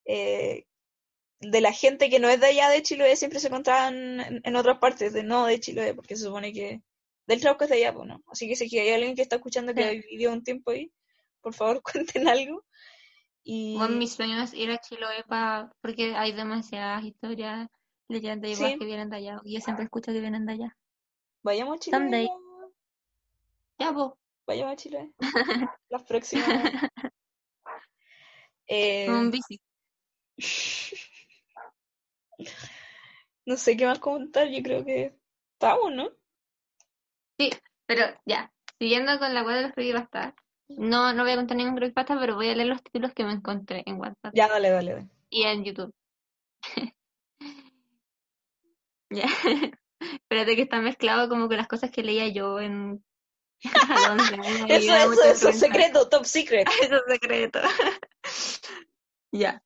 [0.05, 0.67] eh,
[1.41, 4.57] de la gente que no es de allá de Chiloé, siempre se contaban en, en
[4.57, 6.83] otras partes de no de Chiloé, porque se supone que
[7.27, 8.23] del Trauco es de allá, pues no.
[8.29, 10.03] Así que si hay alguien que está escuchando que Sí.
[10.11, 10.91] vivió un tiempo ahí,
[11.41, 11.83] por favor
[12.23, 12.65] cuenten algo.
[13.43, 17.69] Y Bueno, mi sueño es ir a Chiloé pa- porque hay demasiadas historias,
[18.09, 18.79] leyendas igual Sí.
[18.79, 19.41] que vienen de allá.
[19.45, 20.77] Y yo siempre escucho que vienen de allá.
[21.43, 21.99] vayamos a Chiloé.
[22.01, 22.27] Someday.
[23.79, 23.87] ya.
[23.87, 24.11] Ya, pues.
[24.47, 25.11] Vayamos a Chiloé.
[25.91, 26.49] Las próximas.
[28.67, 29.61] Eh, Un bici.
[33.47, 35.15] no sé qué más comentar, yo creo que
[35.55, 36.11] estamos, ¿no?
[37.39, 37.51] Sí,
[37.87, 38.53] pero ya.
[38.79, 40.35] Siguiendo con la web de los creepypastas.
[40.69, 43.33] No, no voy a contar ningún creepypasta, pero voy a leer los títulos que me
[43.33, 45.09] encontré en WhatsApp Ya, dale, dale, dale.
[45.31, 45.95] y en YouTube.
[49.11, 49.27] Ya.
[50.01, 53.05] Espérate que está mezclado como con las cosas que leía yo en...
[53.89, 56.67] a los 11 años, y Eso, eso, eso es secreto, top secret.
[56.83, 57.61] Eso es secreto.
[59.31, 59.63] Ya.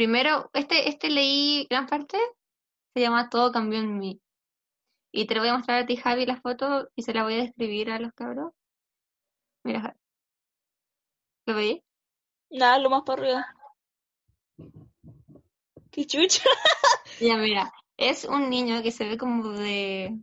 [0.00, 2.16] Primero, este, este leí gran parte,
[2.94, 4.18] se llama Todo cambió en mí.
[5.12, 7.34] Y te lo voy a mostrar a ti, Javi, la foto y se la voy
[7.34, 8.54] a describir a los cabros.
[9.62, 9.98] Mira, Javi.
[11.44, 11.82] ¿Lo veis?
[12.48, 13.46] Nada, lo más para arriba.
[15.90, 16.44] ¡Qué chucha!
[17.20, 20.18] Ya, mira, es un niño que se ve como de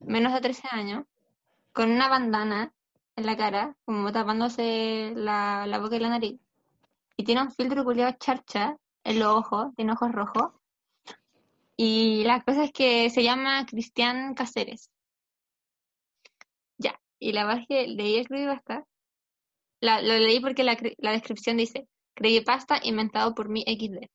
[0.00, 1.06] menos de 13 años,
[1.72, 2.74] con una bandana
[3.16, 6.38] en la cara, como tapándose la, la boca y la nariz.
[7.16, 10.52] Y tiene un filtro culiado charcha en los ojos, tiene ojos rojos.
[11.76, 14.90] Y la cosa es que se llama Cristian Cáceres.
[16.78, 18.84] Ya, y la que leí el creepypasta.
[19.80, 24.08] La, lo leí porque la, la descripción dice, creepypasta inventado por mi XD.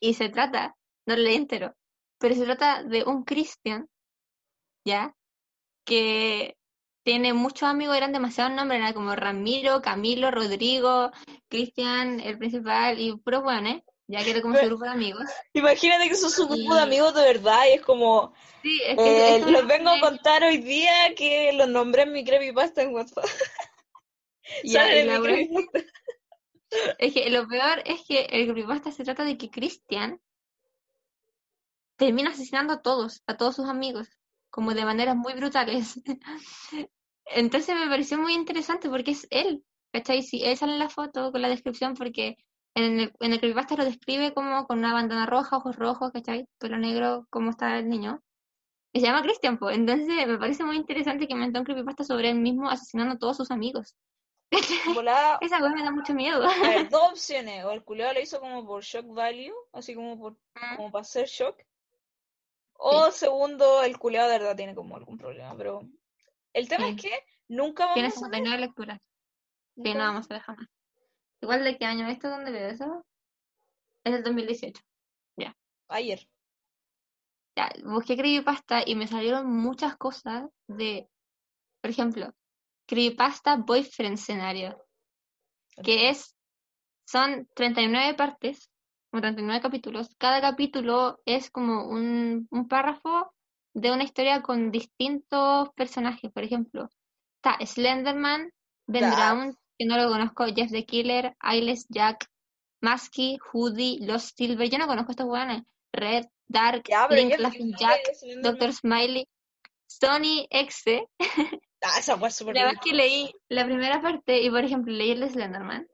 [0.00, 0.74] Y se trata,
[1.06, 1.74] no lo leí entero,
[2.18, 3.88] pero se trata de un Cristian,
[4.86, 5.14] ¿ya?
[5.84, 6.56] Que
[7.04, 11.12] tiene muchos amigos, eran demasiados nombres, como Ramiro, Camilo, Rodrigo,
[11.48, 15.24] Cristian, el principal, y puros buenos, ya que era como su grupo de amigos.
[15.52, 19.02] Imagínate que sos un grupo de amigos de verdad y es como, Sí, es que
[19.02, 22.80] eh, esto les lo vengo a contar hoy día que los nombré en mi creepypasta
[22.80, 23.24] en WhatsApp.
[24.64, 25.80] ya, en la mi creepypasta.
[26.98, 30.20] Es que lo peor es que el creepypasta se trata de que Christian
[31.96, 34.08] termina asesinando a todos, a todos sus amigos,
[34.54, 36.00] como de maneras muy brutales.
[37.26, 40.22] Entonces me pareció muy interesante porque es él, ¿cachai?
[40.22, 42.36] Si él sale en la foto con la descripción porque
[42.76, 46.46] en el, en el creepypasta lo describe como con una bandana roja, ojos rojos, ¿cachai?
[46.58, 48.22] Pelo negro, como está el niño.
[48.92, 49.76] Y se llama Christian, pues.
[49.76, 53.36] Entonces me parece muy interesante que inventó un creepypasta sobre él mismo asesinando a todos
[53.36, 53.96] sus amigos.
[54.94, 56.48] Volada, Esa cosa me da mucho miedo.
[56.48, 57.64] a ver, dos opciones.
[57.64, 60.36] O el culiao lo hizo como por shock value, así como por
[60.76, 61.56] como para hacer shock.
[62.86, 65.56] O segundo, el culiao de verdad tiene como algún problema.
[65.56, 65.88] Pero
[66.52, 66.94] el tema Sí.
[66.96, 68.36] es que nunca Tiene vamos a ver.
[68.36, 69.00] 59 lecturas.
[69.76, 70.68] Sí, no vamos a ver jamás.
[71.40, 73.06] Igual de qué año esto, ¿dónde veo eso?
[74.04, 74.82] Es del 2018.
[75.88, 76.26] Ayer.
[77.56, 81.08] Ya, busqué creepypasta y me salieron muchas cosas de,
[81.80, 82.34] por ejemplo,
[82.86, 84.82] creepypasta boyfriend scenario,
[85.84, 86.34] que es,
[87.06, 88.70] son 39 partes,
[89.14, 90.12] como 39 capítulos.
[90.18, 93.32] Cada capítulo es como un, un párrafo
[93.72, 96.32] de una historia con distintos personajes.
[96.32, 96.90] Por ejemplo,
[97.36, 98.50] está Slenderman,
[98.88, 99.08] Ben.
[99.12, 102.28] Brown, que no lo conozco, Jeff the Killer, Ailes Jack,
[102.80, 104.68] Musky, Hoodie, Los Silver.
[104.68, 105.62] Yo no conozco estos weones.
[105.92, 108.00] Red, Dark, Ya, Link, Laughing Jack.
[108.42, 109.28] Doctor Smiley,
[109.86, 111.06] Sony Exe.
[111.86, 115.20] Ah, esa fue súper La que leí la primera parte y, por ejemplo, leí el
[115.20, 115.86] de Slenderman.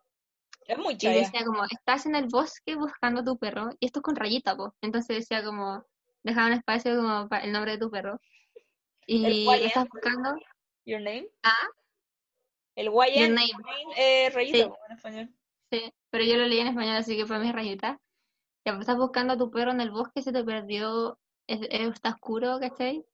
[0.70, 3.70] Es muy Y decía como, estás en el bosque buscando a tu perro.
[3.80, 4.72] Y esto es con rayita, po.
[4.80, 5.84] Entonces decía como,
[6.22, 8.20] dejaba un espacio como para el nombre de tu perro.
[9.04, 10.36] Y lo estás buscando.
[10.86, 11.26] Your name.
[11.42, 11.66] Ah.
[12.76, 13.18] El YN.
[13.20, 13.94] Your name.
[13.96, 14.62] Eh, rayita Sí.
[14.88, 15.34] en español.
[15.72, 18.00] Sí, pero yo lo leí en español, así que fue mi rayita.
[18.64, 21.18] Ya, pues, estás buscando a tu perro en el bosque, se te perdió,
[21.48, 23.04] es- es- está oscuro, ¿cachai?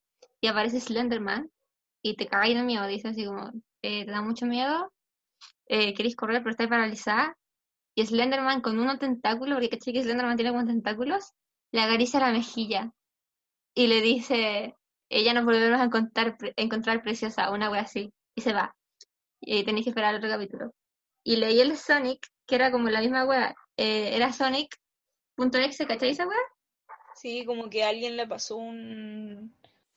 [0.43, 1.51] Y aparece Slenderman
[2.03, 3.51] y te cagáis de miedo, dice así como,
[3.81, 4.93] eh, te da mucho miedo,
[5.69, 7.35] eh, queréis correr pero estáis paralizada.
[7.97, 11.33] Y Slenderman con unos tentáculos, porque ¿cachai que Slenderman tiene como tentáculos?
[11.73, 12.93] Le acaricia la mejilla
[13.75, 14.77] y le dice,
[15.09, 18.75] ella nos volveremos a encontrar, pre- encontrar preciosa, una wea así, y se va.
[19.41, 20.73] Y tenéis que esperar otro capítulo.
[21.25, 26.27] Y leí el Sonic, que era como la misma wea, eh, era Sonic.exe, ¿cachai esa
[26.27, 26.39] wea?
[27.15, 29.55] Sí, como que alguien le pasó un,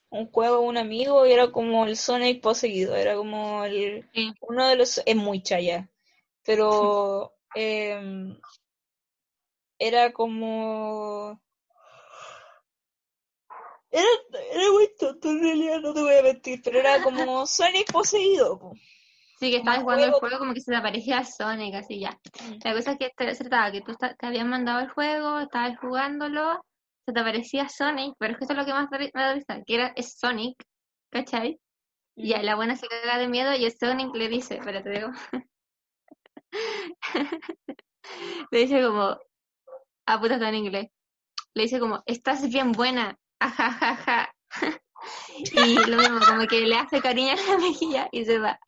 [0.09, 2.95] un juego a un amigo y era como el Sonic poseído.
[2.95, 4.33] Era como el Sí.
[4.41, 5.01] uno de los.
[5.05, 5.89] Es muy chaya.
[6.43, 7.33] Pero.
[7.55, 8.37] em,
[9.79, 11.41] era como.
[13.91, 14.07] Era,
[14.51, 18.59] era muy tonto en realidad, no te voy a mentir, pero era como Sonic poseído.
[18.59, 18.73] po.
[19.39, 20.37] Sí, que estabas jugando el juego.
[20.37, 22.19] como que se te aparecía Sonic, así ya.
[22.63, 26.61] La cosa es que te- trataba que tú te habían mandado el juego, estabas jugándolo,
[27.05, 29.63] se te aparecía Sonic, pero es que eso es lo que más me da risa,
[29.65, 30.61] que era, es Sonic,
[31.09, 31.57] ¿cachai?
[32.17, 35.07] Y a la buena se caga de miedo y el Sonic le dice, espérate, digo.
[38.51, 39.17] le dice como,
[40.05, 40.87] ah, puta, está en inglés.
[41.53, 44.33] Le dice como, estás bien buena, ajajaja.
[45.33, 48.59] y lo mismo, como que le hace cariño en la mejilla y se va.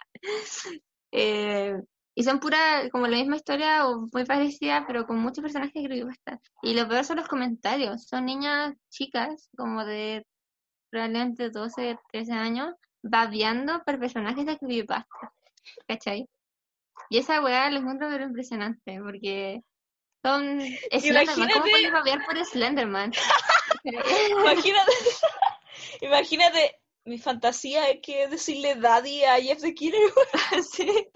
[1.12, 1.76] Eh,
[2.14, 5.84] y son pura, como la misma historia o muy parecida, pero con muchos personajes que
[5.84, 6.42] creepypasta.
[6.62, 8.06] Y lo peor son los comentarios.
[8.06, 10.26] Son niñas chicas, como de
[10.90, 15.34] probablemente 12, 13 años, babeando por personajes de creepypasta.
[15.88, 16.28] ¿Cachai?
[17.10, 19.62] Y esa weá lo encuentro pero impresionante, porque
[20.24, 20.62] son
[21.00, 21.50] Slenderman.
[21.50, 23.12] ¿Cómo puedes babear por Slenderman?
[23.84, 24.92] Imagínate,
[26.02, 30.00] imagínate, mi fantasía es que decirle daddy a Jeff the Killer.
[30.72, 31.08] Sí.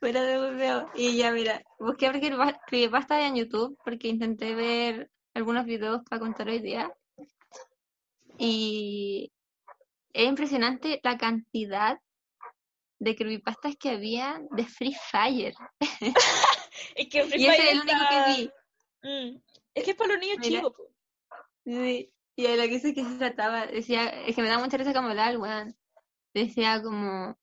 [0.00, 0.90] Fuera de hueveo.
[0.94, 6.48] Y ya, mira, busqué creepypa- creepypasta en YouTube porque intenté ver algunos videos para contar
[6.48, 6.92] hoy día.
[8.36, 9.32] Y
[10.12, 11.98] es impresionante la cantidad
[12.98, 15.54] de creepypastas que había de Free Fire.
[16.96, 18.50] Es que Free Y ese Fire es el único está- que vi.
[19.02, 19.42] Mm.
[19.74, 20.58] Es que es para los niños Mira.
[20.60, 20.74] chicos.
[21.64, 22.12] Sí.
[22.36, 24.92] Y de lo que hice que se trataba, decía, es que me da mucha risa
[24.92, 25.76] como hablar, weón.
[26.34, 27.36] Decía como,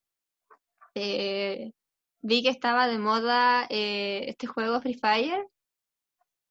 [0.95, 1.71] eh,
[2.21, 5.47] vi que estaba de moda eh, este juego Free Fire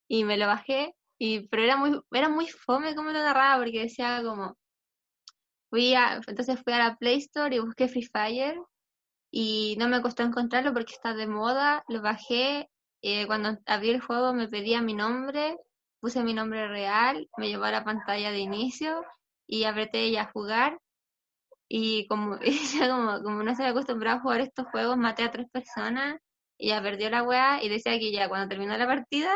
[0.08, 3.80] y me lo bajé, y, pero era muy, era muy fome como lo narraba porque
[3.82, 4.56] decía como,
[5.68, 8.58] fui a, entonces fui a la Play Store y busqué Free Fire
[9.30, 12.68] y no me costó encontrarlo porque está de moda, lo bajé,
[13.02, 15.56] eh, cuando abrí el juego me pedía mi nombre,
[16.00, 19.04] puse mi nombre real, me llevó a la pantalla de inicio
[19.46, 20.78] y apreté ya jugar
[21.68, 22.38] y como,
[22.74, 26.18] ya como, no se había acostumbrado a jugar estos juegos, maté a tres personas
[26.58, 29.32] y ya perdió la weá y decía que ya cuando terminó la partida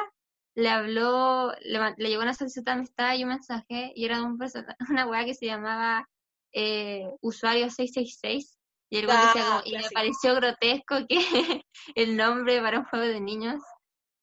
[0.56, 4.38] le habló, le, le llegó una solicitud de amistad y un mensaje y era un
[4.38, 6.08] persona, una weá que se llamaba
[6.52, 8.58] eh, usuario 666
[8.90, 11.18] y el weón decía Ah, como, y me pareció grotesco que
[11.94, 13.60] el nombre para un juego de niños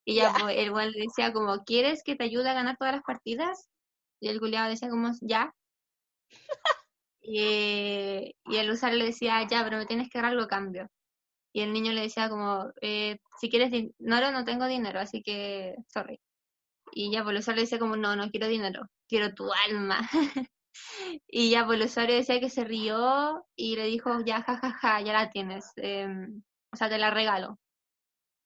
[0.06, 0.40] y ya Ya.
[0.40, 3.70] pues, el weón le decía como, ¿quieres que te ayude a ganar todas las partidas?
[4.20, 5.54] Y el culiado decía como, ya.
[7.22, 10.88] Y, y el usuario le decía, ya, pero me tienes que dar algo a cambio.
[11.54, 15.76] Y el niño le decía como, eh, si quieres dinero, no tengo dinero, así que,
[15.88, 16.20] sorry.
[16.94, 20.10] Y ya, pues el usuario le decía como, no, no quiero dinero, quiero tu alma.
[21.28, 25.14] Y ya, pues el usuario decía que se rió y le dijo, ya, jajaja, ya
[25.14, 27.60] la tienes, em, o sea, te la regalo.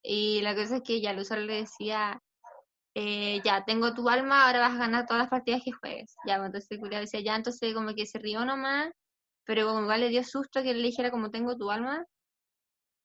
[0.03, 2.21] Y la cosa es que ya el usuario le decía,
[2.95, 6.15] eh, ya, tengo tu alma, ahora vas a ganar todas las partidas que juegues.
[6.27, 8.91] Ya, pues entonces el decía, ya, entonces como que se rió nomás,
[9.45, 12.05] pero como igual le dio susto que le dijera como tengo tu alma.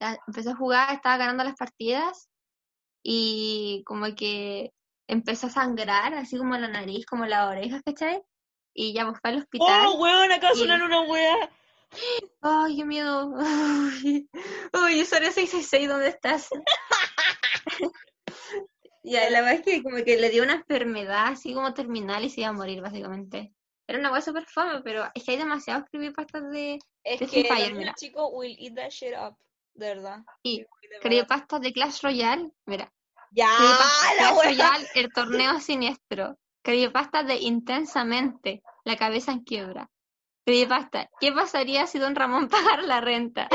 [0.01, 2.28] Ya, empezó a jugar, estaba ganando las partidas
[3.05, 4.72] y como que
[5.09, 8.22] empezó a sangrar, así como la nariz, como las orejas, ¿cachai?
[8.74, 9.86] Y ya pues fue al hospital.
[9.86, 11.51] Oh, weón, Y- sonar una wea.
[12.42, 13.26] Ay, qué miedo.
[14.05, 14.28] Uy,
[14.72, 16.48] uy usuario 666, ¿dónde estás?
[19.02, 22.28] Ya, la verdad es que como que le dio una enfermedad así como terminal y
[22.30, 23.55] se iba a morir, básicamente.
[23.86, 27.44] Era una cosa súper fome, pero es que hay demasiados creepypastas de Es de que
[27.44, 27.94] Fire, mira.
[27.94, 29.36] chicos will eat that shit up.
[29.74, 30.18] De verdad.
[30.42, 30.66] Y
[31.01, 32.51] creepypastas de Clash Royale.
[32.66, 32.92] Mira,
[33.32, 34.44] Ya, creepypastas de la Clash.
[34.44, 36.38] Royale, el torneo siniestro.
[36.62, 39.91] Creepypastas de Intensamente, la cabeza en quiebra.
[40.45, 43.49] Creepypasta, ¿qué pasaría si Don Ramón pagara la renta?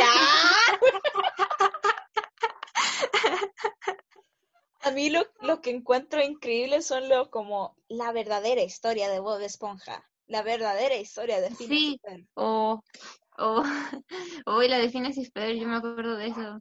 [4.82, 9.41] A mí lo, lo que encuentro increíble son los como la verdadera historia de Bob
[9.41, 10.07] Esponja.
[10.27, 12.02] La verdadera historia de Phineas Sí.
[12.36, 12.82] O,
[13.38, 13.64] o,
[14.68, 16.60] la de Phineas Ferb, yo me acuerdo de eso.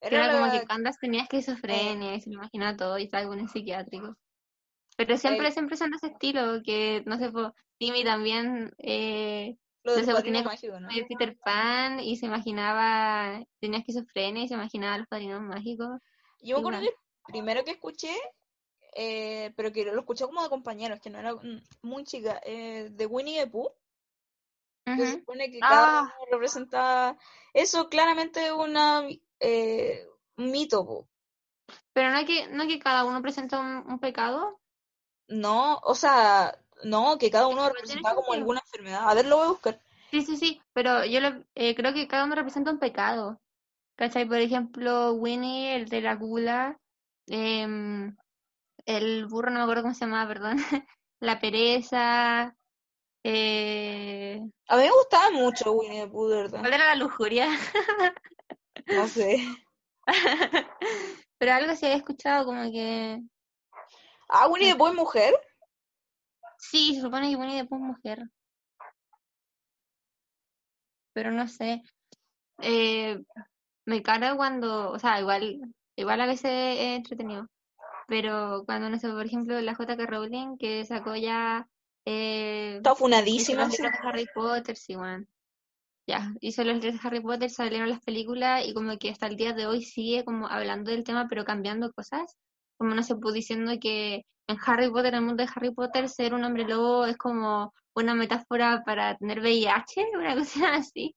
[0.00, 3.32] Era Era como la- que Candace tenía esquizofrenia y se lo imaginaba todo y estaba
[3.34, 4.16] en el psiquiátrico.
[4.96, 7.48] Pero siempre, El- siempre son de ese estilo, que no sé, pues,
[7.78, 10.88] Timmy también eh, lo no sé, tenía mágico, ¿no?
[10.88, 16.00] de Peter Pan y se imaginaba, tenía esquizofrenia y se imaginaba los padrinos mágicos.
[16.42, 16.94] Yo me acuerdo que el
[17.32, 18.14] primero que escuché,
[18.94, 22.88] eh, pero que lo escuché como de compañeros, que no era mm, muy chica, eh,
[22.90, 23.70] de Winnie the Pooh,
[24.86, 26.02] se supone que cada Ah.
[26.02, 27.18] uno representaba...
[27.52, 29.02] Eso claramente es una,
[29.40, 30.06] eh,
[30.36, 31.08] un mito, po.
[31.92, 34.60] Pero no es que, no es que cada uno presenta un, un pecado.
[35.28, 39.08] No, o sea, no, que cada uno representaba como alguna enfermedad.
[39.08, 39.80] A ver, lo voy a buscar.
[40.10, 43.40] Sí, sí, sí, pero yo lo- eh, creo que cada uno representa un pecado.
[43.96, 44.26] ¿Cachai?
[44.28, 46.78] Por ejemplo, Winnie, el de la gula,
[47.28, 48.14] em,
[48.84, 50.56] el burro, no me acuerdo cómo se llamaba, perdón,
[51.20, 52.54] la pereza,
[53.24, 56.60] eh, A mí me gustaba mucho Winnie the Pooh, de verdad.
[56.60, 57.48] ¿cuál era la lujuria?
[58.86, 59.38] No sé.
[61.38, 63.20] Pero algo sí había escuchado como que,
[64.28, 65.34] Ah, Winnie the Pooh es mujer.
[66.58, 68.30] sí, se supone que Winnie the Pooh es mujer.
[71.12, 71.82] Pero no sé.
[72.60, 73.22] Eh,
[73.84, 75.60] me carga cuando, o sea, igual,
[75.96, 77.46] igual a veces es entretenido.
[78.08, 80.06] Pero cuando, no sé, por ejemplo, la J.K.
[80.06, 81.68] Rowling que sacó ya
[82.04, 83.68] eh, Está funadísima.
[83.70, 83.82] sí.
[84.02, 85.26] Harry Potter, sí, bueno.
[86.08, 89.36] Ya, hizo los libros de Harry Potter, salieron las películas y como que hasta el
[89.36, 92.36] día de hoy sigue como hablando del tema pero cambiando cosas.
[92.78, 96.08] Como no se pudo diciendo que en Harry Potter, en el mundo de Harry Potter,
[96.08, 101.14] ser un hombre lobo es como una metáfora para tener VIH, una cosa así.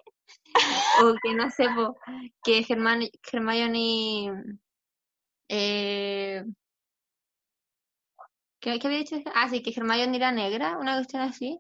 [1.04, 1.96] O que no sé, po,
[2.44, 4.60] que Herman- Hermione...
[5.48, 6.44] Eh,
[8.60, 9.18] ¿qué, qué había dicho?
[9.36, 11.60] Ah, sí, que Hermione era negra, una cuestión así.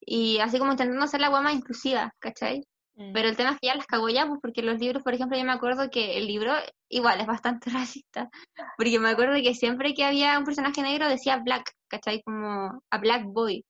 [0.00, 2.62] Y así como intentando hacer la agua más inclusiva, ¿cachai?
[2.96, 3.12] Mm.
[3.12, 5.36] Pero el tema es que ya las cagó ya, pues porque los libros, por ejemplo,
[5.36, 6.52] yo me acuerdo que el libro
[6.88, 8.30] igual es bastante racista,
[8.76, 12.22] porque me acuerdo que siempre que había un personaje negro decía black, ¿cachai?
[12.22, 13.64] Como a black boy,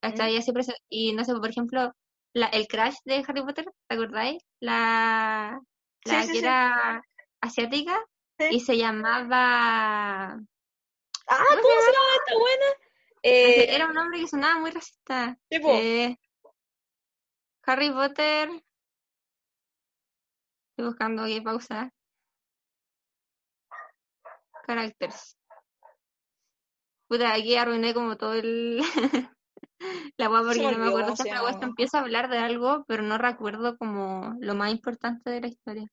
[0.00, 0.34] ¿cachai?
[0.34, 1.92] Y, así prese- y no sé, por ejemplo,
[2.32, 4.42] la, el crash de Harry Potter, ¿te acordáis?
[4.60, 5.60] La,
[6.04, 6.44] la Sí, sí, que sí.
[6.44, 7.02] era
[7.40, 8.00] asiática
[8.50, 10.38] y se llamaba...
[11.26, 12.66] Ah, ¿Cómo ¿cómo se llama esta buena?
[13.22, 15.38] Eh, Era un nombre que sonaba muy racista.
[15.50, 15.70] Sí, po.
[15.72, 16.16] Eh,
[17.66, 18.48] Harry Potter.
[20.70, 21.90] Estoy buscando aquí pausa.
[24.66, 25.38] Characters.
[27.08, 28.78] Puta, aquí arruiné como todo el.
[30.16, 31.04] la weá porque no me acuerdo.
[31.04, 31.68] cómo se Siempre la weá llama, se weón.
[31.70, 35.86] empieza a hablar de algo, pero no recuerdo como lo más importante de la historia.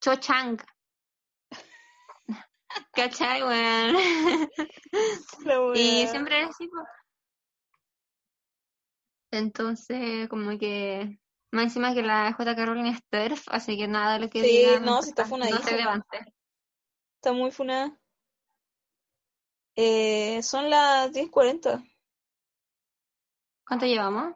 [0.00, 0.58] Cho Chang.
[2.92, 3.96] ¿Cachai, weón?
[5.74, 7.03] Y siempre era así, po.
[9.38, 11.18] Entonces, como que.
[11.50, 12.66] Más encima que la J.K.
[12.66, 14.80] Rowling es TERF, así que nada de lo que Sí, diga.
[14.80, 15.46] no, sí está importa.
[15.46, 15.76] No se funadísima.
[15.76, 16.34] levante.
[17.16, 17.96] Está muy funada.
[19.76, 21.82] Eh, son las 10.40,
[23.66, 24.34] ¿Cuánto llevamos?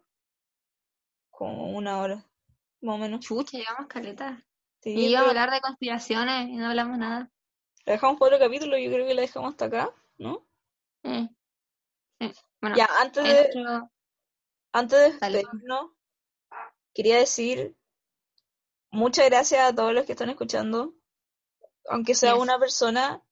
[1.31, 2.25] como una hora,
[2.81, 3.21] más o menos.
[3.21, 4.45] Chucha, llevamos caleta.
[4.83, 7.31] Sí, Y íbamos a hablar de conspiraciones y no hablamos nada.
[7.85, 10.45] la dejamos por otro capítulo, yo creo que la dejamos hasta acá, ¿no?
[11.05, 11.29] Eh.
[12.21, 12.33] Sí.
[12.61, 13.91] Bueno, Ya, antes de, entro-
[14.73, 15.93] antes de despedirnos,
[16.95, 17.77] quería decir
[18.91, 20.95] muchas gracias a todos los que están escuchando,
[21.89, 22.43] aunque sea Yes.
[22.43, 23.23] una persona.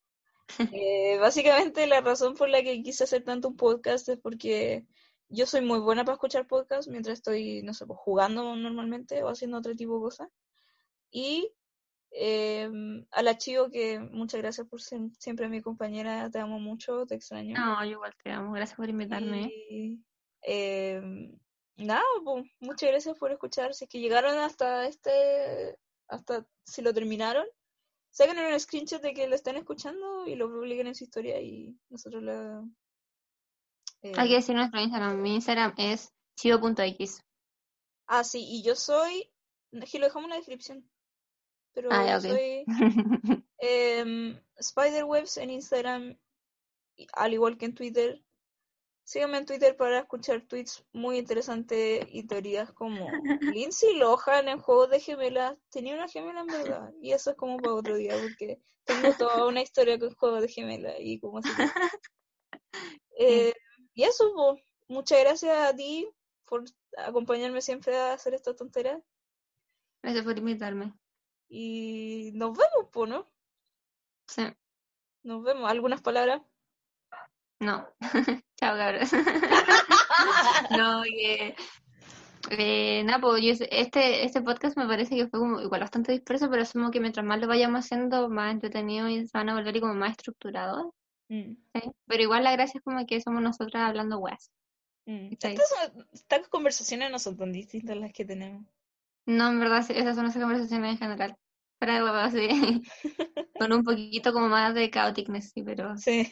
[0.73, 4.87] Eh, básicamente la razón por la que quise hacer tanto un podcast es porque
[5.29, 9.29] yo soy muy buena para escuchar podcasts mientras estoy, no sé, pues, jugando normalmente o
[9.29, 10.29] haciendo otro tipo de cosas.
[11.11, 11.53] Y
[12.13, 12.71] eh,
[13.11, 17.17] a la Chio, que muchas gracias por ser siempre mi compañera, te amo mucho, te
[17.17, 17.59] extraño.
[17.59, 18.53] No, yo igual te amo.
[18.53, 19.51] Gracias por invitarme.
[19.71, 19.99] Y
[20.47, 21.03] eh,
[21.77, 23.75] nada, pues, muchas gracias por escuchar.
[23.75, 25.77] Si es que llegaron hasta este,
[26.09, 27.47] hasta si lo terminaron,
[28.11, 31.77] saquen un screenshot de que lo están escuchando y lo publiquen en su historia y
[31.91, 32.65] nosotros la...
[34.03, 35.21] eh, Hay que decir nuestro Instagram.
[35.21, 37.21] Mi Instagram es chivo.x.
[38.07, 39.31] Ah, sí, y yo soy...
[39.83, 40.91] Aquí lo dejamos en la descripción.
[41.75, 42.23] Pero Ah, ya, ok.
[42.23, 42.65] soy
[43.59, 46.19] em, Spiderwebs en Instagram,
[47.13, 48.23] al igual que en Twitter.
[49.07, 53.07] Síganme en Twitter para escuchar tweets muy interesantes y teorías como
[53.57, 55.57] Lindsay Lohan en Juegos de Gemelas.
[55.71, 56.93] Tenía una gemela en verdad.
[57.01, 60.49] Y eso es como para otro día, porque tengo toda una historia con Juegos de
[60.49, 61.49] Gemelas y como así.
[63.19, 63.55] Eh,
[63.95, 64.59] y eso, po.
[64.89, 66.07] muchas gracias a ti
[66.45, 66.65] por
[66.99, 69.03] acompañarme siempre a hacer esta tontera.
[70.03, 70.93] Gracias por invitarme.
[71.49, 73.27] Y nos vemos, po, ¿no?
[74.29, 74.43] Sí.
[75.23, 75.71] Nos vemos.
[75.71, 76.43] ¿Algunas palabras?
[77.61, 77.87] No.
[78.61, 79.11] Chao, cabros.
[80.79, 81.55] no, que.
[82.51, 86.49] Eh, nada, pues yo, este, este podcast me parece que fue como igual bastante disperso,
[86.49, 89.77] pero asumo que mientras más lo vayamos haciendo, más entretenido y se van a volver
[89.77, 90.93] y como más estructurados.
[91.29, 91.93] Mm, ¿sí?
[92.07, 94.53] Pero igual la gracia es como que somos nosotras hablando weas.
[95.07, 95.31] mm.
[95.33, 98.65] Estas, son- estas conversaciones no son tan distintas las que tenemos.
[99.27, 101.37] No, en verdad, esas son nuestras conversaciones en general.
[101.81, 102.83] Fuera de huevos, sí.
[103.59, 106.31] Con un poquito como más de chaoticness, sí, pero Sí.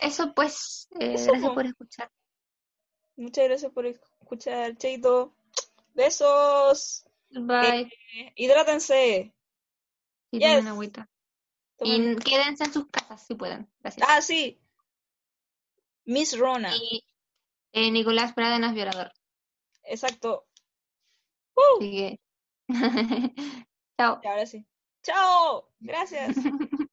[0.00, 1.54] Eso pues, eh, Eso, gracias po.
[1.54, 2.10] por escuchar.
[3.16, 5.34] Muchas gracias por escuchar, Cheito.
[5.94, 7.04] Besos.
[7.30, 7.90] Bye.
[8.14, 9.34] Eh, hidrátense.
[10.30, 10.48] y yes.
[10.56, 11.08] tomen agüita.
[11.78, 13.70] Tomen- Y quédense en sus casas si pueden.
[13.80, 14.06] Gracias.
[14.08, 14.60] Ah, sí.
[16.04, 16.74] Miss Rona.
[16.74, 17.04] Y
[17.72, 19.12] eh, Nicolás Pradenas violador.
[19.84, 20.46] Exacto.
[21.54, 22.20] Uh, Así que.
[23.98, 24.20] Chao.
[24.22, 24.66] y ahora sí.
[25.02, 25.68] Chao.
[25.80, 26.36] Gracias.